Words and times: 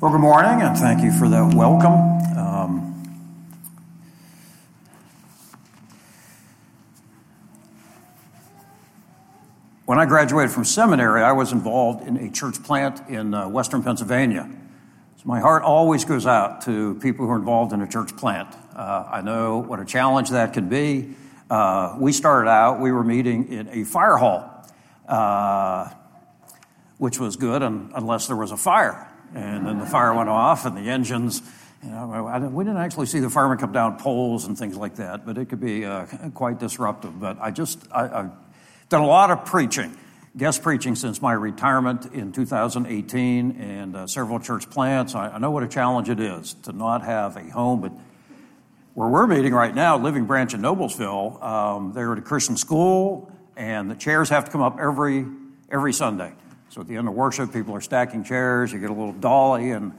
Well, 0.00 0.12
good 0.12 0.20
morning, 0.20 0.62
and 0.62 0.78
thank 0.78 1.02
you 1.02 1.10
for 1.10 1.28
that 1.28 1.54
welcome. 1.54 1.90
Um, 2.38 2.94
when 9.86 9.98
I 9.98 10.06
graduated 10.06 10.52
from 10.52 10.64
seminary, 10.64 11.22
I 11.22 11.32
was 11.32 11.50
involved 11.50 12.06
in 12.06 12.16
a 12.16 12.30
church 12.30 12.62
plant 12.62 13.08
in 13.08 13.34
uh, 13.34 13.48
western 13.48 13.82
Pennsylvania. 13.82 14.48
So 15.16 15.22
my 15.24 15.40
heart 15.40 15.64
always 15.64 16.04
goes 16.04 16.26
out 16.26 16.60
to 16.66 16.94
people 17.00 17.26
who 17.26 17.32
are 17.32 17.36
involved 17.36 17.72
in 17.72 17.82
a 17.82 17.88
church 17.88 18.16
plant. 18.16 18.54
Uh, 18.76 19.04
I 19.10 19.20
know 19.20 19.58
what 19.58 19.80
a 19.80 19.84
challenge 19.84 20.30
that 20.30 20.52
can 20.52 20.68
be. 20.68 21.16
Uh, 21.50 21.96
we 21.98 22.12
started 22.12 22.48
out, 22.48 22.78
we 22.78 22.92
were 22.92 23.02
meeting 23.02 23.48
in 23.48 23.66
a 23.70 23.82
fire 23.82 24.16
hall, 24.16 24.64
uh, 25.08 25.92
which 26.98 27.18
was 27.18 27.34
good 27.34 27.62
unless 27.62 28.28
there 28.28 28.36
was 28.36 28.52
a 28.52 28.56
fire 28.56 29.07
and 29.34 29.66
then 29.66 29.78
the 29.78 29.86
fire 29.86 30.14
went 30.14 30.28
off, 30.28 30.66
and 30.66 30.76
the 30.76 30.90
engines. 30.90 31.42
You 31.82 31.90
know, 31.90 32.50
we 32.52 32.64
didn't 32.64 32.80
actually 32.80 33.06
see 33.06 33.20
the 33.20 33.30
firemen 33.30 33.58
come 33.58 33.72
down 33.72 33.98
poles 33.98 34.46
and 34.46 34.58
things 34.58 34.76
like 34.76 34.96
that, 34.96 35.24
but 35.24 35.38
it 35.38 35.48
could 35.48 35.60
be 35.60 35.84
uh, 35.84 36.06
quite 36.34 36.58
disruptive. 36.58 37.20
But 37.20 37.38
I 37.40 37.52
just, 37.52 37.80
I, 37.92 38.08
have 38.08 38.32
done 38.88 39.02
a 39.02 39.06
lot 39.06 39.30
of 39.30 39.44
preaching, 39.44 39.96
guest 40.36 40.62
preaching 40.62 40.96
since 40.96 41.22
my 41.22 41.32
retirement 41.32 42.06
in 42.12 42.32
2018, 42.32 43.60
and 43.60 43.94
uh, 43.94 44.06
several 44.08 44.40
church 44.40 44.68
plants. 44.68 45.14
I, 45.14 45.28
I, 45.28 45.38
know 45.38 45.52
what 45.52 45.62
a 45.62 45.68
challenge 45.68 46.08
it 46.08 46.18
is 46.18 46.54
to 46.64 46.72
not 46.72 47.04
have 47.04 47.36
a 47.36 47.48
home, 47.48 47.80
but 47.80 47.92
where 48.94 49.08
we're 49.08 49.28
meeting 49.28 49.54
right 49.54 49.74
now, 49.74 49.96
Living 49.98 50.24
Branch 50.24 50.52
in 50.54 50.60
Noblesville, 50.60 51.40
um, 51.40 51.92
they're 51.92 52.10
at 52.12 52.18
a 52.18 52.22
Christian 52.22 52.56
school, 52.56 53.30
and 53.56 53.88
the 53.88 53.94
chairs 53.94 54.30
have 54.30 54.46
to 54.46 54.50
come 54.50 54.62
up 54.62 54.78
every 54.80 55.24
every 55.70 55.92
Sunday. 55.92 56.32
So 56.70 56.82
at 56.82 56.86
the 56.86 56.96
end 56.96 57.08
of 57.08 57.14
worship, 57.14 57.52
people 57.52 57.74
are 57.74 57.80
stacking 57.80 58.24
chairs. 58.24 58.72
You 58.72 58.78
get 58.78 58.90
a 58.90 58.94
little 58.94 59.12
dolly 59.12 59.70
and 59.70 59.92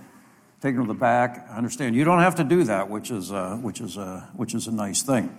take 0.62 0.76
them 0.76 0.86
to 0.86 0.88
the 0.88 1.00
back. 1.00 1.48
I 1.50 1.58
understand 1.58 1.96
you 1.96 2.04
don't 2.04 2.20
have 2.20 2.36
to 2.36 2.44
do 2.44 2.64
that, 2.66 2.90
which 2.90 3.12
is 3.12 3.32
uh, 3.32 3.56
which 3.58 3.82
is 3.82 3.98
uh, 3.98 4.26
which 4.36 4.54
is 4.54 4.68
a 4.68 4.72
nice 4.72 5.02
thing. 5.02 5.36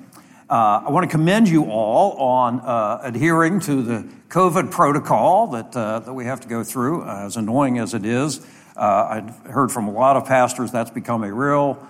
Uh, 0.48 0.82
I 0.86 0.90
want 0.90 1.08
to 1.08 1.10
commend 1.10 1.48
you 1.48 1.66
all 1.66 2.12
on 2.14 2.60
uh, 2.60 3.00
adhering 3.04 3.60
to 3.60 3.82
the 3.82 4.08
COVID 4.28 4.72
protocol 4.72 5.46
that 5.48 5.76
uh, 5.76 6.00
that 6.00 6.12
we 6.12 6.24
have 6.24 6.40
to 6.40 6.48
go 6.48 6.64
through, 6.64 7.02
uh, 7.02 7.26
as 7.26 7.36
annoying 7.36 7.78
as 7.78 7.94
it 7.94 8.04
is. 8.04 8.44
I've 8.76 9.36
heard 9.44 9.70
from 9.70 9.88
a 9.88 9.92
lot 9.92 10.16
of 10.16 10.24
pastors 10.24 10.72
that's 10.72 10.90
become 10.90 11.22
a 11.22 11.32
real 11.32 11.86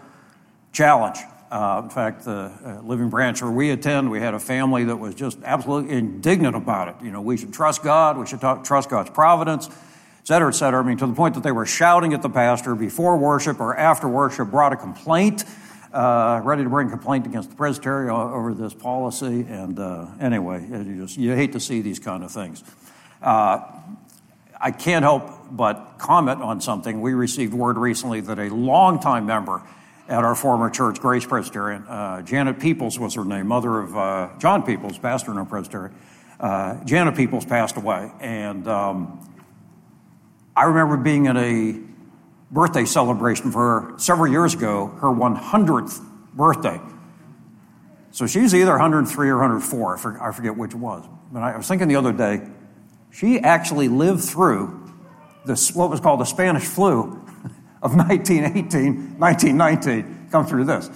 challenge. 0.73 1.19
Uh, 1.51 1.81
in 1.83 1.91
fact, 1.91 2.25
the 2.25 2.53
uh, 2.65 2.81
Living 2.85 3.11
Branch 3.11 3.43
where 3.43 3.51
we 3.51 3.71
attend, 3.71 4.09
we 4.09 4.21
had 4.21 4.35
a 4.35 4.39
family 4.39 4.85
that 4.85 4.97
was 4.97 5.17
just 5.17 5.37
absolutely 5.45 5.97
indignant 5.97 6.55
about 6.55 6.87
it. 6.89 6.95
You 7.05 7.11
know, 7.11 7.21
we 7.21 7.37
should 7.37 7.53
trust 7.53 7.83
God, 7.83 8.17
we 8.17 8.27
should 8.27 8.41
talk, 8.41 8.63
trust 8.63 8.89
God's 8.89 9.11
providence, 9.11 9.67
et 9.69 9.75
cetera, 10.27 10.49
et 10.49 10.53
cetera. 10.53 10.81
I 10.81 10.87
mean, 10.87 10.97
to 10.99 11.07
the 11.09 11.13
point 11.13 11.35
that 11.35 11.43
they 11.43 11.51
were 11.51 11.67
shouting 11.67 12.15
at 12.15 12.23
the 12.23 12.31
pastor 12.31 12.77
before 12.77 13.17
worship 13.17 13.59
or 13.59 13.77
after 13.77 14.07
worship, 14.07 14.49
brought 14.49 14.73
a 14.73 14.77
complaint, 14.77 15.45
uh, 15.93 16.41
ready 16.45 16.63
to 16.63 16.71
bring 16.71 16.89
complaint 16.89 17.27
against 17.27 17.51
the 17.51 17.57
presbytery 17.57 18.09
over 18.11 18.55
this 18.55 18.73
policy. 18.73 19.45
And 19.49 19.77
uh, 19.81 20.07
anyway, 20.21 20.65
you 20.65 21.03
just 21.03 21.19
you 21.19 21.35
hate 21.35 21.53
to 21.55 21.61
see 21.61 21.81
these 21.81 21.99
kind 21.99 22.23
of 22.23 22.31
things. 22.31 22.63
Uh, 23.21 23.61
I 24.61 24.71
can't 24.71 25.03
help 25.03 25.33
but 25.51 25.97
comment 25.99 26.43
on 26.43 26.61
something. 26.61 27.01
We 27.01 27.15
received 27.15 27.55
word 27.55 27.77
recently 27.77 28.21
that 28.21 28.39
a 28.39 28.55
longtime 28.55 29.27
member 29.27 29.63
at 30.11 30.25
our 30.25 30.35
former 30.35 30.69
church, 30.69 31.01
Grace 31.01 31.25
Presbyterian. 31.25 31.85
Uh, 31.87 32.21
Janet 32.23 32.59
Peoples 32.59 32.99
was 32.99 33.15
her 33.15 33.25
name, 33.25 33.47
mother 33.47 33.79
of 33.79 33.97
uh, 33.97 34.31
John 34.39 34.65
Peoples, 34.65 34.99
pastor 34.99 35.31
in 35.31 35.39
our 35.39 35.45
presbytery. 35.45 35.93
Uh, 36.41 36.83
Janet 36.85 37.15
Peoples 37.15 37.45
passed 37.45 37.77
away, 37.77 38.11
and 38.19 38.67
um, 38.67 39.33
I 40.57 40.65
remember 40.65 40.97
being 40.97 41.29
at 41.29 41.37
a 41.37 41.79
birthday 42.51 42.85
celebration 42.85 43.53
for 43.53 43.61
her 43.61 43.99
several 43.99 44.33
years 44.33 44.53
ago, 44.53 44.89
her 45.01 45.09
100th 45.09 46.05
birthday. 46.35 46.81
So 48.11 48.27
she's 48.27 48.53
either 48.53 48.73
103 48.73 49.29
or 49.29 49.37
104, 49.37 50.21
I 50.21 50.33
forget 50.33 50.57
which 50.57 50.73
it 50.73 50.79
was. 50.79 51.05
But 51.31 51.45
I 51.45 51.57
was 51.57 51.69
thinking 51.69 51.87
the 51.87 51.95
other 51.95 52.13
day, 52.13 52.43
she 53.13 53.39
actually 53.39 53.87
lived 53.87 54.25
through 54.25 54.93
this, 55.47 55.73
what 55.73 55.89
was 55.89 56.01
called 56.01 56.19
the 56.19 56.25
Spanish 56.25 56.65
flu 56.65 57.25
of 57.83 57.95
1918, 57.97 59.19
1919 59.19 60.29
come 60.31 60.47
through 60.47 60.65
this. 60.65 60.91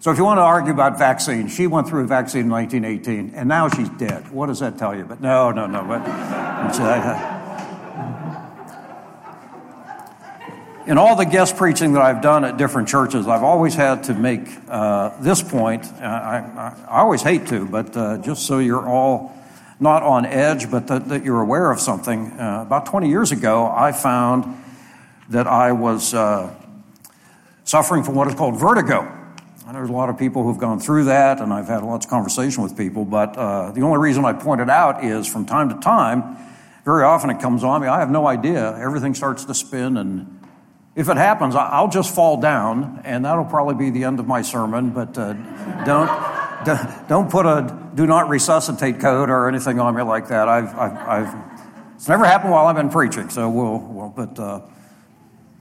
So 0.00 0.12
if 0.12 0.16
you 0.16 0.24
want 0.24 0.38
to 0.38 0.42
argue 0.42 0.72
about 0.72 0.96
vaccines, 0.96 1.52
she 1.52 1.66
went 1.66 1.88
through 1.88 2.04
a 2.04 2.06
vaccine 2.06 2.42
in 2.42 2.50
1918, 2.50 3.34
and 3.34 3.48
now 3.48 3.68
she's 3.68 3.88
dead. 3.90 4.30
What 4.30 4.46
does 4.46 4.60
that 4.60 4.78
tell 4.78 4.96
you? 4.96 5.04
But 5.04 5.20
no, 5.20 5.50
no, 5.50 5.66
no. 5.66 5.82
But, 5.82 6.02
uh, 6.80 7.34
in 10.86 10.96
all 10.96 11.16
the 11.16 11.26
guest 11.26 11.56
preaching 11.56 11.92
that 11.94 12.02
I've 12.02 12.22
done 12.22 12.44
at 12.44 12.56
different 12.56 12.88
churches, 12.88 13.26
I've 13.26 13.42
always 13.42 13.74
had 13.74 14.04
to 14.04 14.14
make 14.14 14.48
uh, 14.68 15.20
this 15.20 15.42
point. 15.42 15.84
Uh, 15.84 16.04
I, 16.04 16.74
I, 16.88 17.00
always 17.00 17.20
hate 17.20 17.48
to, 17.48 17.66
but 17.66 17.96
uh, 17.96 18.18
just 18.18 18.46
so 18.46 18.58
you're 18.58 18.88
all 18.88 19.36
not 19.80 20.02
on 20.02 20.24
edge, 20.24 20.70
but 20.70 20.86
that, 20.86 21.08
that 21.08 21.24
you're 21.24 21.42
aware 21.42 21.70
of 21.70 21.80
something. 21.80 22.32
Uh, 22.32 22.62
about 22.66 22.86
20 22.86 23.08
years 23.08 23.32
ago, 23.32 23.66
I 23.66 23.92
found 23.92 24.64
that 25.30 25.46
I 25.46 25.72
was 25.72 26.14
uh, 26.14 26.54
suffering 27.64 28.02
from 28.02 28.14
what 28.14 28.28
is 28.28 28.34
called 28.34 28.58
vertigo. 28.58 29.14
And 29.66 29.76
there's 29.76 29.90
a 29.90 29.92
lot 29.92 30.08
of 30.08 30.16
people 30.16 30.44
who've 30.44 30.58
gone 30.58 30.80
through 30.80 31.04
that, 31.04 31.40
and 31.40 31.52
I've 31.52 31.68
had 31.68 31.82
lots 31.82 32.06
of 32.06 32.10
conversation 32.10 32.62
with 32.62 32.74
people. 32.74 33.04
But 33.04 33.36
uh, 33.36 33.70
the 33.72 33.82
only 33.82 33.98
reason 33.98 34.24
I 34.24 34.32
point 34.32 34.62
it 34.62 34.70
out 34.70 35.04
is 35.04 35.26
from 35.26 35.44
time 35.44 35.68
to 35.68 35.74
time, 35.80 36.38
very 36.86 37.04
often 37.04 37.28
it 37.28 37.40
comes 37.40 37.62
on 37.62 37.82
me. 37.82 37.86
I 37.86 38.00
have 38.00 38.10
no 38.10 38.26
idea. 38.26 38.74
Everything 38.78 39.14
starts 39.14 39.44
to 39.44 39.54
spin, 39.54 39.98
and 39.98 40.40
if 40.96 41.10
it 41.10 41.18
happens, 41.18 41.54
I'll 41.54 41.90
just 41.90 42.14
fall 42.14 42.40
down, 42.40 43.02
and 43.04 43.26
that'll 43.26 43.44
probably 43.44 43.74
be 43.74 43.90
the 43.90 44.04
end 44.04 44.20
of 44.20 44.26
my 44.26 44.40
sermon. 44.40 44.90
But 44.90 45.18
uh, 45.18 45.34
don't 45.84 46.08
don't 47.06 47.30
put 47.30 47.44
a 47.44 47.90
do 47.94 48.06
not 48.06 48.30
resuscitate 48.30 49.00
code 49.00 49.28
or 49.28 49.48
anything 49.48 49.78
on 49.78 49.94
me 49.94 50.02
like 50.02 50.28
that. 50.28 50.48
I've, 50.48 50.74
I've, 50.78 50.96
I've 50.96 51.34
it's 51.94 52.08
never 52.08 52.24
happened 52.24 52.52
while 52.52 52.66
I've 52.66 52.76
been 52.76 52.88
preaching. 52.88 53.28
So 53.28 53.50
we'll, 53.50 53.80
we'll 53.80 54.08
but. 54.08 54.38
Uh, 54.38 54.60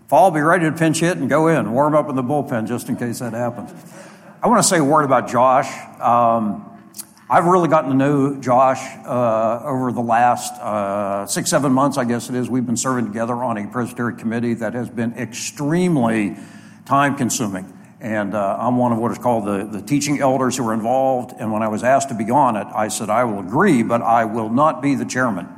Fall, 0.07 0.31
be 0.31 0.39
ready 0.39 0.63
to 0.63 0.71
pinch 0.71 1.01
hit 1.01 1.17
and 1.17 1.27
go 1.27 1.49
in, 1.49 1.73
warm 1.73 1.93
up 1.93 2.07
in 2.07 2.15
the 2.15 2.23
bullpen 2.23 2.65
just 2.65 2.87
in 2.87 2.95
case 2.95 3.19
that 3.19 3.33
happens. 3.33 3.73
I 4.41 4.47
want 4.47 4.63
to 4.63 4.67
say 4.67 4.77
a 4.77 4.83
word 4.83 5.03
about 5.03 5.27
Josh. 5.27 5.67
Um, 5.99 6.63
I've 7.29 7.43
really 7.43 7.67
gotten 7.67 7.89
to 7.89 7.95
know 7.97 8.39
Josh 8.39 8.79
uh, 9.05 9.59
over 9.65 9.91
the 9.91 9.99
last 9.99 10.53
uh, 10.61 11.25
six, 11.25 11.49
seven 11.49 11.73
months, 11.73 11.97
I 11.97 12.05
guess 12.05 12.29
it 12.29 12.35
is. 12.35 12.49
We've 12.49 12.65
been 12.65 12.77
serving 12.77 13.05
together 13.05 13.33
on 13.33 13.57
a 13.57 13.67
presbytery 13.67 14.15
committee 14.15 14.53
that 14.53 14.75
has 14.75 14.89
been 14.89 15.11
extremely 15.17 16.37
time 16.85 17.17
consuming. 17.17 17.77
And 17.99 18.33
uh, 18.33 18.57
I'm 18.61 18.77
one 18.77 18.93
of 18.93 18.99
what 18.99 19.11
is 19.11 19.17
called 19.17 19.43
the, 19.43 19.65
the 19.65 19.81
teaching 19.81 20.21
elders 20.21 20.55
who 20.55 20.69
are 20.69 20.73
involved. 20.73 21.33
And 21.37 21.51
when 21.51 21.63
I 21.63 21.67
was 21.67 21.83
asked 21.83 22.07
to 22.09 22.15
be 22.15 22.31
on 22.31 22.55
it, 22.55 22.67
I 22.73 22.87
said, 22.87 23.09
I 23.09 23.25
will 23.25 23.41
agree, 23.41 23.83
but 23.83 24.01
I 24.01 24.23
will 24.23 24.49
not 24.49 24.81
be 24.81 24.95
the 24.95 25.03
chairman 25.03 25.49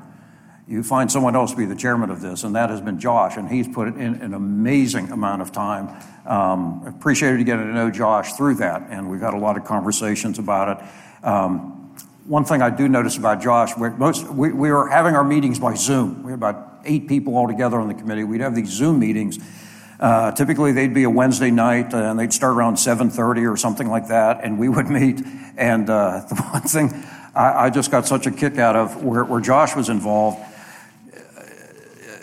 you 0.69 0.83
find 0.83 1.11
someone 1.11 1.35
else 1.35 1.49
to 1.49 1.57
be 1.57 1.65
the 1.65 1.75
chairman 1.75 2.11
of 2.11 2.21
this, 2.21 2.43
and 2.43 2.53
that 2.53 2.69
has 2.69 2.79
been 2.79 2.99
Josh, 2.99 3.37
and 3.37 3.49
he's 3.49 3.67
put 3.67 3.87
in 3.87 4.15
an 4.21 4.35
amazing 4.35 5.11
amount 5.11 5.41
of 5.41 5.51
time. 5.51 5.89
Um, 6.27 6.83
appreciated 6.85 7.43
getting 7.43 7.65
to 7.65 7.73
know 7.73 7.89
Josh 7.89 8.33
through 8.33 8.55
that, 8.55 8.85
and 8.91 9.09
we've 9.09 9.19
had 9.19 9.33
a 9.33 9.39
lot 9.39 9.57
of 9.57 9.65
conversations 9.65 10.37
about 10.37 10.77
it. 10.77 11.25
Um, 11.25 11.95
one 12.25 12.45
thing 12.45 12.61
I 12.61 12.69
do 12.69 12.87
notice 12.87 13.17
about 13.17 13.41
Josh, 13.41 13.71
most, 13.77 14.27
we, 14.27 14.51
we 14.51 14.69
were 14.69 14.87
having 14.87 15.15
our 15.15 15.23
meetings 15.23 15.57
by 15.57 15.73
Zoom. 15.73 16.21
We 16.21 16.31
had 16.31 16.37
about 16.37 16.81
eight 16.85 17.07
people 17.07 17.35
all 17.35 17.47
together 17.47 17.79
on 17.79 17.87
the 17.87 17.95
committee. 17.95 18.23
We'd 18.23 18.41
have 18.41 18.53
these 18.53 18.69
Zoom 18.69 18.99
meetings. 18.99 19.39
Uh, 19.99 20.31
typically, 20.33 20.71
they'd 20.71 20.93
be 20.93 21.03
a 21.03 21.09
Wednesday 21.09 21.49
night, 21.49 21.95
uh, 21.95 21.97
and 21.97 22.19
they'd 22.19 22.31
start 22.31 22.55
around 22.55 22.75
7:30 22.75 23.51
or 23.51 23.57
something 23.57 23.89
like 23.89 24.09
that, 24.09 24.41
and 24.43 24.59
we 24.59 24.69
would 24.75 24.87
meet. 24.87 25.19
And 25.57 25.89
uh, 25.89 26.25
the 26.29 26.35
one 26.35 26.61
thing 26.61 26.93
I, 27.33 27.65
I, 27.65 27.69
just 27.71 27.89
got 27.89 28.05
such 28.05 28.27
a 28.27 28.31
kick 28.31 28.59
out 28.59 28.75
of 28.75 29.03
where, 29.03 29.25
where 29.25 29.41
Josh 29.41 29.75
was 29.75 29.89
involved 29.89 30.45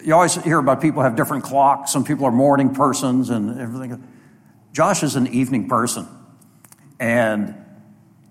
you 0.06 0.14
always 0.14 0.36
hear 0.36 0.60
about 0.60 0.80
people 0.80 1.02
have 1.02 1.16
different 1.16 1.42
clocks. 1.42 1.92
Some 1.92 2.04
people 2.04 2.26
are 2.26 2.30
morning 2.30 2.72
persons 2.72 3.28
and 3.28 3.60
everything. 3.60 4.06
Josh 4.72 5.02
is 5.02 5.16
an 5.16 5.26
evening 5.26 5.68
person. 5.68 6.06
And 7.00 7.56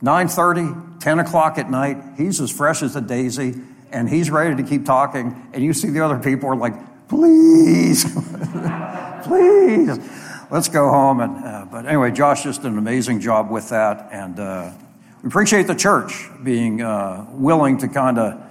9.30, 0.01 1.01
10 1.01 1.19
o'clock 1.19 1.57
at 1.57 1.69
night, 1.69 1.97
he's 2.15 2.39
as 2.39 2.49
fresh 2.49 2.81
as 2.81 2.95
a 2.95 3.01
daisy 3.01 3.55
and 3.91 4.07
he's 4.07 4.31
ready 4.31 4.55
to 4.55 4.63
keep 4.63 4.85
talking. 4.85 5.49
And 5.51 5.61
you 5.61 5.73
see 5.73 5.89
the 5.89 5.99
other 5.99 6.17
people 6.17 6.47
are 6.47 6.55
like, 6.55 7.07
please, 7.09 8.05
please, 9.23 9.99
let's 10.49 10.69
go 10.69 10.89
home. 10.89 11.19
And, 11.19 11.43
uh, 11.43 11.67
but 11.69 11.85
anyway, 11.87 12.11
Josh 12.11 12.43
just 12.43 12.61
did 12.61 12.71
an 12.71 12.77
amazing 12.77 13.19
job 13.19 13.51
with 13.51 13.67
that. 13.69 14.07
And 14.13 14.39
uh, 14.39 14.71
we 15.21 15.27
appreciate 15.27 15.67
the 15.67 15.75
church 15.75 16.29
being 16.41 16.81
uh, 16.81 17.27
willing 17.31 17.79
to 17.79 17.89
kind 17.89 18.17
of 18.17 18.44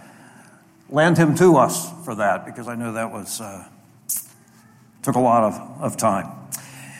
lend 0.89 1.19
him 1.19 1.35
to 1.37 1.57
us 1.57 1.91
for 2.05 2.15
that 2.17 2.45
because 2.45 2.69
I 2.69 2.75
know 2.75 2.93
that 2.93 3.11
was 3.13 3.41
uh, 3.41 3.65
took 5.03 5.17
a 5.17 5.21
lot 5.21 5.45
of, 5.45 5.83
of 5.83 5.97
time. 5.97 6.31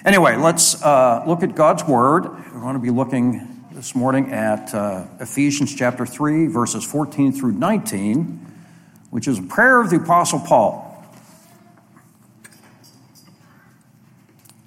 Anyway, 0.05 0.37
let's 0.37 0.83
uh, 0.83 1.25
look 1.27 1.43
at 1.43 1.55
God's 1.55 1.85
Word. 1.85 2.25
We're 2.25 2.61
going 2.61 2.75
to 2.75 2.81
be 2.81 2.91
looking 2.91 3.65
this 3.73 3.95
morning 3.95 4.33
at 4.33 4.75
uh, 4.75 5.07
Ephesians 5.21 5.75
chapter 5.75 6.05
3, 6.05 6.47
verses 6.47 6.85
14 6.85 7.33
through 7.33 7.53
19, 7.53 8.47
which 9.11 9.27
is 9.27 9.39
a 9.39 9.43
prayer 9.43 9.81
of 9.81 9.91
the 9.91 9.97
Apostle 9.97 10.41
Paul. 10.41 10.83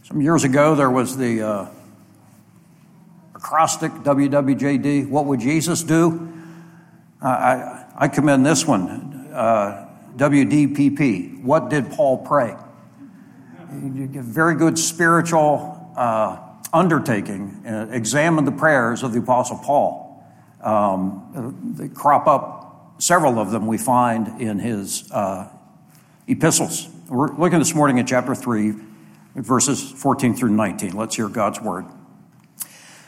Some 0.03 0.21
years 0.21 0.43
ago, 0.43 0.73
there 0.73 0.89
was 0.89 1.17
the 1.17 1.41
uh, 1.41 1.65
acrostic 3.35 3.91
WWJD, 3.91 5.07
What 5.09 5.25
Would 5.25 5.39
Jesus 5.39 5.83
Do? 5.83 6.33
I, 7.21 7.85
I 7.95 8.07
commend 8.07 8.45
this 8.45 8.65
one, 8.65 9.06
uh, 9.37 9.87
WDPP, 10.15 11.43
What 11.43 11.69
Did 11.69 11.91
Paul 11.91 12.17
Pray? 12.25 12.55
Very 13.69 14.55
good 14.55 14.79
spiritual 14.79 15.93
uh, 15.95 16.39
undertaking. 16.73 17.63
Uh, 17.65 17.87
examine 17.91 18.45
the 18.45 18.51
prayers 18.51 19.03
of 19.03 19.13
the 19.13 19.19
Apostle 19.19 19.57
Paul. 19.57 20.23
Um, 20.61 21.75
they 21.77 21.87
crop 21.87 22.27
up, 22.27 22.95
several 22.97 23.39
of 23.39 23.51
them 23.51 23.67
we 23.67 23.77
find 23.77 24.41
in 24.41 24.59
his 24.59 25.09
uh, 25.11 25.47
epistles. 26.27 26.89
We're 27.07 27.35
looking 27.37 27.59
this 27.59 27.75
morning 27.75 27.99
at 27.99 28.07
chapter 28.07 28.33
3, 28.33 28.73
verses 29.35 29.91
14 29.91 30.35
through 30.35 30.49
19. 30.51 30.93
Let's 30.93 31.15
hear 31.15 31.29
God's 31.29 31.61
word. 31.61 31.85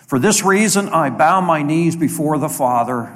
For 0.08 0.20
this 0.20 0.44
reason, 0.44 0.90
I 0.90 1.10
bow 1.10 1.42
my 1.42 1.64
knees 1.64 1.96
before 1.96 2.38
the 2.38 2.50
Father, 2.50 3.16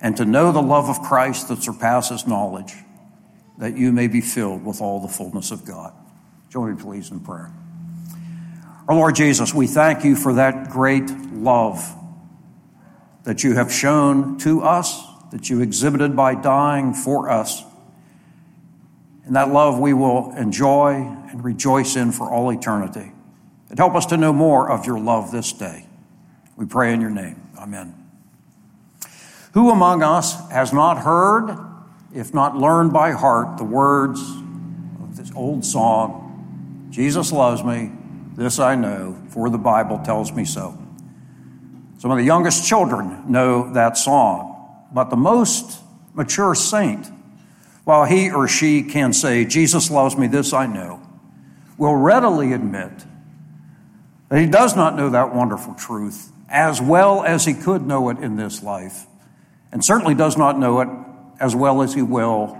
and 0.00 0.16
to 0.16 0.24
know 0.24 0.52
the 0.52 0.62
love 0.62 0.88
of 0.88 1.00
Christ 1.02 1.48
that 1.48 1.62
surpasses 1.62 2.26
knowledge, 2.26 2.74
that 3.58 3.76
you 3.76 3.92
may 3.92 4.06
be 4.06 4.20
filled 4.20 4.64
with 4.64 4.80
all 4.80 5.00
the 5.00 5.08
fullness 5.08 5.50
of 5.50 5.64
God. 5.64 5.92
Join 6.50 6.74
me, 6.74 6.82
please, 6.82 7.10
in 7.10 7.20
prayer. 7.20 7.52
Our 8.88 8.94
Lord 8.94 9.16
Jesus, 9.16 9.52
we 9.52 9.66
thank 9.66 10.04
you 10.04 10.16
for 10.16 10.34
that 10.34 10.70
great 10.70 11.10
love 11.32 11.94
that 13.24 13.44
you 13.44 13.54
have 13.54 13.70
shown 13.70 14.38
to 14.38 14.62
us, 14.62 15.02
that 15.30 15.50
you 15.50 15.60
exhibited 15.60 16.16
by 16.16 16.34
dying 16.34 16.94
for 16.94 17.28
us. 17.28 17.62
And 19.26 19.36
that 19.36 19.50
love 19.50 19.78
we 19.78 19.92
will 19.92 20.32
enjoy 20.34 20.94
and 20.94 21.44
rejoice 21.44 21.96
in 21.96 22.12
for 22.12 22.30
all 22.30 22.50
eternity. 22.50 23.12
And 23.68 23.78
help 23.78 23.94
us 23.94 24.06
to 24.06 24.16
know 24.16 24.32
more 24.32 24.70
of 24.70 24.86
your 24.86 24.98
love 24.98 25.30
this 25.30 25.52
day. 25.52 25.86
We 26.56 26.64
pray 26.64 26.94
in 26.94 27.02
your 27.02 27.10
name. 27.10 27.42
Amen. 27.58 28.07
Who 29.58 29.72
among 29.72 30.04
us 30.04 30.48
has 30.52 30.72
not 30.72 30.98
heard, 30.98 31.58
if 32.14 32.32
not 32.32 32.56
learned 32.56 32.92
by 32.92 33.10
heart, 33.10 33.58
the 33.58 33.64
words 33.64 34.20
of 34.20 35.16
this 35.16 35.32
old 35.34 35.64
song, 35.64 36.86
Jesus 36.90 37.32
loves 37.32 37.64
me, 37.64 37.90
this 38.36 38.60
I 38.60 38.76
know, 38.76 39.20
for 39.30 39.50
the 39.50 39.58
Bible 39.58 39.98
tells 40.04 40.30
me 40.30 40.44
so. 40.44 40.78
Some 41.98 42.12
of 42.12 42.18
the 42.18 42.22
youngest 42.22 42.68
children 42.68 43.24
know 43.26 43.72
that 43.72 43.96
song, 43.98 44.86
but 44.92 45.10
the 45.10 45.16
most 45.16 45.80
mature 46.14 46.54
saint 46.54 47.10
while 47.82 48.04
he 48.04 48.30
or 48.30 48.46
she 48.46 48.84
can 48.84 49.12
say, 49.12 49.44
Jesus 49.44 49.90
loves 49.90 50.16
me, 50.16 50.28
this 50.28 50.52
I 50.52 50.66
know, 50.66 51.02
will 51.76 51.96
readily 51.96 52.52
admit 52.52 52.92
that 54.28 54.38
he 54.38 54.46
does 54.46 54.76
not 54.76 54.94
know 54.94 55.10
that 55.10 55.34
wonderful 55.34 55.74
truth 55.74 56.30
as 56.48 56.80
well 56.80 57.24
as 57.24 57.44
he 57.44 57.54
could 57.54 57.84
know 57.84 58.08
it 58.08 58.18
in 58.18 58.36
this 58.36 58.62
life, 58.62 59.06
and 59.72 59.84
certainly 59.84 60.14
does 60.14 60.36
not 60.36 60.58
know 60.58 60.80
it 60.80 60.88
as 61.40 61.54
well 61.54 61.82
as 61.82 61.94
he 61.94 62.02
will 62.02 62.58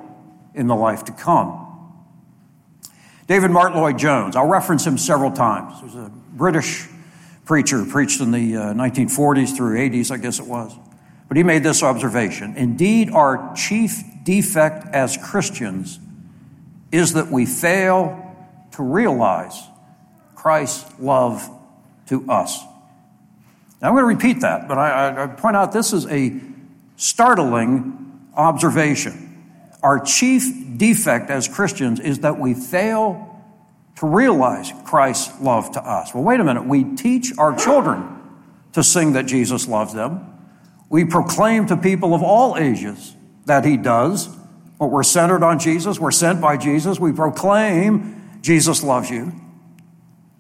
in 0.55 0.67
the 0.67 0.75
life 0.75 1.05
to 1.05 1.13
come. 1.13 1.65
David 3.27 3.51
Martyn 3.51 3.79
Lloyd 3.79 3.99
Jones, 3.99 4.37
I'll 4.37 4.49
reference 4.49 4.87
him 4.87 4.97
several 4.97 5.31
times. 5.31 5.79
He 5.79 5.85
was 5.85 5.95
a 5.95 6.11
British 6.33 6.89
preacher 7.45 7.85
preached 7.85 8.21
in 8.21 8.31
the 8.31 8.57
uh, 8.57 8.61
1940s 8.75 9.57
through 9.57 9.79
80s, 9.79 10.11
I 10.11 10.17
guess 10.17 10.39
it 10.39 10.47
was. 10.47 10.75
But 11.29 11.37
he 11.37 11.43
made 11.43 11.63
this 11.63 11.83
observation 11.83 12.57
Indeed, 12.57 13.11
our 13.11 13.55
chief 13.55 14.03
defect 14.23 14.87
as 14.95 15.17
Christians 15.17 16.01
is 16.91 17.13
that 17.15 17.29
we 17.31 17.45
fail 17.45 18.25
to 18.73 18.83
realize 18.83 19.63
Christ's 20.35 20.99
love 20.99 21.51
to 22.07 22.31
us. 22.31 22.63
Now, 23.81 23.89
I'm 23.89 23.95
going 23.95 24.03
to 24.05 24.25
repeat 24.25 24.41
that, 24.41 24.69
but 24.69 24.79
I, 24.79 25.25
I, 25.25 25.27
point 25.27 25.57
out 25.57 25.73
this 25.73 25.93
is 25.93 26.07
a 26.07 26.41
startling 26.99 28.29
observation. 28.35 29.25
Our 29.83 30.01
chief 30.01 30.77
defect 30.77 31.31
as 31.31 31.49
Christians 31.49 31.99
is 31.99 32.19
that 32.19 32.39
we 32.39 32.53
fail 32.53 33.25
to 33.97 34.07
realize 34.07 34.73
Christ's 34.85 35.41
love 35.41 35.73
to 35.73 35.81
us. 35.83 36.13
Well, 36.13 36.23
wait 36.23 36.41
a 36.41 36.45
minute. 36.45 36.67
We 36.67 36.85
teach 36.85 37.33
our 37.39 37.57
children 37.57 38.07
to 38.75 38.85
sing 38.85 39.15
that 39.15 39.25
Jesus 39.25 39.67
loves 39.67 39.95
them. 39.95 40.27
We 40.91 41.07
proclaim 41.07 41.67
to 41.69 41.77
people 41.77 42.15
of 42.15 42.23
all 42.23 42.59
ages 42.59 43.17
that 43.47 43.65
He 43.65 43.79
does. 43.79 44.29
But 44.79 44.89
we're 44.89 45.03
centered 45.03 45.43
on 45.43 45.59
Jesus. 45.59 45.99
We're 45.99 46.13
sent 46.13 46.41
by 46.41 46.57
Jesus. 46.57 47.01
We 47.01 47.13
proclaim 47.13 48.39
Jesus 48.43 48.85
loves 48.85 49.11
you. 49.11 49.33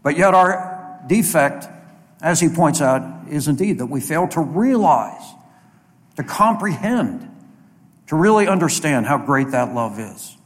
But 0.02 0.16
yet, 0.16 0.32
our 0.34 1.00
defect, 1.08 1.66
as 2.22 2.40
he 2.40 2.48
points 2.48 2.80
out, 2.80 3.28
is 3.28 3.48
indeed 3.48 3.78
that 3.78 3.86
we 3.86 4.00
fail 4.00 4.28
to 4.28 4.40
realize, 4.40 5.22
to 6.18 6.24
comprehend, 6.24 7.30
to 8.08 8.16
really 8.16 8.48
understand 8.48 9.06
how 9.06 9.16
great 9.16 9.52
that 9.52 9.72
love 9.72 10.00
is. 10.00 10.36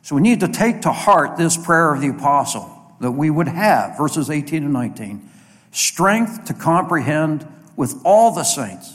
So 0.00 0.16
we 0.16 0.22
need 0.22 0.40
to 0.40 0.48
take 0.48 0.80
to 0.80 0.92
heart 0.92 1.36
this 1.36 1.58
prayer 1.58 1.92
of 1.92 2.00
the 2.00 2.08
apostle 2.08 2.96
that 3.00 3.12
we 3.12 3.28
would 3.28 3.48
have, 3.48 3.98
verses 3.98 4.30
18 4.30 4.64
and 4.64 4.72
19, 4.72 5.28
strength 5.72 6.46
to 6.46 6.54
comprehend 6.54 7.46
with 7.76 8.00
all 8.02 8.34
the 8.34 8.44
saints 8.44 8.94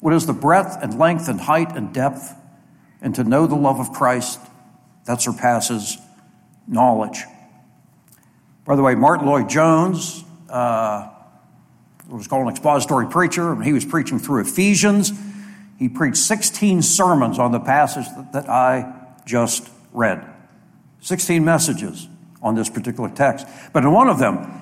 what 0.00 0.12
is 0.12 0.26
the 0.26 0.34
breadth 0.34 0.76
and 0.82 0.98
length 0.98 1.28
and 1.28 1.40
height 1.40 1.74
and 1.74 1.94
depth, 1.94 2.34
and 3.00 3.14
to 3.14 3.24
know 3.24 3.46
the 3.46 3.54
love 3.54 3.80
of 3.80 3.90
Christ 3.90 4.38
that 5.06 5.22
surpasses 5.22 5.96
knowledge. 6.68 7.24
By 8.66 8.76
the 8.76 8.82
way, 8.82 8.94
Martyn 8.94 9.28
Lloyd 9.28 9.48
Jones 9.48 10.24
uh, 10.50 11.08
was 12.08 12.28
called 12.28 12.46
an 12.46 12.50
expository 12.50 13.06
preacher, 13.06 13.52
and 13.52 13.64
he 13.64 13.72
was 13.72 13.84
preaching 13.84 14.18
through 14.18 14.42
Ephesians. 14.42 15.12
He 15.78 15.88
preached 15.88 16.18
16 16.18 16.82
sermons 16.82 17.38
on 17.38 17.52
the 17.52 17.60
passage 17.60 18.06
that, 18.16 18.32
that 18.32 18.48
I 18.48 18.92
just 19.24 19.68
read. 19.92 20.24
16 21.00 21.44
messages 21.44 22.08
on 22.42 22.54
this 22.54 22.68
particular 22.68 23.10
text. 23.10 23.46
But 23.72 23.84
in 23.84 23.92
one 23.92 24.08
of 24.08 24.18
them, 24.18 24.60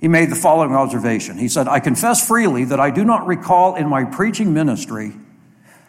he 0.00 0.08
made 0.08 0.30
the 0.30 0.36
following 0.36 0.74
observation. 0.74 1.38
He 1.38 1.48
said, 1.48 1.68
I 1.68 1.80
confess 1.80 2.26
freely 2.26 2.64
that 2.64 2.80
I 2.80 2.90
do 2.90 3.04
not 3.04 3.26
recall 3.26 3.76
in 3.76 3.88
my 3.88 4.04
preaching 4.04 4.52
ministry 4.54 5.12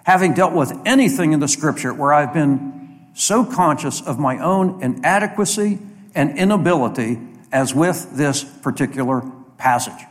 having 0.04 0.34
dealt 0.34 0.54
with 0.54 0.74
anything 0.86 1.32
in 1.32 1.40
the 1.40 1.48
scripture 1.48 1.94
where 1.94 2.14
I've 2.14 2.34
been 2.34 3.10
so 3.14 3.46
conscious 3.46 4.02
of 4.02 4.20
my 4.20 4.40
own 4.40 4.82
inadequacy 4.82 5.80
and 6.16 6.38
inability 6.38 7.20
as 7.52 7.74
with 7.74 8.16
this 8.16 8.44
particular 8.44 9.22
passage. 9.58 10.08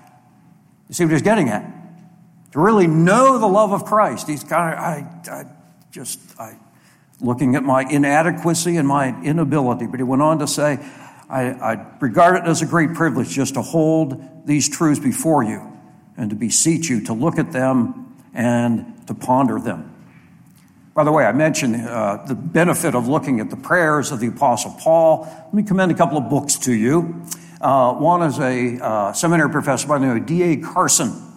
You 0.91 0.95
see 0.95 1.05
what 1.05 1.13
he's 1.13 1.23
getting 1.23 1.49
at? 1.51 1.63
To 2.51 2.59
really 2.59 2.89
know 2.89 3.39
the 3.39 3.47
love 3.47 3.71
of 3.71 3.85
Christ, 3.85 4.27
he's 4.27 4.43
kind 4.43 4.75
of, 4.75 4.81
I, 4.81 5.31
I 5.31 5.45
just, 5.93 6.19
I, 6.37 6.59
looking 7.21 7.55
at 7.55 7.63
my 7.63 7.83
inadequacy 7.83 8.77
and 8.77 8.89
my 8.89 9.23
inability. 9.23 9.87
But 9.87 10.01
he 10.01 10.03
went 10.03 10.21
on 10.21 10.41
to 10.41 10.49
say, 10.49 10.81
I, 11.29 11.43
I 11.53 11.87
regard 12.01 12.39
it 12.39 12.49
as 12.49 12.61
a 12.61 12.67
great 12.67 12.95
privilege 12.95 13.29
just 13.29 13.55
to 13.55 13.63
hold 13.63 14.21
these 14.49 14.69
truths 14.69 14.99
before 14.99 15.45
you 15.45 15.63
and 16.17 16.29
to 16.31 16.35
beseech 16.35 16.89
you 16.91 17.03
to 17.03 17.13
look 17.13 17.39
at 17.39 17.53
them 17.53 18.17
and 18.35 19.07
to 19.07 19.15
ponder 19.15 19.61
them. 19.61 19.95
By 20.93 21.05
the 21.05 21.13
way, 21.13 21.25
I 21.25 21.31
mentioned 21.31 21.77
uh, 21.77 22.25
the 22.27 22.35
benefit 22.35 22.97
of 22.97 23.07
looking 23.07 23.39
at 23.39 23.49
the 23.49 23.57
prayers 23.57 24.11
of 24.11 24.19
the 24.19 24.27
Apostle 24.27 24.77
Paul. 24.81 25.21
Let 25.23 25.55
me 25.55 25.63
commend 25.63 25.93
a 25.93 25.95
couple 25.95 26.19
of 26.19 26.29
books 26.29 26.57
to 26.57 26.73
you. 26.73 27.23
Uh, 27.61 27.93
one 27.95 28.23
is 28.23 28.39
a 28.39 28.83
uh, 28.83 29.13
seminary 29.13 29.51
professor 29.51 29.87
by 29.87 29.99
the 29.99 30.07
name 30.07 30.17
of 30.17 30.27
D.A. 30.27 30.57
Carson, 30.57 31.31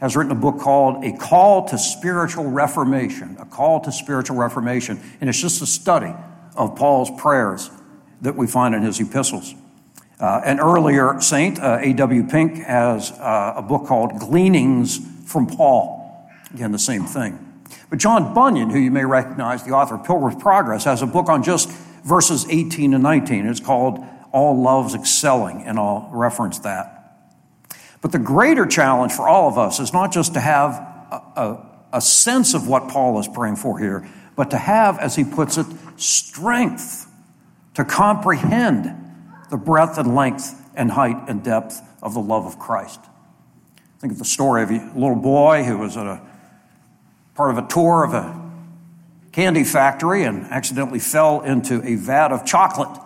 has 0.00 0.16
written 0.16 0.32
a 0.32 0.36
book 0.36 0.58
called 0.58 1.04
A 1.04 1.12
Call 1.16 1.68
to 1.68 1.78
Spiritual 1.78 2.50
Reformation. 2.50 3.36
A 3.38 3.44
Call 3.44 3.80
to 3.80 3.92
Spiritual 3.92 4.36
Reformation. 4.36 4.98
And 5.20 5.30
it's 5.30 5.40
just 5.40 5.62
a 5.62 5.66
study 5.66 6.12
of 6.56 6.74
Paul's 6.74 7.10
prayers 7.20 7.70
that 8.22 8.34
we 8.34 8.46
find 8.46 8.74
in 8.74 8.82
his 8.82 8.98
epistles. 8.98 9.54
Uh, 10.18 10.40
an 10.44 10.58
earlier 10.58 11.20
saint, 11.20 11.60
uh, 11.60 11.78
A.W. 11.80 12.24
Pink, 12.24 12.64
has 12.64 13.12
uh, 13.12 13.54
a 13.56 13.62
book 13.62 13.86
called 13.86 14.18
Gleanings 14.18 14.98
from 15.26 15.46
Paul. 15.46 16.28
Again, 16.52 16.72
the 16.72 16.78
same 16.78 17.04
thing. 17.04 17.62
But 17.88 17.98
John 17.98 18.34
Bunyan, 18.34 18.70
who 18.70 18.78
you 18.78 18.90
may 18.90 19.04
recognize, 19.04 19.62
the 19.62 19.70
author 19.70 19.94
of 19.94 20.04
Pilgrim's 20.04 20.42
Progress, 20.42 20.84
has 20.84 21.02
a 21.02 21.06
book 21.06 21.28
on 21.28 21.42
just 21.42 21.70
verses 22.04 22.46
18 22.48 22.94
and 22.94 23.02
19. 23.02 23.46
It's 23.46 23.60
called 23.60 24.04
all 24.32 24.60
loves 24.60 24.94
excelling, 24.94 25.62
and 25.64 25.78
I'll 25.78 26.08
reference 26.12 26.60
that. 26.60 26.96
But 28.00 28.12
the 28.12 28.18
greater 28.18 28.66
challenge 28.66 29.12
for 29.12 29.28
all 29.28 29.48
of 29.48 29.58
us 29.58 29.80
is 29.80 29.92
not 29.92 30.12
just 30.12 30.34
to 30.34 30.40
have 30.40 30.72
a, 30.74 31.22
a, 31.36 31.66
a 31.94 32.00
sense 32.00 32.54
of 32.54 32.66
what 32.66 32.88
Paul 32.88 33.18
is 33.20 33.28
praying 33.28 33.56
for 33.56 33.78
here, 33.78 34.08
but 34.36 34.50
to 34.50 34.56
have, 34.56 34.98
as 34.98 35.16
he 35.16 35.24
puts 35.24 35.58
it, 35.58 35.66
strength 35.96 37.06
to 37.74 37.84
comprehend 37.84 38.96
the 39.50 39.56
breadth 39.56 39.98
and 39.98 40.14
length 40.14 40.56
and 40.74 40.90
height 40.90 41.28
and 41.28 41.42
depth 41.42 41.82
of 42.02 42.14
the 42.14 42.20
love 42.20 42.46
of 42.46 42.58
Christ. 42.58 43.00
Think 43.98 44.14
of 44.14 44.18
the 44.18 44.24
story 44.24 44.62
of 44.62 44.70
a 44.70 44.90
little 44.94 45.16
boy 45.16 45.64
who 45.64 45.76
was 45.76 45.96
at 45.96 46.06
a 46.06 46.22
part 47.34 47.50
of 47.50 47.58
a 47.58 47.68
tour 47.68 48.04
of 48.04 48.14
a 48.14 48.50
candy 49.32 49.64
factory 49.64 50.24
and 50.24 50.44
accidentally 50.46 50.98
fell 50.98 51.42
into 51.42 51.82
a 51.86 51.96
vat 51.96 52.32
of 52.32 52.46
chocolate. 52.46 52.98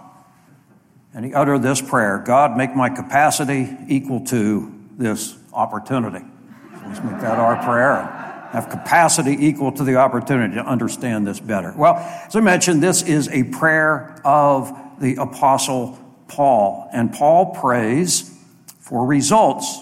And 1.14 1.24
he 1.24 1.32
uttered 1.32 1.62
this 1.62 1.80
prayer 1.80 2.22
God, 2.26 2.56
make 2.56 2.74
my 2.74 2.90
capacity 2.90 3.76
equal 3.88 4.24
to 4.26 4.72
this 4.98 5.36
opportunity. 5.52 6.18
So 6.20 6.86
let's 6.86 7.02
make 7.02 7.20
that 7.20 7.38
our 7.38 7.62
prayer 7.64 8.20
have 8.50 8.68
capacity 8.68 9.36
equal 9.46 9.72
to 9.72 9.82
the 9.82 9.96
opportunity 9.96 10.54
to 10.54 10.64
understand 10.64 11.26
this 11.26 11.40
better. 11.40 11.72
Well, 11.76 11.96
as 11.96 12.36
I 12.36 12.40
mentioned, 12.40 12.82
this 12.82 13.02
is 13.02 13.28
a 13.28 13.44
prayer 13.44 14.20
of 14.24 14.72
the 15.00 15.16
Apostle 15.16 15.98
Paul, 16.28 16.88
and 16.92 17.12
Paul 17.12 17.54
prays 17.54 18.30
for 18.80 19.06
results. 19.06 19.80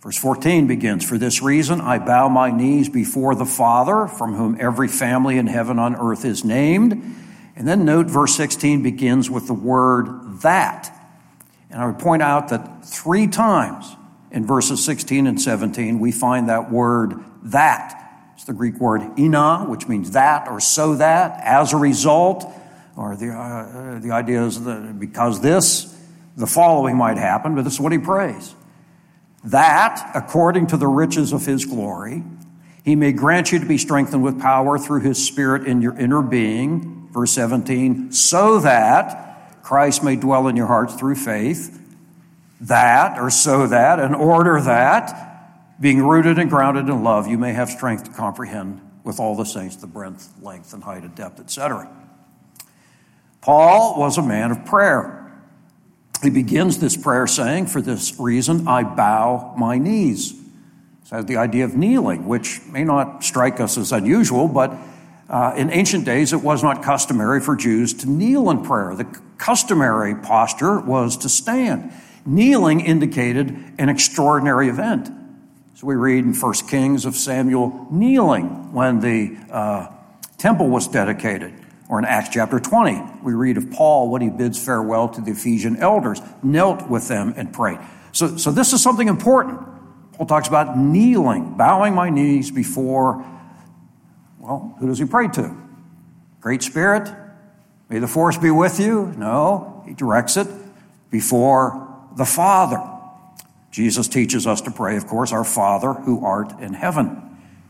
Verse 0.00 0.16
14 0.16 0.68
begins 0.68 1.04
For 1.04 1.18
this 1.18 1.42
reason 1.42 1.80
I 1.80 1.98
bow 1.98 2.28
my 2.28 2.50
knees 2.50 2.88
before 2.88 3.34
the 3.34 3.44
Father, 3.44 4.06
from 4.06 4.34
whom 4.34 4.56
every 4.60 4.86
family 4.86 5.36
in 5.38 5.48
heaven 5.48 5.80
on 5.80 5.96
earth 5.96 6.24
is 6.24 6.44
named. 6.44 7.25
And 7.56 7.66
then 7.66 7.84
note 7.84 8.06
verse 8.06 8.34
16 8.36 8.82
begins 8.82 9.30
with 9.30 9.46
the 9.46 9.54
word 9.54 10.40
that. 10.42 10.92
And 11.70 11.82
I 11.82 11.86
would 11.86 11.98
point 11.98 12.22
out 12.22 12.48
that 12.50 12.84
three 12.84 13.26
times 13.26 13.96
in 14.30 14.46
verses 14.46 14.84
16 14.84 15.26
and 15.26 15.40
17 15.40 15.98
we 15.98 16.12
find 16.12 16.48
that 16.48 16.70
word 16.70 17.14
that. 17.44 18.02
It's 18.34 18.44
the 18.44 18.52
Greek 18.52 18.78
word 18.78 19.18
ina, 19.18 19.64
which 19.64 19.88
means 19.88 20.10
that 20.10 20.48
or 20.48 20.60
so 20.60 20.96
that, 20.96 21.40
as 21.42 21.72
a 21.72 21.78
result, 21.78 22.46
or 22.94 23.16
the, 23.16 23.30
uh, 23.30 23.98
the 23.98 24.10
idea 24.10 24.44
is 24.44 24.62
that 24.64 24.98
because 25.00 25.40
this, 25.40 25.94
the 26.36 26.46
following 26.46 26.96
might 26.96 27.16
happen, 27.16 27.54
but 27.54 27.62
this 27.62 27.74
is 27.74 27.80
what 27.80 27.92
he 27.92 27.98
prays 27.98 28.54
that, 29.46 30.10
according 30.14 30.66
to 30.66 30.76
the 30.76 30.88
riches 30.88 31.32
of 31.32 31.46
his 31.46 31.64
glory, 31.64 32.22
he 32.84 32.96
may 32.96 33.12
grant 33.12 33.52
you 33.52 33.58
to 33.60 33.66
be 33.66 33.78
strengthened 33.78 34.22
with 34.22 34.40
power 34.40 34.78
through 34.78 35.00
his 35.00 35.24
spirit 35.24 35.66
in 35.66 35.80
your 35.80 35.96
inner 35.98 36.20
being. 36.20 37.05
Verse 37.16 37.32
17, 37.32 38.12
so 38.12 38.60
that 38.60 39.62
Christ 39.62 40.04
may 40.04 40.16
dwell 40.16 40.48
in 40.48 40.54
your 40.54 40.66
hearts 40.66 40.94
through 40.96 41.14
faith. 41.14 41.82
That, 42.60 43.18
or 43.18 43.30
so 43.30 43.66
that, 43.68 43.98
in 43.98 44.14
order 44.14 44.60
that, 44.60 45.80
being 45.80 46.02
rooted 46.02 46.38
and 46.38 46.50
grounded 46.50 46.90
in 46.90 47.02
love, 47.02 47.26
you 47.26 47.38
may 47.38 47.54
have 47.54 47.70
strength 47.70 48.04
to 48.04 48.10
comprehend 48.10 48.82
with 49.02 49.18
all 49.18 49.34
the 49.34 49.44
saints 49.44 49.76
the 49.76 49.86
breadth, 49.86 50.30
length, 50.42 50.74
and 50.74 50.84
height 50.84 51.04
and 51.04 51.14
depth, 51.14 51.40
etc. 51.40 51.90
Paul 53.40 53.98
was 53.98 54.18
a 54.18 54.22
man 54.22 54.50
of 54.50 54.66
prayer. 54.66 55.40
He 56.22 56.28
begins 56.28 56.80
this 56.80 56.98
prayer 56.98 57.26
saying, 57.26 57.68
For 57.68 57.80
this 57.80 58.20
reason 58.20 58.68
I 58.68 58.82
bow 58.82 59.54
my 59.56 59.78
knees. 59.78 60.38
So 61.04 61.22
the 61.22 61.38
idea 61.38 61.64
of 61.64 61.74
kneeling, 61.74 62.28
which 62.28 62.60
may 62.66 62.84
not 62.84 63.24
strike 63.24 63.58
us 63.58 63.78
as 63.78 63.90
unusual, 63.90 64.48
but 64.48 64.76
uh, 65.28 65.54
in 65.56 65.70
ancient 65.70 66.04
days 66.04 66.32
it 66.32 66.42
was 66.42 66.62
not 66.62 66.82
customary 66.82 67.40
for 67.40 67.56
Jews 67.56 67.94
to 67.94 68.10
kneel 68.10 68.50
in 68.50 68.62
prayer. 68.62 68.94
The 68.94 69.04
customary 69.38 70.14
posture 70.14 70.80
was 70.80 71.16
to 71.18 71.28
stand. 71.28 71.92
Kneeling 72.24 72.80
indicated 72.80 73.56
an 73.78 73.88
extraordinary 73.88 74.68
event. 74.68 75.10
So 75.74 75.86
we 75.86 75.94
read 75.94 76.24
in 76.24 76.34
1 76.34 76.52
Kings 76.68 77.04
of 77.04 77.14
Samuel 77.16 77.86
kneeling 77.90 78.72
when 78.72 79.00
the 79.00 79.36
uh, 79.50 79.88
temple 80.38 80.68
was 80.68 80.88
dedicated. 80.88 81.52
Or 81.88 81.98
in 81.98 82.04
Acts 82.04 82.30
chapter 82.30 82.58
20, 82.58 83.00
we 83.22 83.32
read 83.34 83.56
of 83.56 83.70
Paul 83.70 84.10
when 84.10 84.22
he 84.22 84.28
bids 84.28 84.62
farewell 84.62 85.08
to 85.10 85.20
the 85.20 85.32
Ephesian 85.32 85.76
elders, 85.76 86.20
knelt 86.42 86.88
with 86.88 87.06
them 87.06 87.34
and 87.36 87.52
prayed. 87.52 87.78
So, 88.10 88.36
so 88.36 88.50
this 88.50 88.72
is 88.72 88.82
something 88.82 89.06
important. 89.06 89.60
Paul 90.14 90.26
talks 90.26 90.48
about 90.48 90.76
kneeling, 90.78 91.56
bowing 91.56 91.94
my 91.94 92.10
knees 92.10 92.50
before, 92.50 93.24
well, 94.46 94.76
who 94.78 94.86
does 94.86 94.98
he 94.98 95.04
pray 95.04 95.26
to? 95.28 95.56
Great 96.40 96.62
Spirit? 96.62 97.12
May 97.88 97.98
the 97.98 98.06
force 98.06 98.38
be 98.38 98.50
with 98.50 98.78
you? 98.78 99.12
No, 99.16 99.82
he 99.86 99.92
directs 99.92 100.36
it 100.36 100.46
before 101.10 101.88
the 102.16 102.24
Father. 102.24 102.80
Jesus 103.72 104.06
teaches 104.06 104.46
us 104.46 104.60
to 104.62 104.70
pray, 104.70 104.96
of 104.96 105.06
course, 105.08 105.32
our 105.32 105.44
Father 105.44 105.92
who 105.92 106.24
art 106.24 106.60
in 106.60 106.74
heaven. 106.74 107.22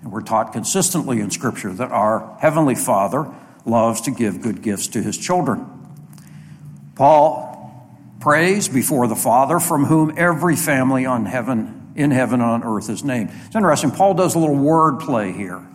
And 0.02 0.12
we're 0.12 0.20
taught 0.20 0.52
consistently 0.52 1.20
in 1.20 1.30
Scripture 1.30 1.72
that 1.72 1.90
our 1.90 2.36
Heavenly 2.40 2.74
Father 2.74 3.32
loves 3.64 4.02
to 4.02 4.10
give 4.10 4.42
good 4.42 4.60
gifts 4.62 4.88
to 4.88 5.02
his 5.02 5.16
children. 5.16 5.66
Paul 6.94 7.52
prays 8.20 8.68
before 8.68 9.08
the 9.08 9.16
Father, 9.16 9.58
from 9.58 9.86
whom 9.86 10.12
every 10.16 10.56
family 10.56 11.06
on 11.06 11.24
heaven, 11.24 11.92
in 11.96 12.10
heaven 12.10 12.40
and 12.40 12.50
on 12.50 12.64
earth 12.64 12.90
is 12.90 13.02
named. 13.02 13.30
It's 13.46 13.56
interesting. 13.56 13.90
Paul 13.90 14.12
does 14.12 14.34
a 14.34 14.38
little 14.38 14.56
word 14.56 15.00
play 15.00 15.32
here. 15.32 15.66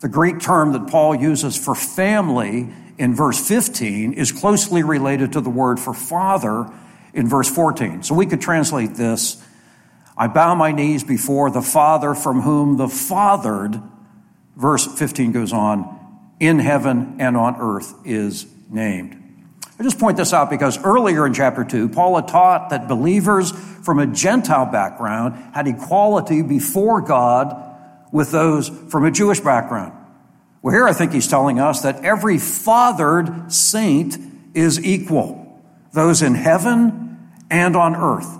The 0.00 0.08
Greek 0.08 0.40
term 0.40 0.72
that 0.72 0.88
Paul 0.88 1.14
uses 1.14 1.56
for 1.56 1.74
family 1.74 2.68
in 2.98 3.14
verse 3.14 3.46
15 3.46 4.12
is 4.12 4.32
closely 4.32 4.82
related 4.82 5.32
to 5.32 5.40
the 5.40 5.50
word 5.50 5.80
for 5.80 5.94
father 5.94 6.70
in 7.14 7.28
verse 7.28 7.50
14. 7.50 8.02
So 8.02 8.14
we 8.14 8.26
could 8.26 8.40
translate 8.40 8.94
this 8.94 9.42
I 10.18 10.28
bow 10.28 10.54
my 10.54 10.72
knees 10.72 11.04
before 11.04 11.50
the 11.50 11.60
Father 11.60 12.14
from 12.14 12.40
whom 12.40 12.78
the 12.78 12.88
fathered, 12.88 13.78
verse 14.56 14.86
15 14.86 15.32
goes 15.32 15.52
on, 15.52 15.92
in 16.40 16.58
heaven 16.58 17.16
and 17.18 17.36
on 17.36 17.56
earth 17.60 17.94
is 18.06 18.46
named. 18.70 19.22
I 19.78 19.82
just 19.82 19.98
point 19.98 20.16
this 20.16 20.32
out 20.32 20.48
because 20.48 20.82
earlier 20.82 21.26
in 21.26 21.34
chapter 21.34 21.64
2, 21.64 21.90
Paul 21.90 22.16
had 22.16 22.28
taught 22.28 22.70
that 22.70 22.88
believers 22.88 23.52
from 23.52 23.98
a 23.98 24.06
Gentile 24.06 24.64
background 24.64 25.34
had 25.54 25.68
equality 25.68 26.40
before 26.40 27.02
God 27.02 27.65
with 28.12 28.30
those 28.30 28.68
from 28.68 29.04
a 29.04 29.10
Jewish 29.10 29.40
background. 29.40 29.92
Well, 30.62 30.74
here 30.74 30.88
I 30.88 30.92
think 30.92 31.12
he's 31.12 31.28
telling 31.28 31.60
us 31.60 31.82
that 31.82 32.04
every 32.04 32.38
fathered 32.38 33.52
saint 33.52 34.18
is 34.54 34.84
equal, 34.84 35.62
those 35.92 36.22
in 36.22 36.34
heaven 36.34 37.30
and 37.50 37.76
on 37.76 37.94
earth, 37.94 38.38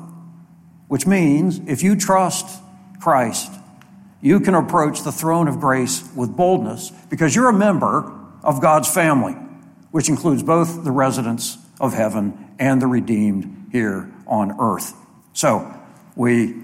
which 0.89 1.07
means 1.07 1.61
if 1.67 1.83
you 1.83 1.95
trust 1.95 2.63
Christ, 3.01 3.53
you 4.21 4.41
can 4.41 4.55
approach 4.55 5.03
the 5.03 5.13
throne 5.13 5.47
of 5.47 5.61
grace 5.61 6.03
with 6.17 6.37
boldness 6.37 6.91
because 7.11 7.37
you're 7.37 7.49
a 7.49 7.53
member 7.53 8.13
of 8.43 8.61
God's 8.61 8.93
family, 8.93 9.35
which 9.91 10.09
includes 10.09 10.43
both 10.43 10.85
the 10.85 10.91
residents 10.91 11.59
of 11.81 11.93
heaven 11.93 12.55
and 12.59 12.81
the 12.81 12.87
redeemed 12.87 13.69
here 13.71 14.13
on 14.27 14.59
earth. 14.59 14.95
So 15.33 15.73
we 16.17 16.55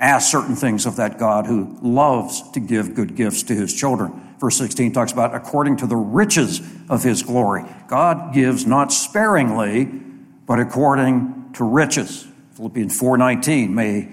ask 0.00 0.30
certain 0.30 0.54
things 0.54 0.86
of 0.86 0.96
that 0.96 1.18
God 1.18 1.46
who 1.46 1.76
loves 1.82 2.48
to 2.52 2.60
give 2.60 2.94
good 2.94 3.16
gifts 3.16 3.42
to 3.44 3.54
his 3.54 3.74
children. 3.74 4.34
Verse 4.38 4.56
16 4.56 4.92
talks 4.92 5.12
about 5.12 5.34
according 5.34 5.78
to 5.78 5.86
the 5.86 5.96
riches 5.96 6.60
of 6.88 7.02
his 7.02 7.22
glory. 7.22 7.64
God 7.88 8.32
gives 8.32 8.66
not 8.66 8.92
sparingly, 8.92 9.86
but 10.46 10.60
according 10.60 11.50
to 11.54 11.64
riches. 11.64 12.26
Philippians 12.52 12.98
4:19 12.98 13.74
may 13.74 14.08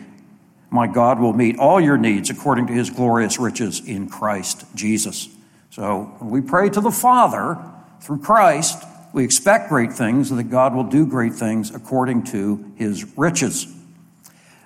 my 0.72 0.88
God 0.88 1.20
will 1.20 1.34
meet 1.34 1.58
all 1.58 1.80
your 1.80 1.98
needs 1.98 2.30
according 2.30 2.68
to 2.68 2.74
his 2.74 2.90
glorious 2.90 3.40
riches 3.40 3.80
in 3.86 4.10
Christ 4.10 4.66
Jesus. 4.76 5.30
So 5.70 6.12
we 6.20 6.42
pray 6.42 6.70
to 6.70 6.82
the 6.82 6.92
Father 6.92 7.58
through 8.02 8.20
Christ, 8.20 8.84
we 9.14 9.24
expect 9.24 9.70
great 9.70 9.94
things 9.94 10.32
and 10.32 10.40
that 10.40 10.50
God 10.50 10.76
will 10.76 10.84
do 10.84 11.06
great 11.06 11.34
things 11.34 11.74
according 11.74 12.24
to 12.26 12.74
his 12.76 13.18
riches. 13.18 13.68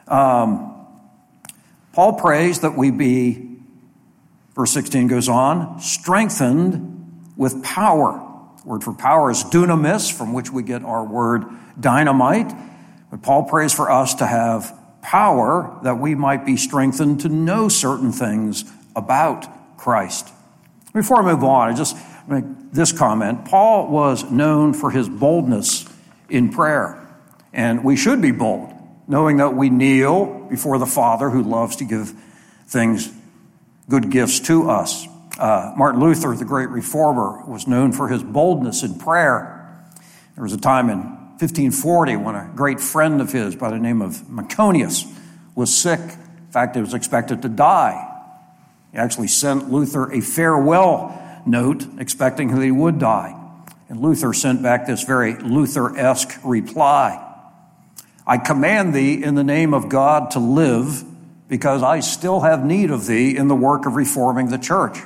Um, 0.07 0.78
Paul 1.99 2.13
prays 2.13 2.61
that 2.61 2.77
we 2.77 2.91
be, 2.91 3.57
verse 4.55 4.71
16 4.71 5.07
goes 5.07 5.27
on, 5.27 5.81
strengthened 5.81 7.33
with 7.35 7.61
power. 7.61 8.25
The 8.61 8.69
word 8.69 8.85
for 8.85 8.93
power 8.93 9.29
is 9.29 9.43
dunamis, 9.43 10.09
from 10.09 10.31
which 10.31 10.49
we 10.49 10.63
get 10.63 10.81
our 10.85 11.03
word 11.03 11.43
dynamite. 11.77 12.53
But 13.11 13.21
Paul 13.21 13.43
prays 13.43 13.73
for 13.73 13.91
us 13.91 14.13
to 14.13 14.25
have 14.25 14.73
power 15.01 15.77
that 15.83 15.99
we 15.99 16.15
might 16.15 16.45
be 16.45 16.55
strengthened 16.55 17.19
to 17.19 17.27
know 17.27 17.67
certain 17.67 18.13
things 18.13 18.63
about 18.95 19.77
Christ. 19.77 20.29
Before 20.93 21.21
I 21.21 21.33
move 21.33 21.43
on, 21.43 21.67
I 21.67 21.75
just 21.75 21.97
make 22.29 22.45
this 22.71 22.93
comment. 22.93 23.43
Paul 23.43 23.89
was 23.89 24.23
known 24.31 24.73
for 24.73 24.89
his 24.89 25.09
boldness 25.09 25.85
in 26.29 26.49
prayer, 26.49 27.05
and 27.51 27.83
we 27.83 27.97
should 27.97 28.21
be 28.21 28.31
bold, 28.31 28.73
knowing 29.09 29.37
that 29.37 29.55
we 29.55 29.71
kneel 29.71 30.45
before 30.49 30.77
the 30.77 30.85
Father 30.85 31.31
who 31.31 31.41
loves 31.41 31.77
to 31.77 31.83
give 31.83 32.13
things, 32.67 33.11
good 33.89 34.11
gifts 34.11 34.39
to 34.39 34.69
us. 34.69 35.07
Uh, 35.37 35.73
Martin 35.75 35.99
Luther, 35.99 36.35
the 36.35 36.45
great 36.45 36.69
reformer, 36.69 37.43
was 37.45 37.67
known 37.67 37.91
for 37.91 38.07
his 38.07 38.23
boldness 38.23 38.83
in 38.83 38.99
prayer. 38.99 39.83
There 40.35 40.43
was 40.43 40.53
a 40.53 40.59
time 40.59 40.89
in 40.91 40.99
1540 41.39 42.17
when 42.17 42.35
a 42.35 42.51
great 42.55 42.79
friend 42.79 43.19
of 43.19 43.31
his 43.31 43.55
by 43.55 43.71
the 43.71 43.79
name 43.79 44.03
of 44.03 44.17
Myconius 44.29 45.11
was 45.55 45.75
sick. 45.75 45.99
In 45.99 46.51
fact, 46.51 46.75
he 46.75 46.81
was 46.81 46.93
expected 46.93 47.41
to 47.41 47.49
die. 47.49 48.05
He 48.91 48.97
actually 48.99 49.27
sent 49.27 49.71
Luther 49.71 50.11
a 50.11 50.21
farewell 50.21 51.41
note 51.47 51.87
expecting 51.99 52.53
that 52.53 52.63
he 52.63 52.71
would 52.71 52.99
die. 52.99 53.35
And 53.87 54.01
Luther 54.01 54.33
sent 54.33 54.61
back 54.61 54.85
this 54.85 55.03
very 55.03 55.35
Luther 55.35 55.97
esque 55.97 56.39
reply 56.43 57.25
I 58.29 58.37
command 58.37 58.93
thee 58.93 59.23
in 59.23 59.33
the 59.33 59.43
name 59.43 59.73
of 59.73 59.89
God 59.89 60.29
to 60.31 60.39
live, 60.39 61.03
because 61.47 61.81
I 61.81 62.01
still 62.01 62.41
have 62.41 62.63
need 62.63 62.91
of 62.91 63.07
thee 63.07 63.35
in 63.35 63.47
the 63.47 63.55
work 63.55 63.87
of 63.87 63.95
reforming 63.95 64.49
the 64.49 64.59
church. 64.59 64.99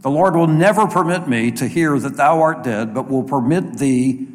The 0.00 0.10
Lord 0.10 0.34
will 0.34 0.48
never 0.48 0.88
permit 0.88 1.28
me 1.28 1.52
to 1.52 1.68
hear 1.68 1.96
that 1.96 2.16
thou 2.16 2.42
art 2.42 2.64
dead, 2.64 2.94
but 2.94 3.08
will 3.08 3.22
permit 3.22 3.74
thee 3.74 4.26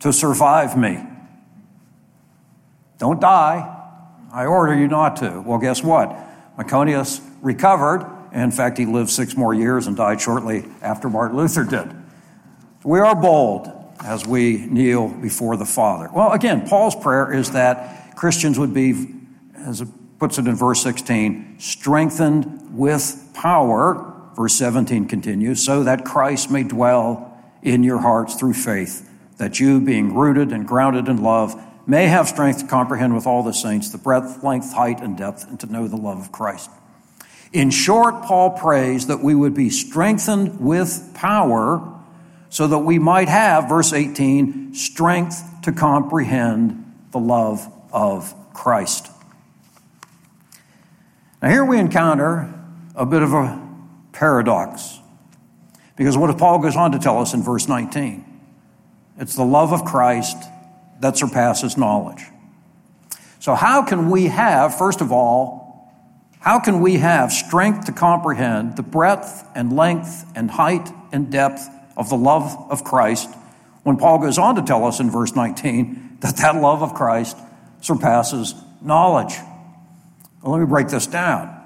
to 0.00 0.12
survive 0.12 0.78
me. 0.78 1.04
Don't 2.98 3.20
die. 3.20 3.68
I 4.32 4.46
order 4.46 4.78
you 4.78 4.86
not 4.86 5.16
to. 5.16 5.42
Well, 5.44 5.58
guess 5.58 5.82
what? 5.82 6.16
Myconius 6.56 7.20
recovered. 7.42 8.08
In 8.32 8.52
fact, 8.52 8.78
he 8.78 8.86
lived 8.86 9.10
six 9.10 9.36
more 9.36 9.52
years 9.52 9.88
and 9.88 9.96
died 9.96 10.20
shortly 10.20 10.64
after 10.80 11.10
Martin 11.10 11.36
Luther 11.36 11.64
did. 11.64 11.92
We 12.84 13.00
are 13.00 13.16
bold 13.16 13.83
as 14.02 14.26
we 14.26 14.66
kneel 14.66 15.08
before 15.08 15.56
the 15.56 15.66
Father. 15.66 16.10
Well, 16.12 16.32
again, 16.32 16.66
Paul's 16.66 16.96
prayer 16.96 17.32
is 17.32 17.52
that 17.52 18.16
Christians 18.16 18.58
would 18.58 18.74
be, 18.74 19.14
as 19.56 19.80
it 19.80 19.88
puts 20.18 20.38
it 20.38 20.46
in 20.46 20.54
verse 20.54 20.82
16, 20.82 21.56
strengthened 21.58 22.76
with 22.76 23.30
power. 23.34 24.12
Verse 24.36 24.54
17 24.54 25.06
continues, 25.06 25.62
so 25.64 25.84
that 25.84 26.04
Christ 26.04 26.50
may 26.50 26.64
dwell 26.64 27.30
in 27.62 27.84
your 27.84 27.98
hearts 27.98 28.34
through 28.34 28.54
faith, 28.54 29.08
that 29.38 29.60
you, 29.60 29.80
being 29.80 30.14
rooted 30.14 30.52
and 30.52 30.66
grounded 30.66 31.08
in 31.08 31.22
love, 31.22 31.60
may 31.86 32.06
have 32.06 32.28
strength 32.28 32.60
to 32.60 32.66
comprehend 32.66 33.14
with 33.14 33.26
all 33.26 33.42
the 33.42 33.52
saints 33.52 33.90
the 33.90 33.98
breadth, 33.98 34.42
length, 34.42 34.72
height, 34.72 35.00
and 35.00 35.16
depth, 35.16 35.46
and 35.48 35.60
to 35.60 35.66
know 35.66 35.86
the 35.86 35.96
love 35.96 36.18
of 36.18 36.32
Christ. 36.32 36.70
In 37.52 37.70
short, 37.70 38.24
Paul 38.24 38.50
prays 38.50 39.06
that 39.06 39.20
we 39.20 39.34
would 39.34 39.54
be 39.54 39.70
strengthened 39.70 40.58
with 40.58 41.12
power 41.14 41.93
so 42.54 42.68
that 42.68 42.78
we 42.78 43.00
might 43.00 43.28
have, 43.28 43.68
verse 43.68 43.92
18, 43.92 44.74
strength 44.74 45.42
to 45.62 45.72
comprehend 45.72 46.84
the 47.10 47.18
love 47.18 47.68
of 47.92 48.32
Christ. 48.52 49.10
Now, 51.42 51.50
here 51.50 51.64
we 51.64 51.80
encounter 51.80 52.54
a 52.94 53.04
bit 53.04 53.22
of 53.22 53.32
a 53.32 53.60
paradox. 54.12 55.00
Because 55.96 56.16
what 56.16 56.38
Paul 56.38 56.60
goes 56.60 56.76
on 56.76 56.92
to 56.92 57.00
tell 57.00 57.18
us 57.18 57.34
in 57.34 57.42
verse 57.42 57.66
19? 57.66 58.24
It's 59.18 59.34
the 59.34 59.42
love 59.44 59.72
of 59.72 59.84
Christ 59.84 60.36
that 61.00 61.16
surpasses 61.16 61.76
knowledge. 61.76 62.22
So, 63.40 63.56
how 63.56 63.82
can 63.82 64.10
we 64.10 64.26
have, 64.26 64.78
first 64.78 65.00
of 65.00 65.10
all, 65.10 65.92
how 66.38 66.60
can 66.60 66.80
we 66.80 66.98
have 66.98 67.32
strength 67.32 67.86
to 67.86 67.92
comprehend 67.92 68.76
the 68.76 68.84
breadth 68.84 69.44
and 69.56 69.74
length 69.74 70.24
and 70.36 70.52
height 70.52 70.88
and 71.10 71.32
depth 71.32 71.68
of 71.96 72.08
the 72.08 72.16
love 72.16 72.66
of 72.70 72.84
Christ 72.84 73.28
when 73.82 73.96
Paul 73.96 74.18
goes 74.18 74.38
on 74.38 74.56
to 74.56 74.62
tell 74.62 74.84
us 74.84 74.98
in 75.00 75.10
verse 75.10 75.34
19 75.34 76.18
that 76.20 76.36
that 76.38 76.56
love 76.56 76.82
of 76.82 76.94
Christ 76.94 77.36
surpasses 77.80 78.54
knowledge. 78.80 79.34
Well, 80.42 80.52
let 80.52 80.60
me 80.60 80.66
break 80.66 80.88
this 80.88 81.06
down. 81.06 81.60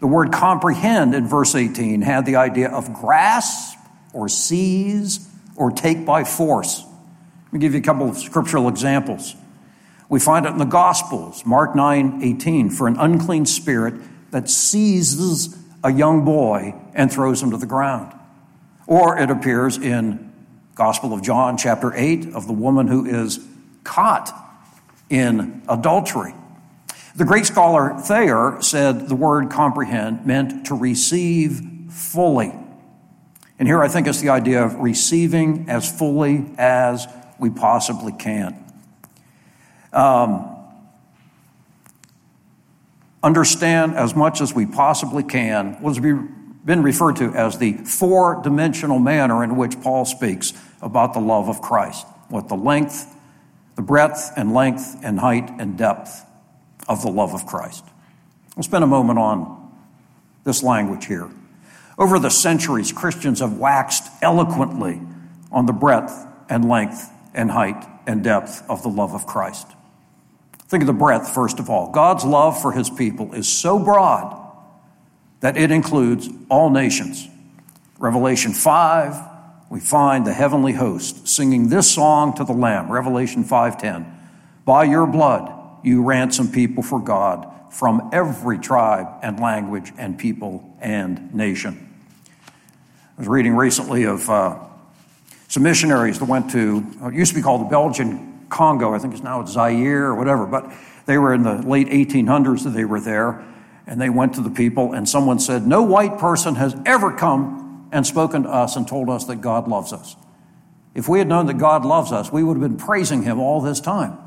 The 0.00 0.06
word 0.06 0.32
comprehend 0.32 1.14
in 1.14 1.28
verse 1.28 1.54
18 1.54 2.02
had 2.02 2.26
the 2.26 2.36
idea 2.36 2.68
of 2.68 2.92
grasp 2.92 3.78
or 4.12 4.28
seize 4.28 5.28
or 5.56 5.70
take 5.70 6.04
by 6.04 6.24
force. 6.24 6.84
Let 7.46 7.52
me 7.52 7.58
give 7.60 7.74
you 7.74 7.80
a 7.80 7.82
couple 7.82 8.08
of 8.08 8.18
scriptural 8.18 8.68
examples. 8.68 9.36
We 10.08 10.20
find 10.20 10.44
it 10.44 10.50
in 10.50 10.58
the 10.58 10.64
Gospels, 10.64 11.46
Mark 11.46 11.76
9 11.76 12.22
18, 12.22 12.70
for 12.70 12.88
an 12.88 12.96
unclean 12.98 13.46
spirit 13.46 13.94
that 14.30 14.48
seizes 14.48 15.56
a 15.84 15.92
young 15.92 16.24
boy 16.24 16.74
and 16.94 17.12
throws 17.12 17.42
him 17.42 17.50
to 17.50 17.56
the 17.56 17.66
ground. 17.66 18.12
Or 18.86 19.18
it 19.18 19.30
appears 19.30 19.78
in 19.78 20.32
Gospel 20.74 21.12
of 21.12 21.22
John 21.22 21.56
chapter 21.56 21.92
8 21.94 22.34
of 22.34 22.46
the 22.46 22.52
woman 22.52 22.88
who 22.88 23.04
is 23.04 23.40
caught 23.84 24.32
in 25.10 25.62
adultery. 25.68 26.34
The 27.14 27.24
great 27.24 27.44
scholar 27.44 27.98
Thayer 27.98 28.58
said 28.62 29.08
the 29.08 29.14
word 29.14 29.50
comprehend 29.50 30.24
meant 30.24 30.66
to 30.66 30.74
receive 30.74 31.60
fully. 31.90 32.52
And 33.58 33.68
here 33.68 33.82
I 33.82 33.88
think 33.88 34.06
it's 34.06 34.20
the 34.20 34.30
idea 34.30 34.64
of 34.64 34.76
receiving 34.76 35.68
as 35.68 35.90
fully 35.90 36.46
as 36.56 37.06
we 37.38 37.50
possibly 37.50 38.12
can. 38.12 38.58
Um, 39.92 40.56
understand 43.22 43.94
as 43.94 44.16
much 44.16 44.40
as 44.40 44.54
we 44.54 44.64
possibly 44.64 45.22
can 45.22 45.80
was 45.82 46.00
been 46.64 46.82
referred 46.82 47.16
to 47.16 47.32
as 47.34 47.58
the 47.58 47.72
four 47.72 48.40
dimensional 48.42 48.98
manner 48.98 49.42
in 49.42 49.56
which 49.56 49.80
Paul 49.80 50.04
speaks 50.04 50.52
about 50.80 51.12
the 51.14 51.20
love 51.20 51.48
of 51.48 51.60
Christ. 51.60 52.06
What 52.28 52.48
the 52.48 52.56
length, 52.56 53.14
the 53.74 53.82
breadth 53.82 54.32
and 54.36 54.54
length 54.54 54.98
and 55.02 55.18
height 55.18 55.50
and 55.58 55.76
depth 55.76 56.24
of 56.88 57.02
the 57.02 57.10
love 57.10 57.34
of 57.34 57.46
Christ. 57.46 57.84
We'll 58.56 58.62
spend 58.62 58.84
a 58.84 58.88
moment 58.88 59.18
on 59.18 59.72
this 60.44 60.62
language 60.62 61.06
here. 61.06 61.30
Over 61.98 62.18
the 62.18 62.30
centuries, 62.30 62.92
Christians 62.92 63.40
have 63.40 63.58
waxed 63.58 64.08
eloquently 64.22 65.00
on 65.50 65.66
the 65.66 65.72
breadth 65.72 66.26
and 66.48 66.68
length 66.68 67.10
and 67.34 67.50
height 67.50 67.84
and 68.06 68.24
depth 68.24 68.64
of 68.68 68.82
the 68.82 68.88
love 68.88 69.14
of 69.14 69.26
Christ. 69.26 69.66
Think 70.68 70.82
of 70.82 70.86
the 70.86 70.92
breadth, 70.92 71.28
first 71.28 71.58
of 71.58 71.68
all. 71.68 71.90
God's 71.90 72.24
love 72.24 72.60
for 72.60 72.72
his 72.72 72.88
people 72.88 73.34
is 73.34 73.46
so 73.46 73.78
broad 73.78 74.41
that 75.42 75.56
it 75.56 75.70
includes 75.70 76.28
all 76.48 76.70
nations. 76.70 77.28
Revelation 77.98 78.52
5, 78.52 79.14
we 79.70 79.80
find 79.80 80.26
the 80.26 80.32
heavenly 80.32 80.72
host 80.72 81.28
singing 81.28 81.68
this 81.68 81.90
song 81.90 82.34
to 82.36 82.44
the 82.44 82.52
Lamb, 82.52 82.90
Revelation 82.90 83.44
5:10. 83.44 84.06
By 84.64 84.84
your 84.84 85.06
blood 85.06 85.52
you 85.82 86.04
ransom 86.04 86.50
people 86.50 86.82
for 86.82 87.00
God 87.00 87.48
from 87.70 88.10
every 88.12 88.58
tribe 88.58 89.08
and 89.22 89.40
language 89.40 89.92
and 89.98 90.16
people 90.16 90.76
and 90.80 91.34
nation. 91.34 91.88
I 92.46 93.20
was 93.20 93.28
reading 93.28 93.56
recently 93.56 94.04
of 94.04 94.28
uh, 94.30 94.58
some 95.48 95.64
missionaries 95.64 96.20
that 96.20 96.26
went 96.26 96.50
to, 96.52 96.86
it 97.02 97.14
used 97.14 97.32
to 97.32 97.36
be 97.36 97.42
called 97.42 97.62
the 97.62 97.70
Belgian 97.70 98.46
Congo, 98.48 98.94
I 98.94 98.98
think 98.98 99.14
it's 99.14 99.22
now 99.22 99.44
Zaire 99.44 100.04
or 100.04 100.14
whatever, 100.14 100.46
but 100.46 100.72
they 101.06 101.18
were 101.18 101.34
in 101.34 101.42
the 101.42 101.62
late 101.62 101.88
1800s 101.88 102.62
that 102.62 102.70
they 102.70 102.84
were 102.84 103.00
there 103.00 103.44
and 103.86 104.00
they 104.00 104.08
went 104.08 104.34
to 104.34 104.40
the 104.40 104.50
people, 104.50 104.92
and 104.92 105.08
someone 105.08 105.38
said, 105.38 105.66
No 105.66 105.82
white 105.82 106.18
person 106.18 106.54
has 106.54 106.76
ever 106.86 107.12
come 107.12 107.88
and 107.92 108.06
spoken 108.06 108.44
to 108.44 108.48
us 108.48 108.76
and 108.76 108.86
told 108.86 109.08
us 109.10 109.24
that 109.26 109.36
God 109.36 109.68
loves 109.68 109.92
us. 109.92 110.16
If 110.94 111.08
we 111.08 111.18
had 111.18 111.28
known 111.28 111.46
that 111.46 111.58
God 111.58 111.84
loves 111.84 112.12
us, 112.12 112.32
we 112.32 112.42
would 112.42 112.54
have 112.58 112.62
been 112.62 112.76
praising 112.76 113.22
Him 113.22 113.40
all 113.40 113.60
this 113.60 113.80
time. 113.80 114.18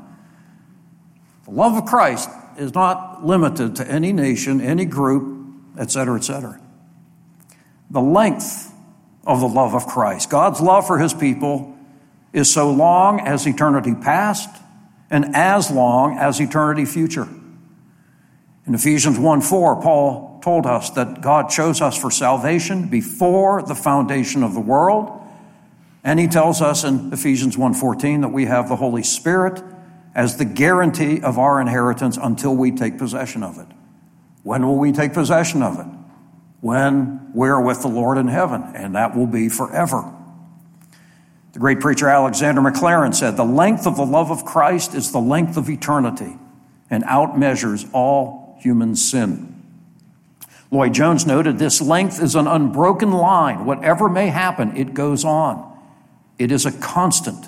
The 1.44 1.52
love 1.52 1.76
of 1.76 1.84
Christ 1.86 2.28
is 2.58 2.74
not 2.74 3.24
limited 3.24 3.76
to 3.76 3.88
any 3.88 4.12
nation, 4.12 4.60
any 4.60 4.84
group, 4.84 5.46
etc., 5.78 6.16
etc. 6.16 6.60
The 7.90 8.00
length 8.00 8.72
of 9.24 9.40
the 9.40 9.48
love 9.48 9.74
of 9.74 9.86
Christ, 9.86 10.28
God's 10.30 10.60
love 10.60 10.86
for 10.86 10.98
His 10.98 11.14
people, 11.14 11.76
is 12.32 12.52
so 12.52 12.70
long 12.70 13.20
as 13.20 13.46
eternity 13.46 13.94
past 13.94 14.50
and 15.08 15.36
as 15.36 15.70
long 15.70 16.18
as 16.18 16.40
eternity 16.40 16.84
future. 16.84 17.28
In 18.66 18.74
Ephesians 18.74 19.18
1 19.18 19.40
4, 19.42 19.80
Paul 19.80 20.40
told 20.42 20.66
us 20.66 20.90
that 20.90 21.20
God 21.20 21.48
chose 21.48 21.80
us 21.80 21.96
for 21.96 22.10
salvation 22.10 22.88
before 22.88 23.62
the 23.62 23.74
foundation 23.74 24.42
of 24.42 24.54
the 24.54 24.60
world. 24.60 25.10
And 26.02 26.20
he 26.20 26.28
tells 26.28 26.62
us 26.62 26.84
in 26.84 27.12
Ephesians 27.12 27.56
1:14 27.56 28.20
that 28.20 28.32
we 28.32 28.46
have 28.46 28.68
the 28.68 28.76
Holy 28.76 29.02
Spirit 29.02 29.62
as 30.14 30.36
the 30.36 30.44
guarantee 30.44 31.20
of 31.20 31.38
our 31.38 31.60
inheritance 31.60 32.16
until 32.20 32.54
we 32.54 32.70
take 32.70 32.96
possession 32.96 33.42
of 33.42 33.58
it. 33.58 33.66
When 34.44 34.64
will 34.64 34.78
we 34.78 34.92
take 34.92 35.12
possession 35.12 35.62
of 35.62 35.80
it? 35.80 35.86
When 36.60 37.32
we're 37.34 37.60
with 37.60 37.82
the 37.82 37.88
Lord 37.88 38.18
in 38.18 38.28
heaven, 38.28 38.62
and 38.74 38.94
that 38.94 39.16
will 39.16 39.26
be 39.26 39.48
forever. 39.48 40.04
The 41.52 41.58
great 41.58 41.80
preacher 41.80 42.08
Alexander 42.08 42.60
Maclaren 42.60 43.14
said, 43.14 43.36
The 43.36 43.44
length 43.44 43.86
of 43.86 43.96
the 43.96 44.06
love 44.06 44.30
of 44.30 44.44
Christ 44.44 44.94
is 44.94 45.10
the 45.10 45.20
length 45.20 45.56
of 45.56 45.68
eternity 45.68 46.38
and 46.90 47.02
outmeasures 47.04 47.88
all 47.92 48.35
human 48.58 48.96
sin. 48.96 49.52
Lloyd 50.70 50.94
Jones 50.94 51.26
noted 51.26 51.58
this 51.58 51.80
length 51.80 52.20
is 52.20 52.34
an 52.34 52.46
unbroken 52.46 53.12
line. 53.12 53.64
Whatever 53.64 54.08
may 54.08 54.28
happen, 54.28 54.76
it 54.76 54.94
goes 54.94 55.24
on. 55.24 55.72
It 56.38 56.50
is 56.50 56.66
a 56.66 56.72
constant. 56.72 57.46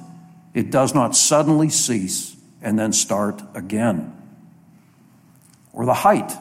It 0.55 0.71
does 0.71 0.95
not 0.95 1.17
suddenly 1.17 1.69
cease 1.69 2.37
and 2.63 2.79
then 2.79 2.93
start 2.93 3.43
again. 3.55 4.15
Or 5.73 5.85
the 5.85 5.95
height 5.95 6.33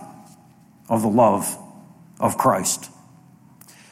of 0.89 1.01
the 1.01 1.07
love 1.07 1.57
of 2.19 2.37
Christ. 2.37 2.89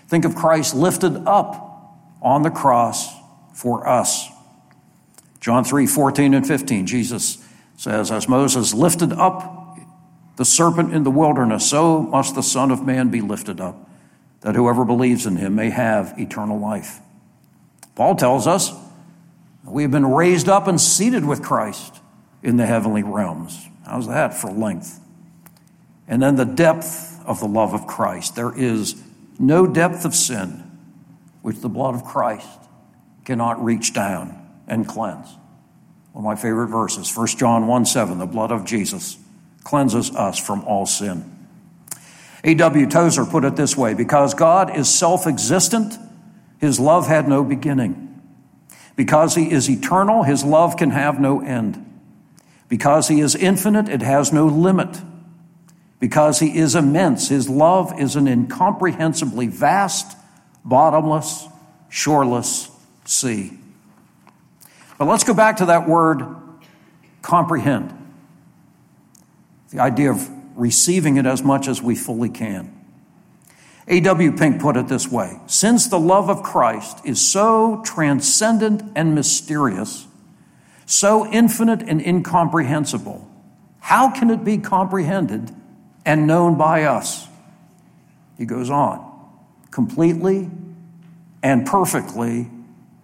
Think 0.08 0.26
of 0.26 0.36
Christ 0.36 0.76
lifted 0.76 1.28
up 1.28 1.96
on 2.22 2.44
the 2.44 2.52
cross 2.52 3.14
for 3.54 3.88
us. 3.88 4.30
John 5.40 5.64
3 5.64 5.86
14 5.86 6.34
and 6.34 6.48
15, 6.48 6.88
Jesus 6.88 7.38
says, 7.78 8.12
As 8.12 8.28
Moses 8.28 8.74
lifted 8.74 9.14
up 9.14 9.65
the 10.38 10.46
serpent 10.46 10.94
in 10.94 11.04
the 11.04 11.12
wilderness, 11.12 11.70
so 11.70 12.02
must 12.02 12.36
the 12.36 12.44
Son 12.44 12.72
of 12.72 12.86
Man 12.86 13.10
be 13.10 13.22
lifted 13.22 13.62
up, 13.62 13.90
that 14.42 14.56
whoever 14.56 14.84
believes 14.84 15.26
in 15.26 15.38
him 15.38 15.56
may 15.56 15.70
have 15.70 16.14
eternal 16.18 16.60
life. 16.60 17.00
Paul 17.96 18.16
tells 18.16 18.46
us 18.46 18.72
we 19.64 19.84
have 19.84 19.92
been 19.92 20.06
raised 20.06 20.50
up 20.50 20.68
and 20.68 20.80
seated 20.80 21.26
with 21.26 21.42
Christ 21.42 22.02
in 22.44 22.58
the 22.58 22.66
heavenly 22.66 23.04
realms. 23.04 23.68
How's 23.86 24.08
that 24.08 24.34
for 24.34 24.52
length? 24.52 25.00
And 26.08 26.22
then 26.22 26.36
the 26.36 26.46
depth 26.46 27.24
of 27.26 27.40
the 27.40 27.48
love 27.48 27.74
of 27.74 27.88
Christ. 27.88 28.36
There 28.36 28.56
is 28.56 29.02
no 29.40 29.66
depth 29.66 30.06
of 30.06 30.14
sin 30.14 30.64
which 31.42 31.62
the 31.62 31.70
blood 31.70 31.96
of 31.96 32.04
Christ 32.04 32.48
cannot 33.24 33.64
reach 33.64 33.94
down 33.94 34.40
and 34.68 34.88
cleanse. 34.88 35.30
One 36.12 36.24
of 36.24 36.24
my 36.24 36.36
favorite 36.36 36.68
verses, 36.68 37.16
1 37.16 37.28
John 37.28 37.68
1 37.68 37.86
7, 37.86 38.20
the 38.20 38.26
blood 38.26 38.52
of 38.52 38.66
Jesus 38.66 39.18
cleanses 39.66 40.16
us 40.16 40.40
from 40.40 40.64
all 40.64 40.86
sin. 40.86 41.30
A.W. 42.46 42.88
Tozer 42.88 43.26
put 43.26 43.44
it 43.44 43.58
this 43.58 43.76
way 43.76 43.94
because 43.94 44.34
God 44.34 44.78
is 44.78 44.88
self 44.88 45.28
existent, 45.28 45.98
his 46.60 46.80
love 46.80 47.08
had 47.08 47.28
no 47.28 47.44
beginning. 47.44 48.04
Because 48.96 49.36
he 49.36 49.52
is 49.52 49.70
eternal, 49.70 50.24
his 50.24 50.46
love 50.46 50.78
can 50.78 50.92
have 50.92 51.20
no 51.20 51.42
end. 51.42 51.82
Because 52.70 53.10
he 53.10 53.20
is 53.20 53.36
infinite, 53.36 53.90
it 53.90 54.02
has 54.02 54.32
no 54.32 54.46
limit. 54.46 55.02
Because 56.00 56.40
he 56.40 56.58
is 56.58 56.76
immense, 56.76 57.28
his 57.28 57.50
love 57.50 58.00
is 58.00 58.16
an 58.16 58.28
incomprehensibly 58.28 59.48
vast, 59.48 60.16
bottomless, 60.64 61.48
shoreless 61.90 62.70
sea. 63.06 63.58
But 64.98 65.08
let's 65.08 65.24
go 65.24 65.34
back 65.34 65.58
to 65.58 65.66
that 65.66 65.90
word 65.90 66.24
comprehend. 67.22 68.05
The 69.70 69.80
idea 69.80 70.12
of 70.12 70.30
receiving 70.56 71.18
it 71.18 71.26
as 71.26 71.44
much 71.44 71.68
as 71.68 71.82
we 71.82 71.96
fully 71.96 72.30
can. 72.30 72.72
A.W. 73.88 74.32
Pink 74.32 74.62
put 74.62 74.78
it 74.78 74.88
this 74.88 75.08
way 75.08 75.40
Since 75.48 75.88
the 75.88 76.00
love 76.00 76.30
of 76.30 76.44
Christ 76.44 77.02
is 77.06 77.26
so 77.26 77.82
transcendent 77.86 78.84
and 78.96 79.14
mysterious, 79.14 80.08
so 80.86 81.30
infinite 81.32 81.82
and 81.84 82.02
incomprehensible, 82.02 83.30
how 83.80 84.10
can 84.10 84.30
it 84.30 84.44
be 84.44 84.58
comprehended 84.58 85.52
and 86.06 86.26
known 86.26 86.58
by 86.58 86.84
us? 86.84 87.28
He 88.38 88.46
goes 88.46 88.70
on 88.70 89.14
completely 89.72 90.50
and 91.44 91.66
perfectly, 91.66 92.50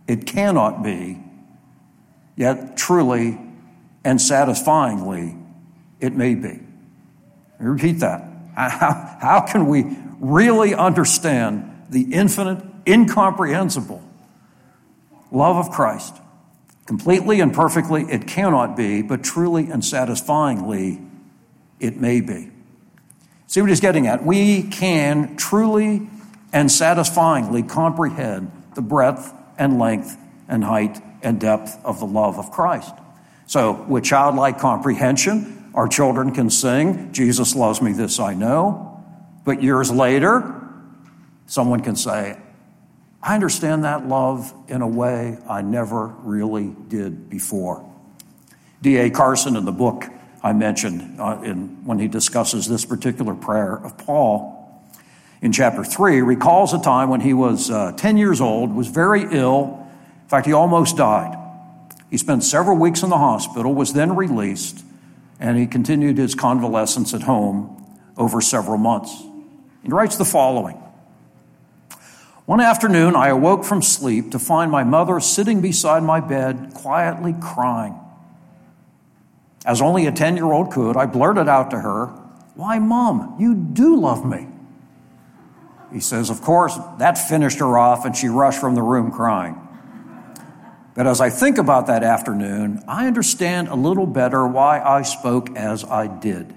it 0.08 0.26
cannot 0.26 0.82
be, 0.82 1.22
yet 2.36 2.76
truly 2.76 3.40
and 4.04 4.20
satisfyingly, 4.20 5.36
it 6.02 6.14
may 6.14 6.36
be. 6.36 6.60
repeat 7.60 8.00
that. 8.00 8.28
How, 8.56 9.18
how 9.22 9.42
can 9.42 9.68
we 9.68 9.86
really 10.20 10.76
understand 10.76 11.86
the 11.90 12.14
infinite, 12.14 12.64
incomprehensible 12.86 14.04
love 15.32 15.56
of 15.56 15.72
Christ? 15.72 16.18
Completely 16.86 17.40
and 17.40 17.54
perfectly, 17.54 18.04
it 18.04 18.28
cannot 18.28 18.76
be, 18.76 19.02
but 19.02 19.24
truly 19.24 19.70
and 19.70 19.86
satisfyingly, 19.86 21.00
it 21.80 21.96
may 21.96 22.20
be. 22.20 22.52
See 23.48 23.62
what 23.62 23.70
he's 23.70 23.80
getting 23.80 24.08
at? 24.08 24.26
We 24.26 24.64
can 24.64 25.38
truly 25.38 26.10
and 26.52 26.70
satisfyingly 26.70 27.64
comprehend 27.64 28.52
the 28.76 28.82
breadth 28.82 29.34
and 29.58 29.80
length 29.80 30.18
and 30.48 30.64
height 30.64 31.02
and 31.22 31.40
depth 31.40 31.80
of 31.86 32.00
the 32.00 32.06
love 32.06 32.38
of 32.38 32.52
Christ. 32.52 32.94
So, 33.46 33.84
with 33.84 34.04
childlike 34.04 34.60
comprehension, 34.60 35.61
our 35.74 35.88
children 35.88 36.34
can 36.34 36.50
sing, 36.50 37.14
Jesus 37.14 37.56
loves 37.56 37.82
me, 37.82 37.94
this 37.94 38.20
I 38.20 38.34
know. 38.34 39.04
But 39.46 39.64
years 39.64 39.90
later, 39.90 40.62
someone 41.48 41.82
can 41.82 41.96
say, 41.96 42.38
I 43.24 43.36
understand 43.36 43.84
that 43.84 44.08
love 44.08 44.54
in 44.68 44.82
a 44.82 44.88
way 44.88 45.38
I 45.48 45.62
never 45.62 46.08
really 46.08 46.76
did 46.88 47.30
before. 47.30 47.88
D.A. 48.82 49.12
Carson, 49.12 49.56
in 49.56 49.66
the 49.66 49.72
book 49.72 50.06
I 50.44 50.54
mentioned 50.54 51.22
uh, 51.22 51.40
in, 51.44 51.86
when 51.86 52.00
he 52.00 52.08
discusses 52.08 52.68
this 52.68 52.84
particular 52.84 53.36
prayer 53.36 53.76
of 53.76 53.98
Paul, 53.98 54.58
in 55.42 55.52
chapter 55.52 55.84
3 55.84 56.22
recalls 56.22 56.74
a 56.74 56.80
time 56.82 57.10
when 57.10 57.22
he 57.22 57.34
was 57.34 57.70
uh, 57.70 57.94
10 57.94 58.18
years 58.18 58.42
old, 58.42 58.74
was 58.74 58.88
very 58.88 59.24
ill. 59.32 59.88
In 60.24 60.30
fact, 60.30 60.46
he 60.46 60.54
almost 60.54 60.98
died. 60.98 61.38
He 62.10 62.18
spent 62.18 62.44
several 62.44 62.78
weeks 62.78 63.04
in 63.04 63.10
the 63.10 63.18
hospital, 63.18 63.74
was 63.74 63.94
then 63.94 64.16
released, 64.16 64.84
and 65.42 65.58
he 65.58 65.66
continued 65.66 66.18
his 66.18 66.36
convalescence 66.36 67.14
at 67.14 67.24
home 67.24 67.84
over 68.16 68.40
several 68.40 68.78
months. 68.78 69.24
He 69.84 69.90
writes 69.90 70.16
the 70.16 70.24
following 70.24 70.76
One 72.46 72.62
afternoon, 72.62 73.16
I 73.16 73.30
awoke 73.30 73.66
from 73.66 73.82
sleep 73.82 74.32
to 74.32 74.40
find 74.40 74.72
my 74.72 74.84
mother 74.84 75.20
sitting 75.20 75.60
beside 75.60 76.04
my 76.04 76.20
bed, 76.20 76.74
quietly 76.76 77.36
crying. 77.42 78.00
As 79.66 79.82
only 79.82 80.06
a 80.06 80.12
10 80.12 80.38
year 80.38 80.52
old 80.52 80.72
could, 80.72 80.96
I 80.96 81.08
blurted 81.08 81.50
out 81.50 81.72
to 81.72 81.80
her, 81.80 82.06
Why, 82.54 82.78
Mom, 82.78 83.36
you 83.40 83.56
do 83.56 84.00
love 84.00 84.24
me. 84.24 84.48
He 85.92 86.00
says, 86.00 86.30
Of 86.30 86.42
course, 86.42 86.78
that 87.00 87.18
finished 87.18 87.60
her 87.60 87.80
off, 87.80 88.06
and 88.06 88.16
she 88.16 88.28
rushed 88.28 88.62
from 88.62 88.76
the 88.76 88.84
room 88.84 89.12
crying. 89.12 89.60
But 90.94 91.08
as 91.08 91.22
I 91.22 91.30
think 91.30 91.58
about 91.58 91.88
that 91.88 92.04
afternoon, 92.04 92.84
I 92.88 93.08
understand 93.08 93.70
a 93.70 93.76
little 93.76 94.06
better 94.06 94.46
why 94.46 94.82
I 94.82 95.04
spoke 95.04 95.56
as 95.56 95.84
I 95.86 96.08
did. 96.08 96.54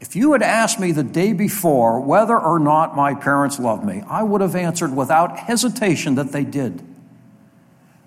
If 0.00 0.14
you 0.14 0.32
had 0.32 0.42
asked 0.42 0.78
me 0.78 0.92
the 0.92 1.02
day 1.02 1.32
before 1.32 2.00
whether 2.00 2.38
or 2.38 2.58
not 2.58 2.94
my 2.94 3.14
parents 3.14 3.58
loved 3.58 3.84
me, 3.84 4.02
I 4.08 4.22
would 4.22 4.40
have 4.40 4.54
answered 4.54 4.94
without 4.94 5.38
hesitation 5.38 6.14
that 6.16 6.32
they 6.32 6.44
did. 6.44 6.82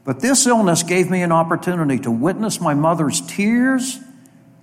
But 0.06 0.22
this 0.22 0.48
illness 0.48 0.84
gave 0.84 1.10
me 1.10 1.22
an 1.24 1.32
opportunity 1.32 2.00
to 2.00 2.12
witness 2.12 2.62
my 2.62 2.74
mother's 2.74 3.22
tears, 3.22 4.00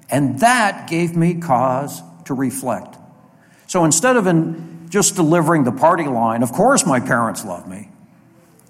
and 0.08 0.40
that 0.40 0.88
gave 0.88 1.14
me 1.14 1.34
cause 1.34 2.02
to 2.24 2.34
reflect. 2.34 2.96
So 3.66 3.84
instead 3.84 4.16
of 4.16 4.26
in 4.26 4.86
just 4.88 5.14
delivering 5.16 5.64
the 5.64 5.72
party 5.72 6.06
line, 6.06 6.42
of 6.42 6.52
course 6.52 6.86
my 6.86 7.00
parents 7.00 7.44
love 7.44 7.68
me. 7.68 7.90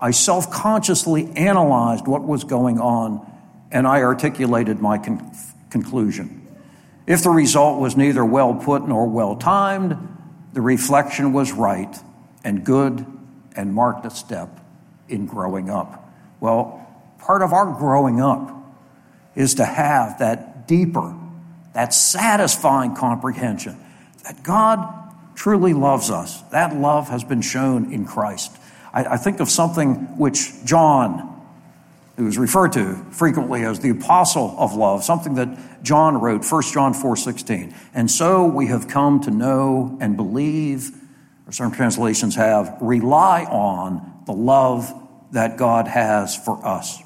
I 0.00 0.10
self 0.10 0.50
consciously 0.50 1.30
analyzed 1.36 2.06
what 2.06 2.22
was 2.22 2.44
going 2.44 2.78
on 2.80 3.32
and 3.70 3.86
I 3.86 4.02
articulated 4.02 4.80
my 4.80 4.98
con- 4.98 5.30
conclusion. 5.70 6.46
If 7.06 7.22
the 7.22 7.30
result 7.30 7.80
was 7.80 7.96
neither 7.96 8.24
well 8.24 8.54
put 8.54 8.86
nor 8.86 9.06
well 9.06 9.36
timed, 9.36 9.96
the 10.52 10.60
reflection 10.60 11.32
was 11.32 11.52
right 11.52 11.94
and 12.44 12.64
good 12.64 13.06
and 13.54 13.74
marked 13.74 14.06
a 14.06 14.10
step 14.10 14.60
in 15.08 15.26
growing 15.26 15.70
up. 15.70 16.10
Well, 16.40 16.86
part 17.18 17.42
of 17.42 17.52
our 17.52 17.72
growing 17.78 18.20
up 18.20 18.52
is 19.34 19.54
to 19.56 19.64
have 19.64 20.18
that 20.18 20.66
deeper, 20.66 21.14
that 21.74 21.94
satisfying 21.94 22.94
comprehension 22.94 23.78
that 24.24 24.42
God 24.42 24.92
truly 25.36 25.72
loves 25.72 26.10
us. 26.10 26.42
That 26.50 26.74
love 26.74 27.08
has 27.08 27.22
been 27.22 27.42
shown 27.42 27.92
in 27.92 28.04
Christ. 28.04 28.56
I, 28.96 29.12
I 29.12 29.16
think 29.18 29.40
of 29.40 29.50
something 29.50 30.16
which 30.16 30.64
John, 30.64 31.46
who 32.16 32.26
is 32.26 32.38
referred 32.38 32.72
to 32.72 32.94
frequently 33.10 33.62
as 33.62 33.80
the 33.80 33.90
apostle 33.90 34.54
of 34.58 34.74
love, 34.74 35.04
something 35.04 35.34
that 35.34 35.82
John 35.82 36.18
wrote, 36.18 36.50
1 36.50 36.62
John 36.72 36.94
4 36.94 37.16
16. 37.16 37.74
And 37.94 38.10
so 38.10 38.46
we 38.46 38.68
have 38.68 38.88
come 38.88 39.20
to 39.20 39.30
know 39.30 39.98
and 40.00 40.16
believe, 40.16 40.90
or 41.46 41.52
some 41.52 41.72
translations 41.72 42.36
have, 42.36 42.78
rely 42.80 43.44
on 43.44 44.22
the 44.24 44.32
love 44.32 44.92
that 45.32 45.58
God 45.58 45.86
has 45.86 46.34
for 46.34 46.66
us. 46.66 47.02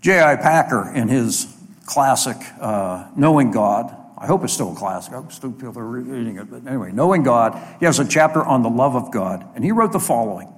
J.I. 0.00 0.36
Packer, 0.36 0.90
in 0.92 1.08
his 1.08 1.54
classic 1.84 2.38
uh, 2.60 3.08
Knowing 3.14 3.50
God, 3.50 3.94
I 4.22 4.26
hope 4.26 4.44
it's 4.44 4.52
still 4.52 4.70
a 4.70 4.74
classic. 4.76 5.12
I 5.14 5.16
hope 5.16 5.32
still 5.32 5.50
people 5.50 5.76
are 5.80 5.84
reading 5.84 6.36
it. 6.36 6.48
But 6.48 6.64
anyway, 6.64 6.92
Knowing 6.92 7.24
God, 7.24 7.60
he 7.80 7.86
has 7.86 7.98
a 7.98 8.06
chapter 8.06 8.40
on 8.40 8.62
the 8.62 8.70
love 8.70 8.94
of 8.94 9.10
God. 9.10 9.44
And 9.56 9.64
he 9.64 9.72
wrote 9.72 9.90
the 9.90 9.98
following 9.98 10.48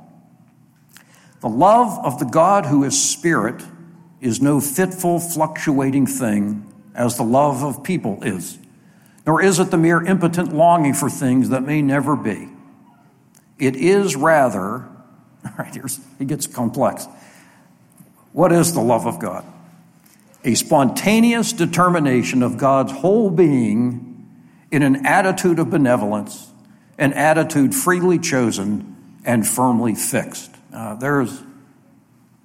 The 1.40 1.48
love 1.48 1.98
of 2.04 2.18
the 2.18 2.26
God 2.26 2.66
who 2.66 2.84
is 2.84 3.02
spirit 3.02 3.62
is 4.20 4.42
no 4.42 4.60
fitful, 4.60 5.18
fluctuating 5.18 6.06
thing 6.06 6.70
as 6.94 7.16
the 7.16 7.22
love 7.22 7.64
of 7.64 7.82
people 7.82 8.22
is, 8.22 8.58
nor 9.26 9.40
is 9.40 9.58
it 9.58 9.70
the 9.70 9.78
mere 9.78 10.04
impotent 10.04 10.52
longing 10.52 10.92
for 10.92 11.08
things 11.08 11.48
that 11.48 11.62
may 11.62 11.80
never 11.80 12.16
be. 12.16 12.50
It 13.58 13.76
is 13.76 14.14
rather, 14.14 14.60
all 15.44 15.54
right, 15.58 15.74
here's, 15.74 16.00
he 16.18 16.26
gets 16.26 16.46
complex. 16.46 17.06
What 18.32 18.52
is 18.52 18.74
the 18.74 18.82
love 18.82 19.06
of 19.06 19.18
God? 19.18 19.46
A 20.44 20.54
spontaneous 20.54 21.52
determination 21.52 22.42
of 22.42 22.58
God's 22.58 22.92
whole 22.92 23.30
being 23.30 24.28
in 24.70 24.82
an 24.82 25.06
attitude 25.06 25.58
of 25.58 25.70
benevolence, 25.70 26.52
an 26.98 27.12
attitude 27.14 27.74
freely 27.74 28.18
chosen 28.18 29.20
and 29.24 29.46
firmly 29.46 29.94
fixed. 29.94 30.54
Uh, 30.72 30.94
there's 30.96 31.42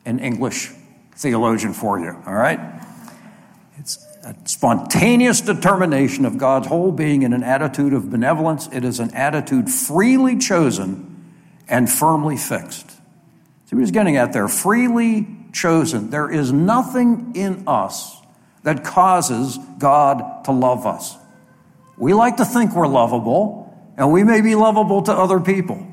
an 0.05 0.19
English 0.19 0.71
theologian 1.15 1.73
for 1.73 1.99
you, 1.99 2.17
all 2.25 2.33
right? 2.33 2.59
It's 3.77 3.97
a 4.23 4.35
spontaneous 4.45 5.41
determination 5.41 6.25
of 6.25 6.37
God's 6.37 6.67
whole 6.67 6.91
being 6.91 7.23
in 7.23 7.33
an 7.33 7.43
attitude 7.43 7.93
of 7.93 8.09
benevolence. 8.09 8.69
It 8.71 8.85
is 8.85 8.99
an 8.99 9.13
attitude 9.13 9.69
freely 9.69 10.37
chosen 10.37 11.33
and 11.67 11.89
firmly 11.89 12.37
fixed. 12.37 12.89
See 12.89 13.75
what 13.75 13.81
he's 13.81 13.91
getting 13.91 14.15
at 14.15 14.31
there? 14.31 14.47
Freely 14.47 15.27
chosen. 15.51 16.09
There 16.09 16.29
is 16.29 16.51
nothing 16.51 17.33
in 17.35 17.63
us 17.67 18.17
that 18.63 18.83
causes 18.83 19.57
God 19.77 20.43
to 20.45 20.51
love 20.51 20.85
us. 20.85 21.17
We 21.97 22.13
like 22.13 22.37
to 22.37 22.45
think 22.45 22.75
we're 22.75 22.87
lovable, 22.87 23.73
and 23.97 24.11
we 24.11 24.23
may 24.23 24.41
be 24.41 24.55
lovable 24.55 25.01
to 25.03 25.11
other 25.11 25.39
people, 25.39 25.85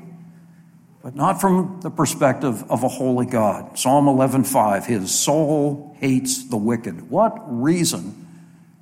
but 1.03 1.15
not 1.15 1.41
from 1.41 1.79
the 1.81 1.89
perspective 1.89 2.63
of 2.69 2.83
a 2.83 2.87
holy 2.87 3.25
God. 3.25 3.77
Psalm 3.77 4.07
11:5, 4.07 4.85
his 4.85 5.11
soul 5.11 5.95
hates 5.99 6.45
the 6.45 6.57
wicked. 6.57 7.09
What 7.09 7.35
reason 7.47 8.27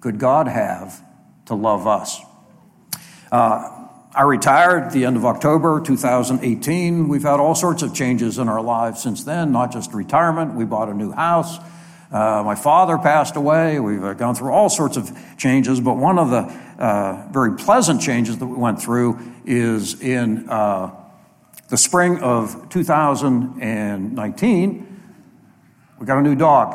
could 0.01 0.19
God 0.19 0.47
have 0.47 1.01
to 1.45 1.55
love 1.55 1.87
us? 1.87 2.21
Uh, 3.31 3.74
I 4.15 4.21
retired 4.21 4.83
at 4.83 4.93
the 4.93 5.03
end 5.03 5.17
of 5.17 5.25
October 5.25 5.81
2018. 5.81 7.09
We've 7.09 7.23
had 7.23 7.41
all 7.41 7.53
sorts 7.53 7.83
of 7.83 7.93
changes 7.93 8.37
in 8.37 8.47
our 8.47 8.61
lives 8.61 9.03
since 9.03 9.25
then, 9.25 9.51
not 9.51 9.73
just 9.73 9.93
retirement. 9.93 10.53
We 10.53 10.63
bought 10.63 10.87
a 10.87 10.93
new 10.93 11.11
house. 11.11 11.57
Uh, 12.09 12.41
my 12.45 12.55
father 12.55 12.97
passed 12.97 13.35
away. 13.35 13.77
We've 13.81 14.01
uh, 14.01 14.13
gone 14.13 14.35
through 14.35 14.53
all 14.53 14.69
sorts 14.69 14.95
of 14.95 15.11
changes, 15.37 15.81
but 15.81 15.97
one 15.97 16.17
of 16.17 16.29
the 16.29 16.43
uh, 16.81 17.27
very 17.31 17.57
pleasant 17.57 18.01
changes 18.01 18.37
that 18.37 18.45
we 18.45 18.55
went 18.55 18.81
through 18.81 19.19
is 19.45 20.01
in 20.01 20.47
uh, 20.47 20.91
the 21.67 21.75
spring 21.75 22.19
of 22.19 22.69
2019. 22.69 25.01
We 25.99 26.05
got 26.05 26.19
a 26.19 26.21
new 26.21 26.35
dog. 26.35 26.73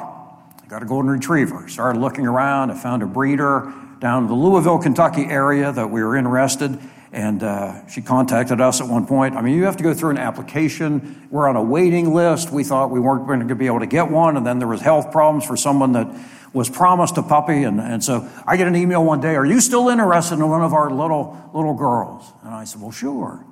I 0.63 0.67
got 0.67 0.83
a 0.83 0.87
golden 0.87 1.11
retriever. 1.11 1.67
Started 1.69 2.01
looking 2.01 2.27
around. 2.27 2.71
I 2.71 2.75
found 2.75 3.03
a 3.03 3.07
breeder 3.07 3.73
down 3.99 4.25
in 4.25 4.29
the 4.29 4.35
Louisville, 4.35 4.79
Kentucky 4.79 5.25
area 5.25 5.73
that 5.73 5.91
we 5.91 6.03
were 6.03 6.17
interested 6.17 6.79
and 7.13 7.43
uh, 7.43 7.87
she 7.89 8.03
contacted 8.03 8.61
us 8.61 8.81
at 8.81 8.89
one 8.89 9.07
point. 9.07 9.35
I 9.35 9.43
mean, 9.43 9.57
you 9.57 9.65
have 9.65 9.77
to 9.79 9.83
go 9.83 9.95
through 9.95 10.11
an 10.11 10.19
application. 10.19 11.29
We're 11.31 11.49
on 11.49 11.57
a 11.57 11.63
waiting 11.63 12.15
list. 12.15 12.51
We 12.51 12.63
thought 12.63 12.91
we 12.91 13.01
weren't 13.01 13.27
going 13.27 13.49
to 13.49 13.55
be 13.55 13.67
able 13.67 13.81
to 13.81 13.87
get 13.87 14.11
one, 14.11 14.37
and 14.37 14.47
then 14.47 14.59
there 14.59 14.69
was 14.69 14.81
health 14.81 15.11
problems 15.11 15.45
for 15.45 15.57
someone 15.57 15.93
that 15.93 16.09
was 16.53 16.69
promised 16.69 17.17
a 17.17 17.23
puppy. 17.23 17.65
And, 17.65 17.81
and 17.81 18.03
so 18.03 18.29
I 18.47 18.57
get 18.57 18.67
an 18.67 18.77
email 18.77 19.05
one 19.05 19.21
day, 19.21 19.35
are 19.37 19.47
you 19.47 19.61
still 19.61 19.89
interested 19.89 20.35
in 20.35 20.49
one 20.49 20.63
of 20.63 20.73
our 20.73 20.91
little, 20.91 21.51
little 21.55 21.75
girls? 21.75 22.33
And 22.43 22.55
I 22.55 22.65
said, 22.65 22.81
well, 22.81 22.93
sure. 22.93 23.45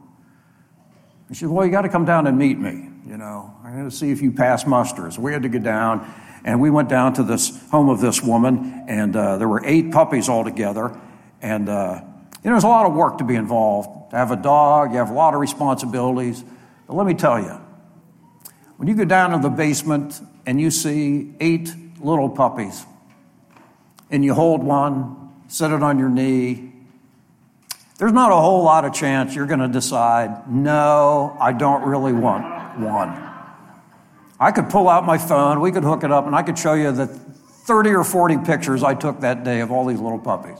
And 1.28 1.36
she 1.36 1.40
said, 1.40 1.50
well, 1.50 1.64
you 1.64 1.72
got 1.72 1.82
to 1.82 1.88
come 1.88 2.04
down 2.04 2.26
and 2.26 2.38
meet 2.38 2.58
me. 2.58 2.88
You 3.06 3.16
know, 3.16 3.54
I'm 3.64 3.72
going 3.72 3.88
to 3.88 3.94
see 3.94 4.10
if 4.10 4.20
you 4.20 4.32
pass 4.32 4.66
muster. 4.66 5.10
So 5.10 5.20
we 5.20 5.32
had 5.32 5.42
to 5.42 5.48
get 5.48 5.62
down, 5.62 6.12
and 6.44 6.60
we 6.60 6.70
went 6.70 6.88
down 6.88 7.14
to 7.14 7.22
this 7.22 7.68
home 7.70 7.88
of 7.88 8.00
this 8.00 8.22
woman, 8.22 8.84
and 8.86 9.16
uh, 9.16 9.38
there 9.38 9.48
were 9.48 9.62
eight 9.64 9.90
puppies 9.90 10.28
altogether. 10.28 10.98
And 11.40 11.68
uh, 11.68 12.02
you 12.42 12.50
know, 12.50 12.54
there's 12.54 12.64
a 12.64 12.68
lot 12.68 12.86
of 12.86 12.94
work 12.94 13.18
to 13.18 13.24
be 13.24 13.34
involved. 13.34 14.10
To 14.10 14.16
have 14.16 14.30
a 14.30 14.36
dog, 14.36 14.92
you 14.92 14.98
have 14.98 15.10
a 15.10 15.14
lot 15.14 15.34
of 15.34 15.40
responsibilities. 15.40 16.44
But 16.86 16.96
let 16.96 17.06
me 17.06 17.14
tell 17.14 17.40
you, 17.40 17.60
when 18.76 18.88
you 18.88 18.94
go 18.94 19.04
down 19.04 19.32
to 19.32 19.38
the 19.38 19.50
basement 19.50 20.20
and 20.46 20.60
you 20.60 20.70
see 20.70 21.34
eight 21.40 21.74
little 22.00 22.28
puppies, 22.28 22.86
and 24.10 24.24
you 24.24 24.34
hold 24.34 24.62
one, 24.62 25.30
set 25.48 25.70
it 25.70 25.82
on 25.82 25.98
your 25.98 26.08
knee, 26.08 26.72
there's 27.98 28.12
not 28.12 28.30
a 28.30 28.36
whole 28.36 28.62
lot 28.62 28.84
of 28.84 28.92
chance 28.92 29.34
you're 29.34 29.46
going 29.46 29.58
to 29.60 29.68
decide, 29.68 30.50
no, 30.50 31.36
I 31.40 31.52
don't 31.52 31.82
really 31.82 32.12
want 32.12 32.78
one. 32.78 33.24
I 34.40 34.52
could 34.52 34.70
pull 34.70 34.88
out 34.88 35.04
my 35.04 35.18
phone, 35.18 35.60
we 35.60 35.72
could 35.72 35.82
hook 35.82 36.04
it 36.04 36.12
up, 36.12 36.26
and 36.26 36.34
I 36.34 36.42
could 36.42 36.56
show 36.56 36.74
you 36.74 36.92
the 36.92 37.06
30 37.06 37.90
or 37.90 38.04
40 38.04 38.38
pictures 38.38 38.84
I 38.84 38.94
took 38.94 39.20
that 39.20 39.42
day 39.42 39.60
of 39.60 39.72
all 39.72 39.84
these 39.84 39.98
little 39.98 40.18
puppies. 40.18 40.58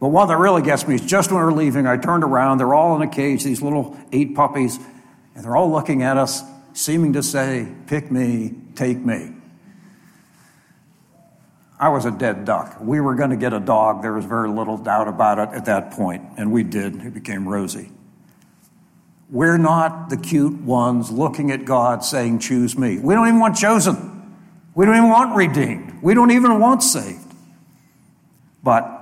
But 0.00 0.08
one 0.08 0.28
that 0.28 0.38
really 0.38 0.62
gets 0.62 0.88
me 0.88 0.94
is 0.94 1.02
just 1.02 1.30
when 1.30 1.42
we're 1.42 1.52
leaving, 1.52 1.86
I 1.86 1.98
turned 1.98 2.24
around. 2.24 2.58
They're 2.58 2.74
all 2.74 2.96
in 2.96 3.06
a 3.06 3.10
cage, 3.10 3.44
these 3.44 3.60
little 3.60 3.96
eight 4.12 4.34
puppies, 4.34 4.78
and 5.34 5.44
they're 5.44 5.54
all 5.54 5.70
looking 5.70 6.02
at 6.02 6.16
us, 6.16 6.42
seeming 6.72 7.12
to 7.12 7.22
say, 7.22 7.68
Pick 7.86 8.10
me, 8.10 8.54
take 8.74 8.98
me. 8.98 9.34
I 11.78 11.88
was 11.90 12.06
a 12.06 12.10
dead 12.10 12.44
duck. 12.44 12.76
We 12.80 13.00
were 13.00 13.14
going 13.14 13.30
to 13.30 13.36
get 13.36 13.52
a 13.52 13.60
dog. 13.60 14.02
There 14.02 14.12
was 14.12 14.24
very 14.24 14.50
little 14.50 14.76
doubt 14.76 15.08
about 15.08 15.38
it 15.38 15.48
at 15.54 15.66
that 15.66 15.92
point, 15.92 16.22
and 16.36 16.50
we 16.50 16.62
did. 16.62 16.96
It 16.96 17.14
became 17.14 17.46
Rosie. 17.46 17.90
We're 19.30 19.58
not 19.58 20.10
the 20.10 20.16
cute 20.16 20.60
ones 20.60 21.10
looking 21.10 21.50
at 21.50 21.64
God 21.64 22.04
saying, 22.04 22.40
Choose 22.40 22.76
me. 22.76 22.98
We 22.98 23.14
don't 23.14 23.28
even 23.28 23.40
want 23.40 23.56
chosen. 23.56 24.36
We 24.74 24.86
don't 24.86 24.96
even 24.96 25.10
want 25.10 25.36
redeemed. 25.36 26.02
We 26.02 26.14
don't 26.14 26.30
even 26.30 26.58
want 26.58 26.82
saved. 26.82 27.34
But 28.62 28.99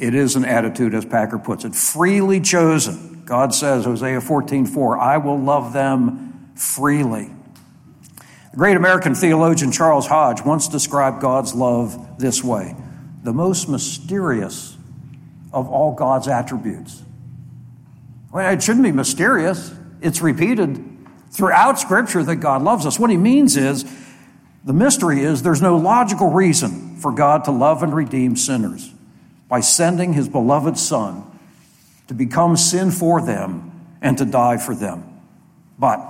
it 0.00 0.14
is 0.14 0.34
an 0.34 0.46
attitude, 0.46 0.94
as 0.94 1.04
Packer 1.04 1.38
puts 1.38 1.66
it, 1.66 1.74
freely 1.74 2.40
chosen. 2.40 3.22
God 3.26 3.54
says, 3.54 3.84
Hosea 3.84 4.22
14, 4.22 4.64
4, 4.64 4.98
I 4.98 5.18
will 5.18 5.38
love 5.38 5.74
them 5.74 6.50
freely. 6.54 7.30
The 8.50 8.56
great 8.56 8.78
American 8.78 9.14
theologian 9.14 9.70
Charles 9.70 10.06
Hodge 10.06 10.42
once 10.42 10.68
described 10.68 11.20
God's 11.20 11.54
love 11.54 12.18
this 12.18 12.42
way 12.42 12.74
the 13.22 13.34
most 13.34 13.68
mysterious 13.68 14.78
of 15.52 15.68
all 15.68 15.92
God's 15.92 16.26
attributes. 16.26 17.02
Well, 18.32 18.50
it 18.50 18.62
shouldn't 18.62 18.84
be 18.84 18.92
mysterious, 18.92 19.74
it's 20.00 20.22
repeated 20.22 20.82
throughout 21.30 21.78
Scripture 21.78 22.22
that 22.22 22.36
God 22.36 22.62
loves 22.62 22.86
us. 22.86 22.98
What 22.98 23.10
he 23.10 23.18
means 23.18 23.58
is 23.58 23.84
the 24.64 24.72
mystery 24.72 25.20
is 25.20 25.42
there's 25.42 25.60
no 25.60 25.76
logical 25.76 26.30
reason 26.30 26.96
for 26.96 27.12
God 27.12 27.44
to 27.44 27.50
love 27.50 27.82
and 27.82 27.94
redeem 27.94 28.34
sinners 28.36 28.94
by 29.50 29.60
sending 29.60 30.14
his 30.14 30.28
beloved 30.28 30.78
Son 30.78 31.24
to 32.06 32.14
become 32.14 32.56
sin 32.56 32.90
for 32.90 33.20
them 33.20 33.70
and 34.00 34.16
to 34.16 34.24
die 34.24 34.56
for 34.56 34.74
them. 34.74 35.20
But 35.78 36.00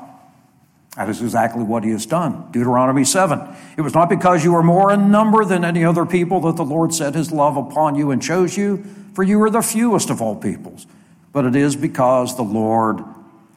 that 0.97 1.09
is 1.09 1.23
exactly 1.23 1.63
what 1.63 1.83
he 1.83 1.91
has 1.91 2.05
done. 2.05 2.51
Deuteronomy 2.53 3.05
7. 3.05 3.41
It 3.77 3.81
was 3.81 3.95
not 3.95 4.11
because 4.11 4.45
you 4.45 4.53
were 4.53 4.63
more 4.63 4.93
in 4.93 5.11
number 5.11 5.45
than 5.45 5.65
any 5.65 5.85
other 5.85 6.05
people 6.05 6.41
that 6.43 6.57
the 6.57 6.65
Lord 6.65 6.93
set 6.93 7.15
his 7.15 7.33
love 7.33 7.57
upon 7.57 7.95
you 7.95 8.11
and 8.11 8.21
chose 8.21 8.57
you, 8.57 8.85
for 9.15 9.23
you 9.23 9.39
were 9.39 9.51
the 9.51 9.63
fewest 9.63 10.11
of 10.11 10.21
all 10.21 10.37
peoples, 10.37 10.87
but 11.33 11.45
it 11.45 11.57
is 11.57 11.75
because 11.77 12.37
the 12.37 12.43
Lord 12.43 13.03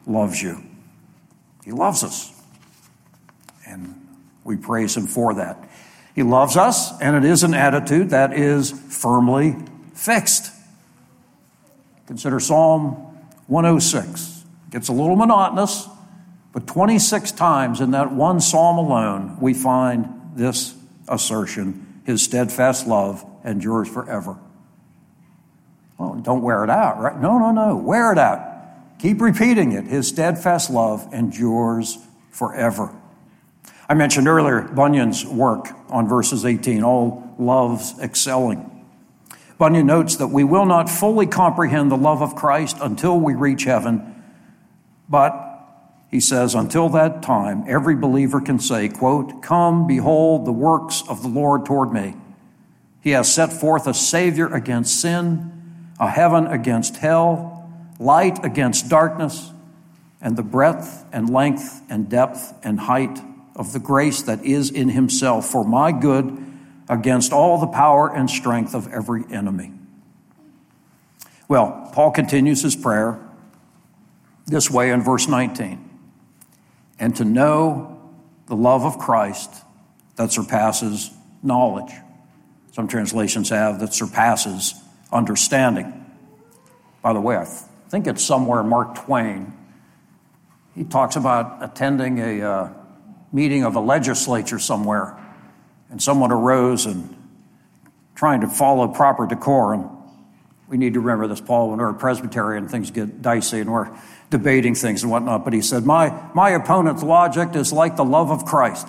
loves 0.06 0.42
you. 0.42 0.64
He 1.64 1.72
loves 1.72 2.02
us. 2.02 2.32
And 3.66 3.94
we 4.44 4.56
praise 4.56 4.96
him 4.96 5.06
for 5.06 5.34
that. 5.34 5.68
He 6.14 6.22
loves 6.22 6.56
us, 6.56 6.98
and 7.00 7.16
it 7.16 7.28
is 7.28 7.42
an 7.42 7.54
attitude 7.54 8.10
that 8.10 8.32
is 8.32 8.70
firmly 8.70 9.56
fixed. 9.94 10.52
Consider 12.06 12.40
Psalm 12.40 12.92
106. 13.46 14.44
It 14.66 14.72
gets 14.72 14.88
a 14.88 14.92
little 14.92 15.16
monotonous, 15.16 15.88
but 16.52 16.66
26 16.66 17.32
times 17.32 17.80
in 17.80 17.92
that 17.92 18.12
one 18.12 18.40
psalm 18.40 18.78
alone, 18.78 19.38
we 19.40 19.54
find 19.54 20.08
this 20.34 20.74
assertion 21.08 22.02
His 22.04 22.22
steadfast 22.22 22.86
love 22.86 23.24
endures 23.44 23.88
forever. 23.88 24.36
Well, 25.98 26.14
don't 26.14 26.42
wear 26.42 26.64
it 26.64 26.70
out, 26.70 27.00
right? 27.00 27.18
No, 27.18 27.38
no, 27.38 27.50
no. 27.50 27.76
Wear 27.76 28.12
it 28.12 28.18
out. 28.18 28.98
Keep 28.98 29.20
repeating 29.20 29.72
it. 29.72 29.84
His 29.84 30.08
steadfast 30.08 30.70
love 30.70 31.12
endures 31.12 31.98
forever. 32.30 32.94
I 33.88 33.94
mentioned 33.94 34.28
earlier 34.28 34.62
Bunyan's 34.62 35.24
work 35.26 35.68
on 35.88 36.08
verses 36.08 36.44
18, 36.44 36.82
all 36.82 37.34
loves 37.38 37.98
excelling. 38.00 38.70
Bunyan 39.58 39.86
notes 39.86 40.16
that 40.16 40.28
we 40.28 40.44
will 40.44 40.66
not 40.66 40.90
fully 40.90 41.26
comprehend 41.26 41.90
the 41.90 41.96
love 41.96 42.22
of 42.22 42.34
Christ 42.34 42.76
until 42.80 43.18
we 43.18 43.34
reach 43.34 43.64
heaven, 43.64 44.22
but 45.08 45.44
he 46.10 46.20
says, 46.20 46.54
until 46.54 46.88
that 46.90 47.22
time, 47.22 47.64
every 47.66 47.96
believer 47.96 48.40
can 48.40 48.58
say, 48.58 48.88
quote, 48.88 49.42
Come, 49.42 49.86
behold 49.86 50.44
the 50.44 50.52
works 50.52 51.02
of 51.08 51.22
the 51.22 51.28
Lord 51.28 51.66
toward 51.66 51.92
me. 51.92 52.14
He 53.00 53.10
has 53.10 53.32
set 53.32 53.52
forth 53.52 53.86
a 53.86 53.94
Savior 53.94 54.46
against 54.46 55.00
sin, 55.00 55.52
a 55.98 56.08
heaven 56.08 56.46
against 56.46 56.96
hell, 56.96 57.68
light 57.98 58.44
against 58.44 58.88
darkness, 58.88 59.50
and 60.20 60.36
the 60.36 60.42
breadth 60.42 61.04
and 61.12 61.28
length 61.28 61.82
and 61.90 62.08
depth 62.08 62.54
and 62.62 62.80
height 62.80 63.20
of 63.54 63.72
the 63.72 63.78
grace 63.78 64.22
that 64.22 64.44
is 64.44 64.70
in 64.70 64.88
Himself 64.90 65.46
for 65.46 65.64
my 65.64 65.92
good 65.92 66.53
against 66.88 67.32
all 67.32 67.58
the 67.58 67.66
power 67.66 68.14
and 68.14 68.28
strength 68.30 68.74
of 68.74 68.88
every 68.92 69.24
enemy. 69.30 69.72
Well, 71.48 71.90
Paul 71.92 72.10
continues 72.10 72.62
his 72.62 72.76
prayer 72.76 73.20
this 74.46 74.70
way 74.70 74.90
in 74.90 75.02
verse 75.02 75.28
19 75.28 75.90
and 76.98 77.16
to 77.16 77.24
know 77.24 78.00
the 78.46 78.56
love 78.56 78.84
of 78.84 78.98
Christ 78.98 79.52
that 80.16 80.32
surpasses 80.32 81.10
knowledge. 81.42 81.92
Some 82.72 82.88
translations 82.88 83.50
have 83.50 83.80
that 83.80 83.94
surpasses 83.94 84.74
understanding. 85.12 86.04
By 87.02 87.12
the 87.12 87.20
way, 87.20 87.36
I 87.36 87.44
think 87.88 88.06
it's 88.06 88.24
somewhere 88.24 88.62
Mark 88.62 88.96
Twain. 88.96 89.52
He 90.74 90.84
talks 90.84 91.16
about 91.16 91.62
attending 91.62 92.18
a 92.18 92.42
uh, 92.42 92.72
meeting 93.32 93.64
of 93.64 93.76
a 93.76 93.80
legislature 93.80 94.58
somewhere 94.58 95.16
and 95.94 96.02
someone 96.02 96.32
arose 96.32 96.86
and 96.86 97.16
trying 98.16 98.40
to 98.40 98.48
follow 98.48 98.88
proper 98.88 99.28
decorum. 99.28 99.88
We 100.66 100.76
need 100.76 100.94
to 100.94 101.00
remember 101.00 101.28
this, 101.28 101.40
Paul, 101.40 101.70
when 101.70 101.78
we're 101.78 101.90
a 101.90 101.94
Presbyterian, 101.94 102.66
things 102.66 102.90
get 102.90 103.22
dicey 103.22 103.60
and 103.60 103.72
we're 103.72 103.96
debating 104.28 104.74
things 104.74 105.04
and 105.04 105.12
whatnot. 105.12 105.44
But 105.44 105.52
he 105.52 105.60
said, 105.60 105.84
My, 105.84 106.12
my 106.34 106.50
opponent's 106.50 107.04
logic 107.04 107.54
is 107.54 107.72
like 107.72 107.94
the 107.94 108.04
love 108.04 108.32
of 108.32 108.44
Christ. 108.44 108.88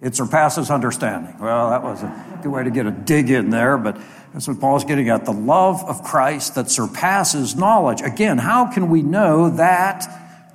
It 0.00 0.14
surpasses 0.14 0.70
understanding. 0.70 1.34
Well, 1.40 1.70
that 1.70 1.82
was 1.82 2.00
a 2.04 2.38
good 2.40 2.52
way 2.52 2.62
to 2.62 2.70
get 2.70 2.86
a 2.86 2.92
dig 2.92 3.28
in 3.28 3.50
there, 3.50 3.76
but 3.76 3.98
that's 4.32 4.46
what 4.46 4.60
Paul's 4.60 4.84
getting 4.84 5.08
at. 5.08 5.24
The 5.24 5.32
love 5.32 5.82
of 5.82 6.04
Christ 6.04 6.54
that 6.54 6.70
surpasses 6.70 7.56
knowledge. 7.56 8.00
Again, 8.00 8.38
how 8.38 8.72
can 8.72 8.90
we 8.90 9.02
know 9.02 9.50
that 9.56 10.04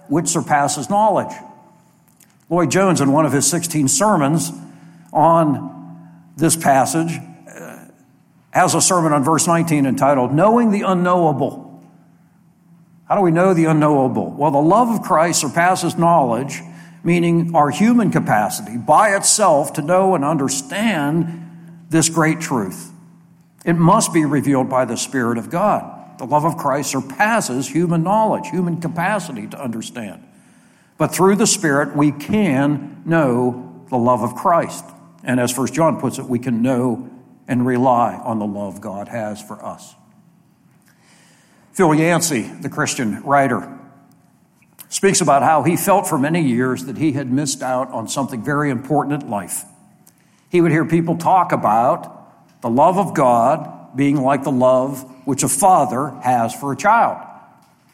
which 0.08 0.30
surpasses 0.30 0.90
knowledge? 0.90 1.36
Lloyd 2.50 2.72
Jones, 2.72 3.02
in 3.02 3.12
one 3.12 3.26
of 3.26 3.34
his 3.34 3.50
16 3.50 3.90
sermons 3.90 4.50
on 5.14 6.32
this 6.38 6.56
passage, 6.56 7.20
uh, 7.48 7.86
has 8.52 8.76
a 8.76 8.82
sermon 8.82 9.14
on 9.14 9.24
verse 9.24 9.48
19 9.48 9.86
entitled, 9.86 10.34
Knowing 10.34 10.72
the 10.72 10.82
Unknowable. 10.82 11.72
How 13.12 13.16
do 13.16 13.22
we 13.24 13.32
know 13.32 13.54
the 13.54 13.66
unknowable? 13.66 14.32
Well, 14.32 14.52
the 14.52 14.62
love 14.62 14.88
of 14.88 15.02
Christ 15.02 15.42
surpasses 15.42 15.98
knowledge, 15.98 16.62
meaning 17.04 17.54
our 17.54 17.70
human 17.70 18.10
capacity 18.10 18.78
by 18.78 19.18
itself 19.18 19.74
to 19.74 19.82
know 19.82 20.16
and 20.16 20.24
understand 20.24 21.86
this 21.90 22.08
great 22.08 22.40
truth. 22.40 22.92
It 23.66 23.74
must 23.74 24.14
be 24.14 24.24
revealed 24.24 24.70
by 24.70 24.86
the 24.86 24.96
Spirit 24.96 25.38
of 25.38 25.50
God. 25.50 26.20
The 26.20 26.26
love 26.26 26.46
of 26.46 26.56
Christ 26.56 26.92
surpasses 26.92 27.68
human 27.68 28.02
knowledge, 28.02 28.48
human 28.48 28.80
capacity 28.80 29.46
to 29.48 29.62
understand. 29.62 30.24
But 30.98 31.14
through 31.14 31.36
the 31.36 31.48
Spirit, 31.48 31.98
we 31.98 32.12
can 32.12 33.02
know 33.06 33.84
the 33.90 33.98
love 33.98 34.24
of 34.24 34.36
Christ. 34.36 34.86
And 35.24 35.40
as 35.40 35.52
First 35.52 35.74
John 35.74 36.00
puts 36.00 36.18
it, 36.18 36.26
we 36.26 36.40
can 36.40 36.62
know 36.62 37.10
and 37.48 37.66
rely 37.66 38.16
on 38.16 38.40
the 38.40 38.46
love 38.46 38.82
God 38.82 39.08
has 39.08 39.42
for 39.42 39.64
us. 39.64 39.96
Phil 41.74 41.94
Yancey, 41.96 42.42
the 42.42 42.70
Christian 42.70 43.22
writer, 43.24 43.80
speaks 44.90 45.22
about 45.22 45.42
how 45.42 45.64
he 45.64 45.78
felt 45.78 46.08
for 46.08 46.18
many 46.18 46.42
years 46.42 46.86
that 46.86 46.98
he 46.98 47.14
had 47.14 47.32
missed 47.32 47.62
out 47.62 47.90
on 47.92 48.08
something 48.08 48.44
very 48.44 48.70
important 48.70 49.24
in 49.24 49.30
life. 49.30 49.64
He 50.50 50.60
would 50.60 50.72
hear 50.72 50.86
people 50.86 51.18
talk 51.18 51.52
about 51.52 52.62
the 52.62 52.70
love 52.70 52.98
of 52.98 53.14
God 53.14 53.96
being 53.96 54.18
like 54.22 54.44
the 54.44 54.52
love 54.52 55.04
which 55.26 55.44
a 55.44 55.48
father 55.48 56.10
has 56.24 56.54
for 56.54 56.74
a 56.74 56.78
child. 56.78 57.18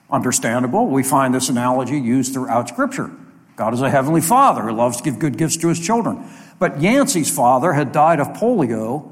Understandable. 0.09 0.87
We 0.87 1.03
find 1.03 1.33
this 1.33 1.49
analogy 1.49 1.99
used 1.99 2.33
throughout 2.33 2.69
Scripture. 2.69 3.11
God 3.55 3.73
is 3.73 3.81
a 3.81 3.89
heavenly 3.89 4.21
father 4.21 4.61
who 4.63 4.71
loves 4.71 4.97
to 4.97 5.03
give 5.03 5.19
good 5.19 5.37
gifts 5.37 5.57
to 5.57 5.67
his 5.67 5.79
children. 5.79 6.23
But 6.59 6.81
Yancey's 6.81 7.33
father 7.33 7.73
had 7.73 7.91
died 7.91 8.19
of 8.19 8.29
polio 8.29 9.11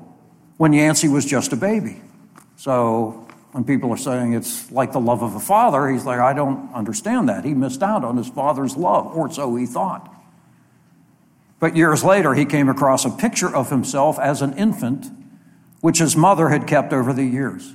when 0.58 0.74
Yancey 0.74 1.08
was 1.08 1.26
just 1.26 1.54
a 1.54 1.56
baby. 1.56 2.02
So 2.58 3.28
when 3.52 3.64
people 3.64 3.92
are 3.92 3.98
saying 3.98 4.34
it's 4.34 4.72
like 4.72 4.92
the 4.92 5.00
love 5.00 5.22
of 5.22 5.36
a 5.36 5.40
father, 5.40 5.88
he's 5.90 6.06
like, 6.06 6.20
I 6.20 6.34
don't 6.34 6.74
understand 6.74 7.30
that. 7.30 7.46
He 7.46 7.54
missed 7.54 7.84
out 7.84 8.04
on 8.04 8.18
his 8.18 8.28
father's 8.28 8.76
love, 8.76 9.08
or 9.16 9.32
so 9.32 9.56
he 9.56 9.66
thought. 9.66 10.12
But 11.60 11.76
years 11.76 12.04
later, 12.04 12.34
he 12.34 12.46
came 12.46 12.68
across 12.68 13.06
a 13.06 13.10
picture 13.10 13.54
of 13.54 13.70
himself 13.70 14.20
as 14.20 14.42
an 14.42 14.58
infant, 14.58 15.08
which 15.82 16.00
his 16.00 16.16
mother 16.16 16.50
had 16.50 16.68
kept 16.68 16.94
over 16.94 17.14
the 17.14 17.24
years. 17.24 17.74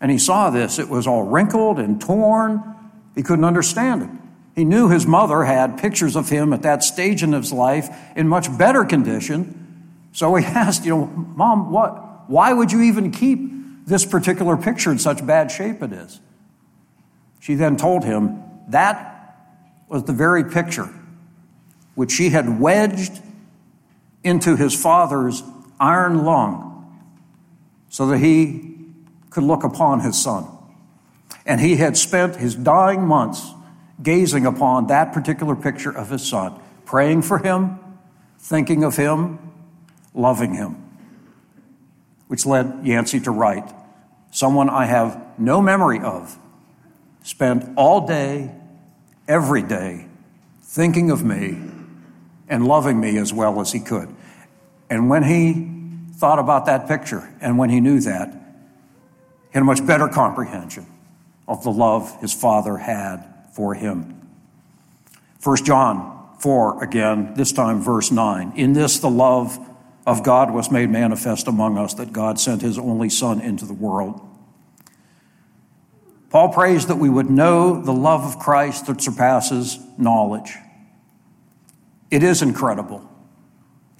And 0.00 0.10
he 0.10 0.18
saw 0.18 0.50
this. 0.50 0.78
It 0.78 0.88
was 0.88 1.06
all 1.06 1.22
wrinkled 1.22 1.78
and 1.78 2.00
torn. 2.00 2.62
He 3.14 3.22
couldn't 3.22 3.44
understand 3.44 4.02
it. 4.02 4.10
He 4.54 4.64
knew 4.64 4.88
his 4.88 5.06
mother 5.06 5.44
had 5.44 5.78
pictures 5.78 6.14
of 6.14 6.28
him 6.28 6.52
at 6.52 6.62
that 6.62 6.84
stage 6.84 7.22
in 7.22 7.32
his 7.32 7.52
life 7.52 7.88
in 8.16 8.28
much 8.28 8.56
better 8.58 8.84
condition. 8.84 9.92
So 10.12 10.34
he 10.34 10.44
asked, 10.46 10.84
you 10.84 10.90
know, 10.90 11.06
Mom, 11.06 11.70
what, 11.70 12.28
why 12.28 12.52
would 12.52 12.70
you 12.70 12.82
even 12.82 13.10
keep 13.10 13.52
this 13.86 14.04
particular 14.04 14.56
picture 14.56 14.90
in 14.90 14.98
such 14.98 15.24
bad 15.26 15.50
shape 15.50 15.82
it 15.82 15.92
is. 15.92 16.20
She 17.40 17.54
then 17.54 17.76
told 17.76 18.04
him 18.04 18.42
that 18.68 19.36
was 19.88 20.04
the 20.04 20.12
very 20.12 20.44
picture 20.44 20.88
which 21.94 22.12
she 22.12 22.30
had 22.30 22.60
wedged 22.60 23.20
into 24.24 24.56
his 24.56 24.80
father's 24.80 25.42
iron 25.80 26.24
lung 26.24 26.68
so 27.90 28.06
that 28.06 28.18
he 28.18 28.76
could 29.30 29.42
look 29.42 29.64
upon 29.64 30.00
his 30.00 30.20
son. 30.20 30.46
And 31.44 31.60
he 31.60 31.76
had 31.76 31.96
spent 31.96 32.36
his 32.36 32.54
dying 32.54 33.02
months 33.02 33.50
gazing 34.02 34.46
upon 34.46 34.88
that 34.88 35.12
particular 35.12 35.54
picture 35.54 35.90
of 35.90 36.10
his 36.10 36.26
son, 36.26 36.60
praying 36.84 37.22
for 37.22 37.38
him, 37.38 37.78
thinking 38.38 38.84
of 38.84 38.96
him, 38.96 39.38
loving 40.14 40.54
him 40.54 40.82
which 42.32 42.46
led 42.46 42.80
Yancey 42.82 43.20
to 43.20 43.30
write 43.30 43.70
Someone 44.30 44.70
I 44.70 44.86
have 44.86 45.22
no 45.38 45.60
memory 45.60 46.00
of 46.00 46.38
spent 47.22 47.76
all 47.76 48.06
day, 48.06 48.50
every 49.28 49.60
day, 49.62 50.06
thinking 50.62 51.10
of 51.10 51.22
me 51.22 51.60
and 52.48 52.66
loving 52.66 52.98
me 52.98 53.18
as 53.18 53.34
well 53.34 53.60
as 53.60 53.70
he 53.70 53.80
could. 53.80 54.08
And 54.88 55.10
when 55.10 55.24
he 55.24 55.68
thought 56.14 56.38
about 56.38 56.64
that 56.64 56.88
picture 56.88 57.30
and 57.42 57.58
when 57.58 57.68
he 57.68 57.80
knew 57.80 58.00
that, 58.00 58.32
he 58.32 59.52
had 59.52 59.60
a 59.60 59.66
much 59.66 59.86
better 59.86 60.08
comprehension 60.08 60.86
of 61.46 61.62
the 61.64 61.70
love 61.70 62.18
his 62.22 62.32
father 62.32 62.78
had 62.78 63.28
for 63.52 63.74
him. 63.74 64.28
1 65.42 65.56
John 65.64 66.28
4, 66.40 66.82
again, 66.82 67.34
this 67.34 67.52
time 67.52 67.80
verse 67.80 68.10
9. 68.10 68.52
In 68.56 68.72
this, 68.72 68.98
the 68.98 69.10
love 69.10 69.58
of 70.06 70.24
God 70.24 70.52
was 70.52 70.70
made 70.70 70.90
manifest 70.90 71.46
among 71.46 71.78
us, 71.78 71.94
that 71.94 72.12
God 72.12 72.40
sent 72.40 72.62
his 72.62 72.78
only 72.78 73.08
Son 73.08 73.40
into 73.40 73.64
the 73.64 73.74
world. 73.74 74.20
Paul 76.30 76.48
prays 76.48 76.86
that 76.86 76.96
we 76.96 77.10
would 77.10 77.30
know 77.30 77.80
the 77.80 77.92
love 77.92 78.24
of 78.24 78.38
Christ 78.38 78.86
that 78.86 79.00
surpasses 79.02 79.78
knowledge. 79.98 80.54
It 82.10 82.22
is 82.22 82.42
incredible, 82.42 83.08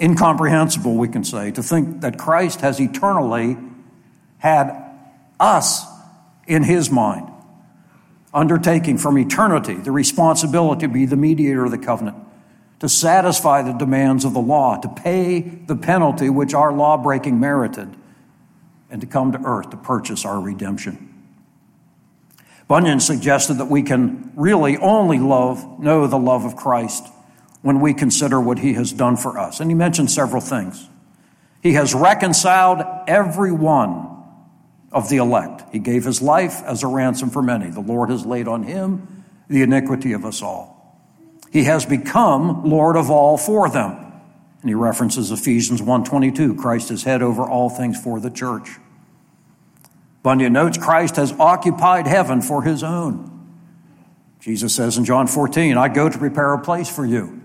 incomprehensible, 0.00 0.96
we 0.96 1.08
can 1.08 1.24
say, 1.24 1.50
to 1.52 1.62
think 1.62 2.00
that 2.00 2.18
Christ 2.18 2.62
has 2.62 2.80
eternally 2.80 3.56
had 4.38 4.74
us 5.38 5.84
in 6.46 6.62
his 6.62 6.90
mind, 6.90 7.31
undertaking 8.34 8.98
from 8.98 9.18
eternity 9.18 9.74
the 9.74 9.90
responsibility 9.90 10.86
to 10.86 10.92
be 10.92 11.06
the 11.06 11.16
mediator 11.16 11.64
of 11.64 11.70
the 11.70 11.78
covenant 11.78 12.16
to 12.82 12.88
satisfy 12.88 13.62
the 13.62 13.72
demands 13.72 14.24
of 14.24 14.34
the 14.34 14.40
law, 14.40 14.76
to 14.76 14.88
pay 14.88 15.38
the 15.38 15.76
penalty 15.76 16.28
which 16.28 16.52
our 16.52 16.72
law 16.72 16.96
breaking 16.96 17.38
merited, 17.38 17.94
and 18.90 19.00
to 19.00 19.06
come 19.06 19.30
to 19.30 19.40
earth 19.44 19.70
to 19.70 19.76
purchase 19.76 20.24
our 20.24 20.40
redemption. 20.40 21.08
Bunyan 22.66 22.98
suggested 22.98 23.54
that 23.58 23.66
we 23.66 23.84
can 23.84 24.32
really 24.34 24.76
only 24.78 25.20
love, 25.20 25.78
know 25.78 26.08
the 26.08 26.18
love 26.18 26.44
of 26.44 26.56
Christ 26.56 27.06
when 27.60 27.78
we 27.78 27.94
consider 27.94 28.40
what 28.40 28.58
he 28.58 28.72
has 28.72 28.92
done 28.92 29.16
for 29.16 29.38
us. 29.38 29.60
And 29.60 29.70
he 29.70 29.76
mentioned 29.76 30.10
several 30.10 30.40
things. 30.40 30.88
He 31.62 31.74
has 31.74 31.94
reconciled 31.94 32.84
every 33.06 33.52
one 33.52 34.08
of 34.92 35.08
the 35.08 35.16
elect. 35.16 35.64
He 35.72 35.78
gave 35.78 36.04
his 36.04 36.22
life 36.22 36.62
as 36.64 36.82
a 36.82 36.86
ransom 36.86 37.30
for 37.30 37.42
many. 37.42 37.70
The 37.70 37.80
Lord 37.80 38.10
has 38.10 38.26
laid 38.26 38.48
on 38.48 38.62
him 38.62 39.24
the 39.48 39.62
iniquity 39.62 40.12
of 40.12 40.24
us 40.24 40.42
all. 40.42 41.00
He 41.50 41.64
has 41.64 41.84
become 41.84 42.64
Lord 42.64 42.96
of 42.96 43.10
all 43.10 43.36
for 43.36 43.68
them. 43.68 43.96
And 44.60 44.68
he 44.68 44.74
references 44.74 45.30
Ephesians 45.30 45.82
1:22, 45.82 46.54
Christ 46.54 46.90
is 46.90 47.02
head 47.02 47.22
over 47.22 47.42
all 47.42 47.68
things 47.68 48.00
for 48.00 48.20
the 48.20 48.30
church. 48.30 48.78
Bunyan 50.22 50.52
notes 50.52 50.78
Christ 50.78 51.16
has 51.16 51.32
occupied 51.32 52.06
heaven 52.06 52.40
for 52.40 52.62
his 52.62 52.82
own. 52.84 53.28
Jesus 54.38 54.74
says 54.74 54.96
in 54.98 55.04
John 55.04 55.26
14, 55.26 55.76
I 55.76 55.88
go 55.88 56.08
to 56.08 56.18
prepare 56.18 56.52
a 56.52 56.58
place 56.58 56.88
for 56.88 57.04
you. 57.04 57.40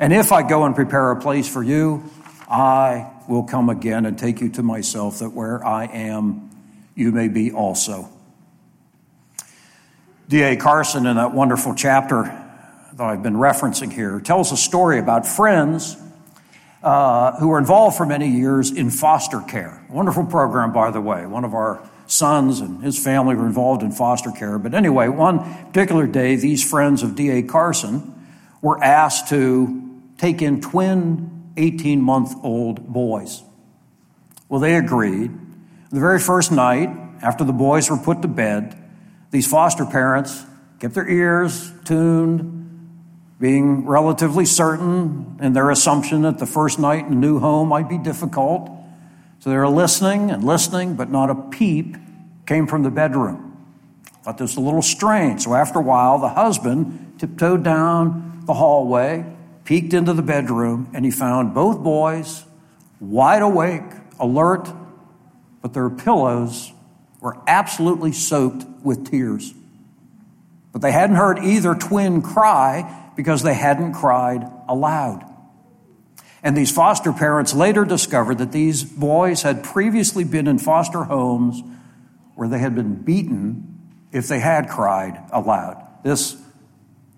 And 0.00 0.12
if 0.12 0.32
I 0.32 0.42
go 0.42 0.64
and 0.64 0.74
prepare 0.74 1.10
a 1.10 1.20
place 1.20 1.48
for 1.48 1.62
you, 1.62 2.02
I 2.48 3.10
will 3.28 3.44
come 3.44 3.68
again 3.70 4.04
and 4.06 4.18
take 4.18 4.40
you 4.40 4.48
to 4.50 4.62
myself, 4.62 5.20
that 5.20 5.30
where 5.30 5.64
I 5.64 5.84
am, 5.86 6.43
you 6.94 7.12
may 7.12 7.28
be 7.28 7.52
also. 7.52 8.08
D.A. 10.28 10.56
Carson, 10.56 11.06
in 11.06 11.16
that 11.16 11.34
wonderful 11.34 11.74
chapter 11.74 12.22
that 12.94 13.02
I've 13.02 13.22
been 13.22 13.34
referencing 13.34 13.92
here 13.92 14.20
tells 14.20 14.52
a 14.52 14.56
story 14.56 14.98
about 14.98 15.26
friends 15.26 15.96
uh, 16.82 17.32
who 17.38 17.48
were 17.48 17.58
involved 17.58 17.96
for 17.96 18.06
many 18.06 18.28
years 18.28 18.70
in 18.70 18.90
foster 18.90 19.40
care. 19.40 19.84
Wonderful 19.90 20.26
program, 20.26 20.72
by 20.72 20.90
the 20.90 21.00
way. 21.00 21.26
One 21.26 21.44
of 21.44 21.54
our 21.54 21.88
sons 22.06 22.60
and 22.60 22.82
his 22.82 23.02
family 23.02 23.34
were 23.34 23.46
involved 23.46 23.82
in 23.82 23.90
foster 23.90 24.30
care. 24.30 24.58
But 24.58 24.74
anyway, 24.74 25.08
one 25.08 25.40
particular 25.66 26.06
day, 26.06 26.36
these 26.36 26.68
friends 26.68 27.02
of 27.02 27.16
D.A. 27.16 27.42
Carson 27.42 28.12
were 28.60 28.82
asked 28.82 29.28
to 29.28 30.00
take 30.18 30.42
in 30.42 30.60
twin 30.60 31.52
18 31.56 32.00
month 32.00 32.34
old 32.42 32.86
boys. 32.86 33.42
Well, 34.48 34.60
they 34.60 34.76
agreed. 34.76 35.30
The 35.94 36.00
very 36.00 36.18
first 36.18 36.50
night, 36.50 36.90
after 37.22 37.44
the 37.44 37.52
boys 37.52 37.88
were 37.88 37.96
put 37.96 38.20
to 38.22 38.26
bed, 38.26 38.76
these 39.30 39.46
foster 39.46 39.86
parents 39.86 40.44
kept 40.80 40.94
their 40.94 41.08
ears 41.08 41.70
tuned 41.84 42.90
being 43.38 43.86
relatively 43.86 44.44
certain 44.44 45.38
in 45.40 45.52
their 45.52 45.70
assumption 45.70 46.22
that 46.22 46.38
the 46.38 46.46
first 46.46 46.80
night 46.80 47.06
in 47.06 47.12
a 47.12 47.14
new 47.14 47.38
home 47.38 47.68
might 47.68 47.88
be 47.88 47.96
difficult. 47.96 48.68
So 49.38 49.50
they 49.50 49.56
were 49.56 49.68
listening 49.68 50.32
and 50.32 50.42
listening, 50.42 50.96
but 50.96 51.10
not 51.10 51.30
a 51.30 51.36
peep 51.36 51.96
came 52.44 52.66
from 52.66 52.82
the 52.82 52.90
bedroom. 52.90 53.56
Thought 54.24 54.38
this 54.38 54.50
was 54.50 54.56
a 54.56 54.62
little 54.62 54.82
strange. 54.82 55.42
So 55.42 55.54
after 55.54 55.78
a 55.78 55.82
while, 55.82 56.18
the 56.18 56.30
husband 56.30 57.20
tiptoed 57.20 57.62
down 57.62 58.42
the 58.46 58.54
hallway, 58.54 59.24
peeked 59.64 59.94
into 59.94 60.12
the 60.12 60.22
bedroom, 60.22 60.90
and 60.92 61.04
he 61.04 61.12
found 61.12 61.54
both 61.54 61.84
boys 61.84 62.46
wide 62.98 63.42
awake, 63.42 63.84
alert, 64.18 64.72
but 65.64 65.72
their 65.72 65.88
pillows 65.88 66.70
were 67.22 67.38
absolutely 67.46 68.12
soaked 68.12 68.66
with 68.82 69.10
tears. 69.10 69.54
But 70.72 70.82
they 70.82 70.92
hadn't 70.92 71.16
heard 71.16 71.38
either 71.38 71.74
twin 71.74 72.20
cry 72.20 73.10
because 73.16 73.42
they 73.42 73.54
hadn't 73.54 73.94
cried 73.94 74.46
aloud. 74.68 75.24
And 76.42 76.54
these 76.54 76.70
foster 76.70 77.14
parents 77.14 77.54
later 77.54 77.86
discovered 77.86 78.36
that 78.38 78.52
these 78.52 78.84
boys 78.84 79.40
had 79.40 79.64
previously 79.64 80.22
been 80.22 80.48
in 80.48 80.58
foster 80.58 81.04
homes 81.04 81.62
where 82.34 82.46
they 82.46 82.58
had 82.58 82.74
been 82.74 82.96
beaten 82.96 83.78
if 84.12 84.28
they 84.28 84.40
had 84.40 84.68
cried 84.68 85.18
aloud. 85.32 85.82
This 86.02 86.36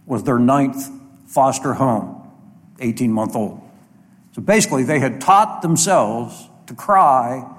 was 0.07 0.23
their 0.23 0.39
ninth 0.39 0.89
foster 1.27 1.75
home, 1.75 2.31
18 2.79 3.11
month 3.11 3.35
old. 3.35 3.61
So 4.37 4.41
basically, 4.41 4.85
they 4.85 5.01
had 5.01 5.21
taught 5.21 5.63
themselves 5.63 6.49
to 6.69 6.75
cry 6.75 7.55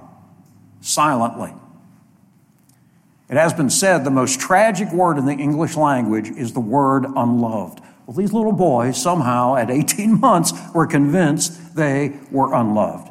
silently. 0.82 1.54
It 3.30 3.36
has 3.36 3.54
been 3.54 3.70
said 3.70 4.04
the 4.04 4.12
most 4.12 4.40
tragic 4.40 4.92
word 4.92 5.18
in 5.18 5.26
the 5.26 5.34
English 5.34 5.76
language 5.76 6.30
is 6.30 6.54
the 6.54 6.62
word 6.62 7.06
unloved. 7.06 7.82
Well, 8.06 8.16
these 8.16 8.32
little 8.32 8.54
boys 8.54 9.02
somehow 9.02 9.58
at 9.58 9.70
18 9.70 10.20
months 10.22 10.54
were 10.74 10.88
convinced 10.88 11.76
they 11.76 12.18
were 12.32 12.54
unloved. 12.54 13.10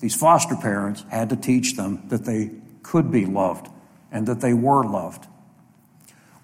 These 0.00 0.16
foster 0.16 0.56
parents 0.56 1.04
had 1.08 1.30
to 1.30 1.36
teach 1.36 1.76
them 1.76 2.02
that 2.08 2.24
they 2.24 2.50
could 2.82 3.10
be 3.10 3.26
loved 3.26 3.68
and 4.10 4.26
that 4.26 4.40
they 4.40 4.52
were 4.52 4.84
loved. 4.84 5.26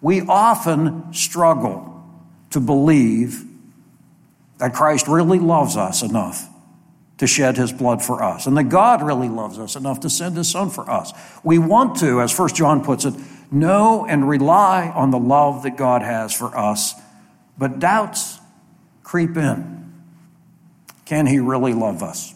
We 0.01 0.23
often 0.23 1.13
struggle 1.13 2.03
to 2.51 2.61
believe 2.61 3.45
that 4.59 4.73
Christ 4.73 5.09
really 5.09 5.39
loves 5.39 5.77
us 5.77 6.03
enough 6.03 6.49
to 7.21 7.27
shed 7.27 7.57
his 7.57 7.73
blood 7.73 8.03
for 8.03 8.23
us 8.23 8.47
and 8.47 8.57
that 8.57 8.65
God 8.65 9.03
really 9.03 9.29
loves 9.29 9.59
us 9.59 9.77
enough 9.77 10.01
to 10.01 10.11
send 10.11 10.37
his 10.37 10.51
son 10.51 10.71
for 10.71 10.91
us. 10.91 11.13
We 11.45 11.59
want 11.59 11.99
to, 12.01 12.21
as 12.21 12.37
1 12.37 12.51
John 12.51 12.83
puts 12.83 13.05
it, 13.05 13.15
know 13.53 14.05
and 14.07 14.29
rely 14.29 14.89
on 14.89 15.11
the 15.11 15.19
love 15.19 15.63
that 15.63 15.77
God 15.77 16.03
has 16.03 16.33
for 16.33 16.57
us, 16.57 16.95
but 17.59 17.79
doubts 17.79 18.39
creep 19.03 19.37
in. 19.37 19.93
Can 21.05 21.27
he 21.27 21.39
really 21.39 21.75
love 21.75 22.03
us? 22.03 22.35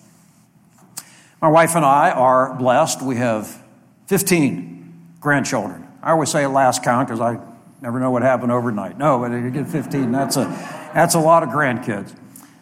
My 1.41 1.49
wife 1.49 1.76
and 1.76 1.85
I 1.85 2.11
are 2.11 2.55
blessed. 2.55 3.03
We 3.03 3.16
have 3.16 3.62
15 4.07 5.16
grandchildren. 5.20 5.87
I 6.03 6.11
always 6.11 6.30
say 6.30 6.47
last 6.47 6.82
count 6.82 7.09
because 7.09 7.20
I 7.20 7.39
Never 7.85 8.01
know 8.01 8.11
what 8.11 8.22
happened 8.22 8.51
overnight. 8.51 8.97
No, 8.97 9.18
but 9.18 9.30
if 9.30 9.45
you 9.45 9.51
get 9.51 9.68
15, 9.68 10.11
that's 10.11 10.39
a, 10.39 10.45
that's 10.95 11.14
a 11.14 11.18
lot 11.18 11.43
of 11.43 11.51
grandkids. 11.51 12.16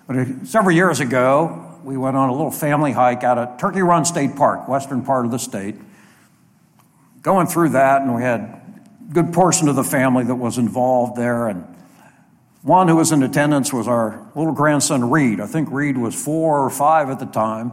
But 0.08 0.48
several 0.48 0.74
years 0.74 0.98
ago, 0.98 1.71
we 1.84 1.96
went 1.96 2.16
on 2.16 2.28
a 2.28 2.32
little 2.32 2.50
family 2.50 2.92
hike 2.92 3.24
out 3.24 3.38
at 3.38 3.58
Turkey 3.58 3.82
Run 3.82 4.04
State 4.04 4.36
Park, 4.36 4.68
western 4.68 5.02
part 5.02 5.24
of 5.24 5.30
the 5.30 5.38
state. 5.38 5.76
Going 7.22 7.46
through 7.46 7.70
that, 7.70 8.02
and 8.02 8.14
we 8.14 8.22
had 8.22 8.40
a 8.40 8.62
good 9.12 9.32
portion 9.32 9.68
of 9.68 9.76
the 9.76 9.84
family 9.84 10.24
that 10.24 10.34
was 10.34 10.58
involved 10.58 11.16
there. 11.16 11.48
And 11.48 11.64
one 12.62 12.88
who 12.88 12.96
was 12.96 13.12
in 13.12 13.22
attendance 13.22 13.72
was 13.72 13.88
our 13.88 14.30
little 14.34 14.52
grandson, 14.52 15.10
Reed. 15.10 15.40
I 15.40 15.46
think 15.46 15.70
Reed 15.70 15.98
was 15.98 16.14
four 16.14 16.64
or 16.64 16.70
five 16.70 17.10
at 17.10 17.18
the 17.18 17.26
time. 17.26 17.72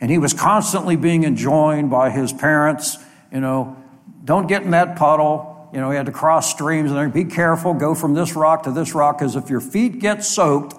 And 0.00 0.10
he 0.10 0.18
was 0.18 0.32
constantly 0.34 0.96
being 0.96 1.24
enjoined 1.24 1.90
by 1.90 2.10
his 2.10 2.32
parents, 2.32 2.98
you 3.32 3.40
know, 3.40 3.76
don't 4.24 4.46
get 4.46 4.62
in 4.62 4.70
that 4.70 4.96
puddle, 4.96 5.68
you 5.72 5.80
know, 5.80 5.90
he 5.90 5.96
had 5.96 6.06
to 6.06 6.12
cross 6.12 6.50
streams 6.50 6.92
and 6.92 7.12
be 7.12 7.24
careful, 7.24 7.74
go 7.74 7.94
from 7.94 8.14
this 8.14 8.34
rock 8.34 8.62
to 8.62 8.70
this 8.70 8.94
rock, 8.94 9.18
because 9.18 9.34
if 9.34 9.50
your 9.50 9.60
feet 9.60 9.98
get 9.98 10.22
soaked, 10.22 10.74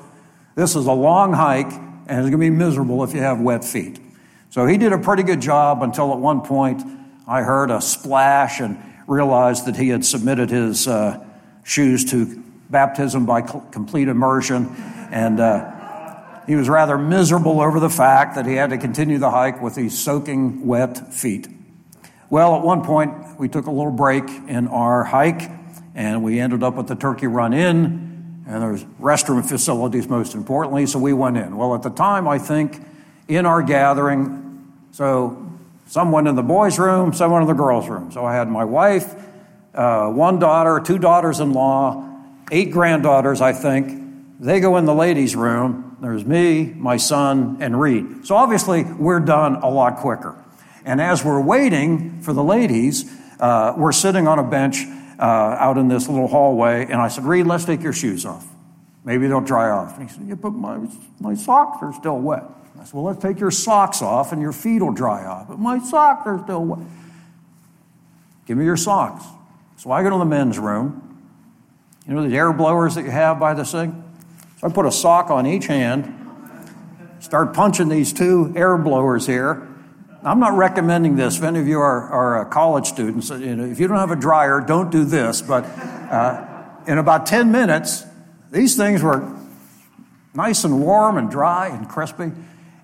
this 0.55 0.75
is 0.75 0.85
a 0.85 0.91
long 0.91 1.33
hike 1.33 1.71
and 2.07 2.19
it's 2.19 2.29
going 2.29 2.31
to 2.31 2.37
be 2.37 2.49
miserable 2.49 3.03
if 3.03 3.13
you 3.13 3.21
have 3.21 3.39
wet 3.39 3.63
feet. 3.63 3.99
So 4.49 4.65
he 4.65 4.77
did 4.77 4.93
a 4.93 4.97
pretty 4.97 5.23
good 5.23 5.41
job 5.41 5.83
until 5.83 6.13
at 6.13 6.19
one 6.19 6.41
point 6.41 6.81
I 7.27 7.41
heard 7.41 7.71
a 7.71 7.81
splash 7.81 8.59
and 8.59 8.77
realized 9.07 9.65
that 9.65 9.75
he 9.75 9.89
had 9.89 10.05
submitted 10.05 10.49
his 10.49 10.87
uh, 10.87 11.23
shoes 11.63 12.05
to 12.11 12.41
baptism 12.69 13.25
by 13.25 13.41
complete 13.41 14.07
immersion. 14.07 14.75
And 15.11 15.39
uh, 15.39 16.43
he 16.47 16.55
was 16.55 16.69
rather 16.69 16.97
miserable 16.97 17.59
over 17.61 17.79
the 17.79 17.89
fact 17.89 18.35
that 18.35 18.45
he 18.45 18.53
had 18.53 18.69
to 18.69 18.77
continue 18.77 19.17
the 19.17 19.31
hike 19.31 19.61
with 19.61 19.75
these 19.75 19.97
soaking 19.97 20.65
wet 20.65 21.13
feet. 21.13 21.47
Well, 22.29 22.55
at 22.55 22.63
one 22.63 22.83
point, 22.83 23.39
we 23.39 23.49
took 23.49 23.65
a 23.65 23.71
little 23.71 23.91
break 23.91 24.27
in 24.47 24.67
our 24.67 25.03
hike 25.03 25.49
and 25.93 26.23
we 26.23 26.39
ended 26.39 26.63
up 26.63 26.77
at 26.77 26.87
the 26.87 26.95
Turkey 26.95 27.27
Run 27.27 27.53
Inn, 27.53 28.14
and 28.47 28.61
there's 28.61 28.83
restroom 29.01 29.47
facilities 29.47 30.07
most 30.07 30.35
importantly, 30.35 30.85
so 30.85 30.99
we 30.99 31.13
went 31.13 31.37
in. 31.37 31.57
Well, 31.57 31.73
at 31.73 31.83
the 31.83 31.89
time, 31.89 32.27
I 32.27 32.37
think 32.37 32.79
in 33.27 33.45
our 33.45 33.61
gathering, 33.61 34.73
so 34.91 35.51
someone 35.87 36.27
in 36.27 36.35
the 36.35 36.43
boys' 36.43 36.77
room, 36.77 37.13
someone 37.13 37.41
in 37.41 37.47
the 37.47 37.53
girls' 37.53 37.89
room. 37.89 38.11
So 38.11 38.23
I 38.25 38.35
had 38.35 38.47
my 38.47 38.63
wife, 38.63 39.15
uh, 39.73 40.09
one 40.09 40.39
daughter, 40.39 40.79
two 40.79 40.99
daughters 40.99 41.39
in 41.39 41.53
law, 41.53 42.07
eight 42.51 42.71
granddaughters, 42.71 43.41
I 43.41 43.53
think. 43.53 44.03
They 44.39 44.59
go 44.59 44.77
in 44.77 44.85
the 44.85 44.93
ladies' 44.93 45.35
room. 45.35 45.97
There's 46.01 46.25
me, 46.25 46.65
my 46.75 46.97
son, 46.97 47.57
and 47.61 47.79
Reed. 47.79 48.27
So 48.27 48.35
obviously, 48.35 48.83
we're 48.83 49.21
done 49.21 49.55
a 49.55 49.69
lot 49.69 49.97
quicker. 49.97 50.35
And 50.83 51.01
as 51.01 51.25
we're 51.25 51.41
waiting 51.41 52.21
for 52.21 52.33
the 52.33 52.43
ladies, 52.43 53.09
uh, 53.39 53.73
we're 53.75 53.91
sitting 53.91 54.27
on 54.27 54.37
a 54.37 54.43
bench 54.43 54.83
uh, 55.19 55.23
out 55.59 55.77
in 55.77 55.87
this 55.87 56.07
little 56.07 56.27
hallway. 56.27 56.83
And 56.83 56.95
I 56.95 57.07
said, 57.07 57.25
Reed, 57.25 57.47
let's 57.47 57.65
take 57.65 57.81
your 57.81 57.93
shoes 57.93 58.25
off. 58.25 58.47
Maybe 59.03 59.27
they'll 59.27 59.41
dry 59.41 59.69
off. 59.69 59.97
And 59.97 60.09
he 60.09 60.13
said, 60.13 60.27
Yeah, 60.27 60.35
but 60.35 60.51
my, 60.51 60.79
my 61.19 61.35
socks 61.35 61.77
are 61.81 61.93
still 61.93 62.19
wet. 62.19 62.43
I 62.79 62.83
said, 62.83 62.93
Well, 62.93 63.03
let's 63.03 63.21
take 63.21 63.39
your 63.39 63.51
socks 63.51 64.01
off 64.01 64.31
and 64.31 64.41
your 64.41 64.51
feet 64.51 64.81
will 64.81 64.91
dry 64.93 65.25
off. 65.25 65.47
But 65.47 65.59
my 65.59 65.79
socks 65.79 66.25
are 66.25 66.41
still 66.43 66.65
wet. 66.65 66.87
Give 68.45 68.57
me 68.57 68.65
your 68.65 68.77
socks. 68.77 69.25
So 69.77 69.91
I 69.91 70.03
go 70.03 70.09
to 70.09 70.17
the 70.17 70.25
men's 70.25 70.57
room. 70.57 71.01
You 72.07 72.13
know 72.13 72.27
the 72.27 72.35
air 72.35 72.53
blowers 72.53 72.95
that 72.95 73.03
you 73.03 73.11
have 73.11 73.39
by 73.39 73.53
the 73.53 73.63
sink? 73.63 73.95
So 74.59 74.67
I 74.67 74.71
put 74.71 74.85
a 74.85 74.91
sock 74.91 75.31
on 75.31 75.47
each 75.47 75.65
hand, 75.65 76.13
start 77.19 77.53
punching 77.53 77.89
these 77.89 78.13
two 78.13 78.53
air 78.55 78.77
blowers 78.77 79.25
here. 79.25 79.67
I'm 80.25 80.39
not 80.39 80.57
recommending 80.57 81.15
this. 81.15 81.37
If 81.37 81.43
any 81.43 81.59
of 81.59 81.67
you 81.67 81.79
are, 81.79 82.09
are 82.09 82.41
uh, 82.41 82.45
college 82.45 82.87
students, 82.87 83.29
you 83.29 83.55
know, 83.55 83.63
if 83.65 83.79
you 83.79 83.87
don't 83.87 83.97
have 83.97 84.09
a 84.09 84.15
dryer, 84.15 84.59
don't 84.59 84.89
do 84.89 85.05
this. 85.05 85.43
But 85.43 85.65
uh, 85.65 86.63
in 86.87 86.97
about 86.97 87.27
10 87.27 87.51
minutes, 87.51 88.03
these 88.51 88.75
things 88.75 89.03
were 89.03 89.37
nice 90.33 90.63
and 90.63 90.81
warm 90.81 91.17
and 91.17 91.29
dry 91.29 91.67
and 91.67 91.87
crispy. 91.87 92.23
And 92.23 92.35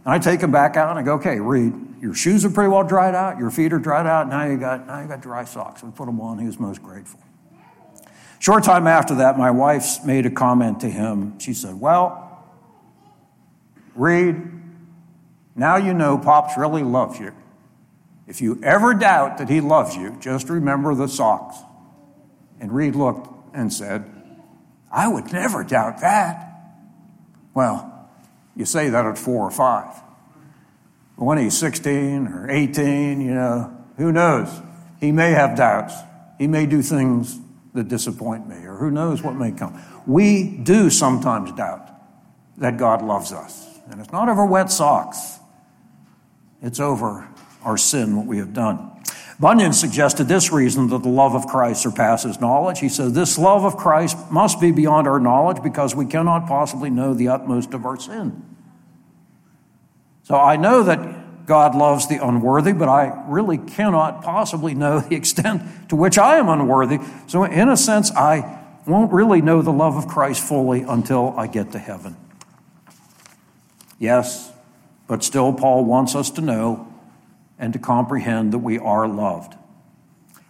I 0.06 0.20
take 0.20 0.40
them 0.40 0.52
back 0.52 0.78
out 0.78 0.92
and 0.92 1.00
I 1.00 1.02
go, 1.02 1.16
okay, 1.16 1.40
Reed, 1.40 1.74
your 2.00 2.14
shoes 2.14 2.46
are 2.46 2.52
pretty 2.52 2.70
well 2.70 2.84
dried 2.84 3.16
out, 3.16 3.40
your 3.40 3.50
feet 3.50 3.74
are 3.74 3.80
dried 3.80 4.06
out, 4.06 4.28
now 4.28 4.46
you 4.46 4.58
got, 4.58 4.86
now 4.86 5.02
you 5.02 5.08
got 5.08 5.22
dry 5.22 5.44
socks. 5.44 5.82
We 5.82 5.90
put 5.90 6.06
them 6.06 6.22
on. 6.22 6.38
He 6.38 6.46
was 6.46 6.60
most 6.60 6.84
grateful. 6.84 7.20
Short 8.38 8.64
time 8.64 8.86
after 8.86 9.16
that, 9.16 9.38
my 9.38 9.50
wife 9.50 10.04
made 10.06 10.28
a 10.28 10.32
comment 10.32 10.82
to 10.82 10.90
him. 10.90 11.40
She 11.40 11.54
said, 11.54 11.80
Well, 11.80 12.44
Reed, 13.96 14.61
now 15.56 15.76
you 15.76 15.94
know 15.94 16.18
Pops 16.18 16.58
really 16.58 16.84
loves 16.84 17.20
you. 17.20 17.34
If 18.28 18.42
you 18.42 18.60
ever 18.64 18.94
doubt 18.94 19.38
that 19.40 19.50
he 19.50 19.60
loves 19.60 19.96
you, 19.96 20.16
just 20.20 20.50
remember 20.50 20.96
the 20.96 21.08
socks. 21.08 21.58
And 22.60 22.72
Reed 22.72 22.96
looked 22.96 23.28
and 23.54 23.74
said, 23.74 24.10
I 24.92 25.08
would 25.08 25.34
never 25.34 25.64
doubt 25.64 26.00
that. 26.02 26.48
Well, 27.54 28.10
you 28.56 28.66
say 28.66 28.90
that 28.90 29.06
at 29.06 29.18
four 29.18 29.48
or 29.48 29.52
five. 29.52 29.94
But 31.18 31.26
when 31.26 31.38
he's 31.38 31.58
16 31.58 32.28
or 32.28 32.50
18, 32.50 33.22
you 33.22 33.34
know, 33.34 33.76
who 33.98 34.12
knows? 34.12 34.50
He 35.00 35.12
may 35.12 35.32
have 35.32 35.58
doubts. 35.58 35.96
He 36.38 36.48
may 36.48 36.66
do 36.66 36.82
things 36.82 37.40
that 37.74 37.88
disappoint 37.88 38.48
me, 38.48 38.58
or 38.66 38.76
who 38.76 38.92
knows 38.92 39.22
what 39.22 39.36
may 39.36 39.52
come. 39.52 39.82
We 40.06 40.58
do 40.58 40.90
sometimes 40.90 41.52
doubt 41.54 41.90
that 42.58 42.78
God 42.78 43.02
loves 43.02 43.32
us. 43.32 43.80
And 43.90 44.00
it's 44.00 44.12
not 44.12 44.30
over 44.30 44.46
wet 44.46 44.72
socks. 44.72 45.40
It's 46.62 46.80
over 46.80 47.28
our 47.64 47.78
sin, 47.78 48.16
what 48.16 48.26
we 48.26 48.38
have 48.38 48.54
done. 48.54 48.92
Bunyan 49.40 49.74
suggested 49.74 50.28
this 50.28 50.52
reason 50.52 50.88
that 50.90 51.02
the 51.02 51.10
love 51.10 51.34
of 51.34 51.48
Christ 51.48 51.82
surpasses 51.82 52.40
knowledge. 52.40 52.80
He 52.80 52.90
said, 52.90 53.16
This 53.16 53.40
love 53.40 53.66
of 53.66 53.76
Christ 53.76 54.16
must 54.32 54.62
be 54.62 54.72
beyond 54.72 55.08
our 55.08 55.20
knowledge 55.20 55.64
because 55.64 55.96
we 55.96 56.06
cannot 56.06 56.48
possibly 56.48 56.92
know 56.92 57.16
the 57.16 57.28
utmost 57.28 57.74
of 57.74 57.86
our 57.86 58.00
sin. 58.00 58.44
So 60.24 60.36
I 60.36 60.58
know 60.58 60.84
that 60.84 61.46
God 61.48 61.76
loves 61.76 62.08
the 62.08 62.24
unworthy, 62.24 62.72
but 62.72 62.88
I 62.88 63.24
really 63.28 63.58
cannot 63.58 64.22
possibly 64.24 64.76
know 64.76 65.00
the 65.00 65.16
extent 65.16 65.90
to 65.90 65.96
which 65.96 66.20
I 66.20 66.38
am 66.38 66.48
unworthy. 66.48 67.00
So, 67.28 67.44
in 67.44 67.68
a 67.68 67.76
sense, 67.76 68.12
I 68.12 68.60
won't 68.86 69.12
really 69.12 69.42
know 69.42 69.62
the 69.62 69.72
love 69.72 69.96
of 69.98 70.08
Christ 70.08 70.48
fully 70.48 70.82
until 70.84 71.34
I 71.38 71.48
get 71.48 71.72
to 71.72 71.80
heaven. 71.80 72.16
Yes, 73.98 74.51
but 75.12 75.26
still, 75.26 75.52
Paul 75.52 75.84
wants 75.84 76.16
us 76.16 76.32
to 76.32 76.42
know 76.42 76.88
and 77.60 77.74
to 77.74 77.80
comprehend 77.80 78.54
that 78.54 78.60
we 78.60 78.80
are 78.80 79.10
loved. 79.10 79.56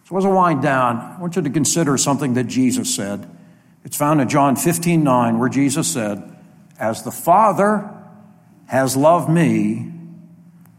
So, 0.07 0.15
as 0.17 0.23
I 0.23 0.27
wind 0.27 0.61
down, 0.61 0.97
I 0.97 1.19
want 1.19 1.35
you 1.35 1.41
to 1.41 1.49
consider 1.49 1.97
something 1.97 2.35
that 2.35 2.43
Jesus 2.43 2.93
said. 2.93 3.27
It's 3.83 3.97
found 3.97 4.21
in 4.21 4.29
John 4.29 4.55
15 4.55 5.03
9, 5.03 5.39
where 5.39 5.49
Jesus 5.49 5.91
said, 5.91 6.37
As 6.77 7.01
the 7.01 7.09
Father 7.09 7.89
has 8.67 8.95
loved 8.95 9.31
me, 9.31 9.93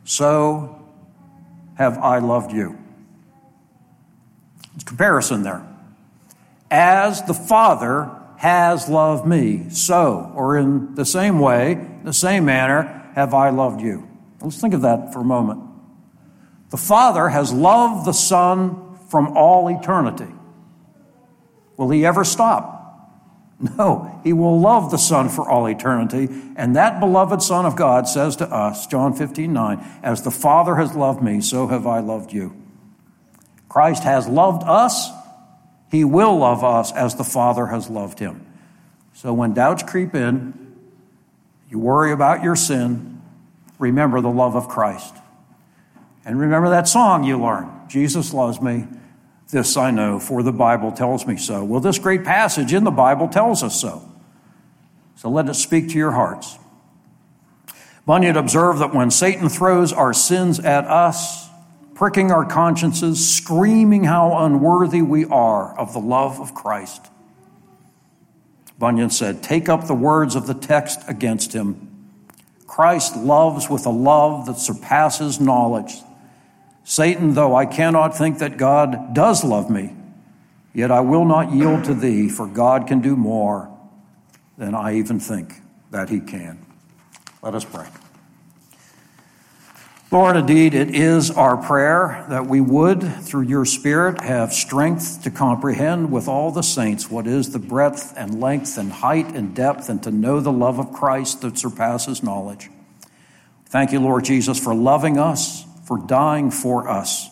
so 0.04 0.80
have 1.74 1.98
I 1.98 2.20
loved 2.20 2.52
you. 2.52 2.78
There's 4.74 4.84
comparison 4.84 5.42
there. 5.42 5.66
As 6.70 7.20
the 7.24 7.34
Father 7.34 8.12
has 8.36 8.88
loved 8.88 9.26
me, 9.26 9.70
so, 9.70 10.32
or 10.36 10.56
in 10.56 10.94
the 10.94 11.04
same 11.04 11.40
way, 11.40 11.84
the 12.04 12.12
same 12.12 12.44
manner, 12.44 13.00
have 13.14 13.34
I 13.34 13.50
loved 13.50 13.80
you. 13.80 14.08
Let's 14.40 14.60
think 14.60 14.74
of 14.74 14.82
that 14.82 15.12
for 15.12 15.20
a 15.20 15.24
moment. 15.24 15.62
The 16.70 16.76
Father 16.76 17.28
has 17.28 17.52
loved 17.52 18.06
the 18.06 18.12
Son 18.12 18.98
from 19.08 19.36
all 19.36 19.68
eternity. 19.68 20.32
Will 21.76 21.90
he 21.90 22.04
ever 22.06 22.24
stop? 22.24 22.80
No, 23.78 24.20
he 24.24 24.32
will 24.32 24.58
love 24.58 24.90
the 24.90 24.96
Son 24.96 25.28
for 25.28 25.48
all 25.48 25.66
eternity. 25.66 26.28
And 26.56 26.74
that 26.74 26.98
beloved 26.98 27.42
Son 27.42 27.64
of 27.64 27.76
God 27.76 28.08
says 28.08 28.34
to 28.36 28.52
us, 28.52 28.88
John 28.88 29.14
15, 29.14 29.52
9, 29.52 30.00
as 30.02 30.22
the 30.22 30.32
Father 30.32 30.74
has 30.74 30.96
loved 30.96 31.22
me, 31.22 31.40
so 31.40 31.68
have 31.68 31.86
I 31.86 32.00
loved 32.00 32.32
you. 32.32 32.56
Christ 33.68 34.02
has 34.02 34.26
loved 34.26 34.64
us. 34.64 35.10
He 35.92 36.02
will 36.04 36.38
love 36.38 36.64
us 36.64 36.90
as 36.92 37.14
the 37.14 37.24
Father 37.24 37.66
has 37.66 37.88
loved 37.88 38.18
him. 38.18 38.44
So 39.12 39.32
when 39.32 39.54
doubts 39.54 39.84
creep 39.84 40.14
in, 40.14 40.61
you 41.72 41.78
worry 41.78 42.12
about 42.12 42.42
your 42.42 42.54
sin, 42.54 43.22
remember 43.78 44.20
the 44.20 44.28
love 44.28 44.54
of 44.54 44.68
Christ. 44.68 45.14
And 46.22 46.38
remember 46.38 46.68
that 46.68 46.86
song 46.86 47.24
you 47.24 47.40
learned 47.40 47.88
Jesus 47.88 48.34
loves 48.34 48.60
me. 48.60 48.86
This 49.48 49.74
I 49.78 49.90
know, 49.90 50.18
for 50.18 50.42
the 50.42 50.52
Bible 50.52 50.92
tells 50.92 51.26
me 51.26 51.38
so. 51.38 51.64
Well, 51.64 51.80
this 51.80 51.98
great 51.98 52.24
passage 52.24 52.74
in 52.74 52.84
the 52.84 52.90
Bible 52.90 53.26
tells 53.26 53.62
us 53.62 53.80
so. 53.80 54.06
So 55.16 55.30
let 55.30 55.48
it 55.48 55.54
speak 55.54 55.88
to 55.90 55.94
your 55.94 56.12
hearts. 56.12 56.58
Bunyan 58.04 58.36
observed 58.36 58.80
that 58.80 58.94
when 58.94 59.10
Satan 59.10 59.48
throws 59.48 59.94
our 59.94 60.12
sins 60.12 60.60
at 60.60 60.84
us, 60.84 61.48
pricking 61.94 62.30
our 62.30 62.44
consciences, 62.44 63.34
screaming 63.34 64.04
how 64.04 64.44
unworthy 64.44 65.00
we 65.00 65.24
are 65.24 65.78
of 65.78 65.94
the 65.94 66.00
love 66.00 66.38
of 66.38 66.54
Christ, 66.54 67.06
Bunyan 68.82 69.10
said, 69.10 69.44
Take 69.44 69.68
up 69.68 69.86
the 69.86 69.94
words 69.94 70.34
of 70.34 70.48
the 70.48 70.54
text 70.54 71.02
against 71.06 71.52
him. 71.52 71.88
Christ 72.66 73.14
loves 73.16 73.70
with 73.70 73.86
a 73.86 73.90
love 73.90 74.46
that 74.46 74.58
surpasses 74.58 75.38
knowledge. 75.38 75.94
Satan, 76.82 77.34
though 77.34 77.54
I 77.54 77.64
cannot 77.64 78.18
think 78.18 78.40
that 78.40 78.56
God 78.56 79.14
does 79.14 79.44
love 79.44 79.70
me, 79.70 79.94
yet 80.74 80.90
I 80.90 80.98
will 80.98 81.24
not 81.24 81.52
yield 81.52 81.84
to 81.84 81.94
thee, 81.94 82.28
for 82.28 82.48
God 82.48 82.88
can 82.88 83.00
do 83.00 83.14
more 83.14 83.70
than 84.58 84.74
I 84.74 84.96
even 84.96 85.20
think 85.20 85.62
that 85.92 86.08
he 86.08 86.18
can. 86.18 86.66
Let 87.40 87.54
us 87.54 87.64
pray. 87.64 87.86
Lord, 90.12 90.36
indeed, 90.36 90.74
it 90.74 90.94
is 90.94 91.30
our 91.30 91.56
prayer 91.56 92.26
that 92.28 92.46
we 92.46 92.60
would, 92.60 93.02
through 93.02 93.44
your 93.44 93.64
Spirit, 93.64 94.20
have 94.20 94.52
strength 94.52 95.22
to 95.22 95.30
comprehend 95.30 96.12
with 96.12 96.28
all 96.28 96.50
the 96.50 96.60
saints 96.60 97.10
what 97.10 97.26
is 97.26 97.52
the 97.54 97.58
breadth 97.58 98.12
and 98.14 98.38
length 98.38 98.76
and 98.76 98.92
height 98.92 99.34
and 99.34 99.56
depth, 99.56 99.88
and 99.88 100.02
to 100.02 100.10
know 100.10 100.38
the 100.38 100.52
love 100.52 100.78
of 100.78 100.92
Christ 100.92 101.40
that 101.40 101.56
surpasses 101.56 102.22
knowledge. 102.22 102.68
Thank 103.64 103.92
you, 103.92 104.00
Lord 104.00 104.26
Jesus, 104.26 104.60
for 104.60 104.74
loving 104.74 105.16
us, 105.16 105.64
for 105.86 105.96
dying 105.96 106.50
for 106.50 106.90
us. 106.90 107.30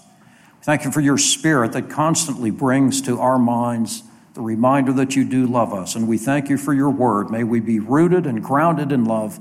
Thank 0.63 0.87
you 0.87 0.91
for 0.91 1.03
your 1.03 1.19
Spirit 1.19 1.73
that 1.73 1.91
constantly 1.91 2.51
brings 2.51 3.03
to 3.03 3.21
our 3.21 3.39
minds 3.39 4.05
the 4.33 4.41
reminder 4.41 4.95
that 4.95 5.15
you 5.15 5.27
do 5.27 5.47
love 5.47 5.75
us. 5.75 5.97
And 5.97 6.09
we 6.09 6.17
thank 6.17 6.49
you 6.49 6.57
for 6.57 6.73
your 6.73 6.89
word. 6.89 7.31
May 7.31 7.45
we 7.45 7.61
be 7.61 7.79
rooted 7.79 8.25
and 8.25 8.43
grounded 8.43 8.91
in 8.91 9.05
love 9.05 9.39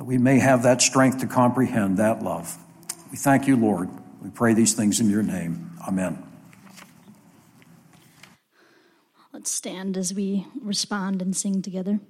that 0.00 0.06
we 0.06 0.16
may 0.16 0.38
have 0.38 0.62
that 0.62 0.80
strength 0.80 1.18
to 1.18 1.26
comprehend 1.26 1.98
that 1.98 2.22
love. 2.22 2.56
We 3.10 3.18
thank 3.18 3.46
you, 3.46 3.54
Lord. 3.54 3.90
We 4.22 4.30
pray 4.30 4.54
these 4.54 4.72
things 4.72 4.98
in 4.98 5.10
your 5.10 5.22
name. 5.22 5.72
Amen. 5.86 6.26
Let's 9.30 9.50
stand 9.50 9.98
as 9.98 10.14
we 10.14 10.46
respond 10.62 11.20
and 11.20 11.36
sing 11.36 11.60
together. 11.60 12.00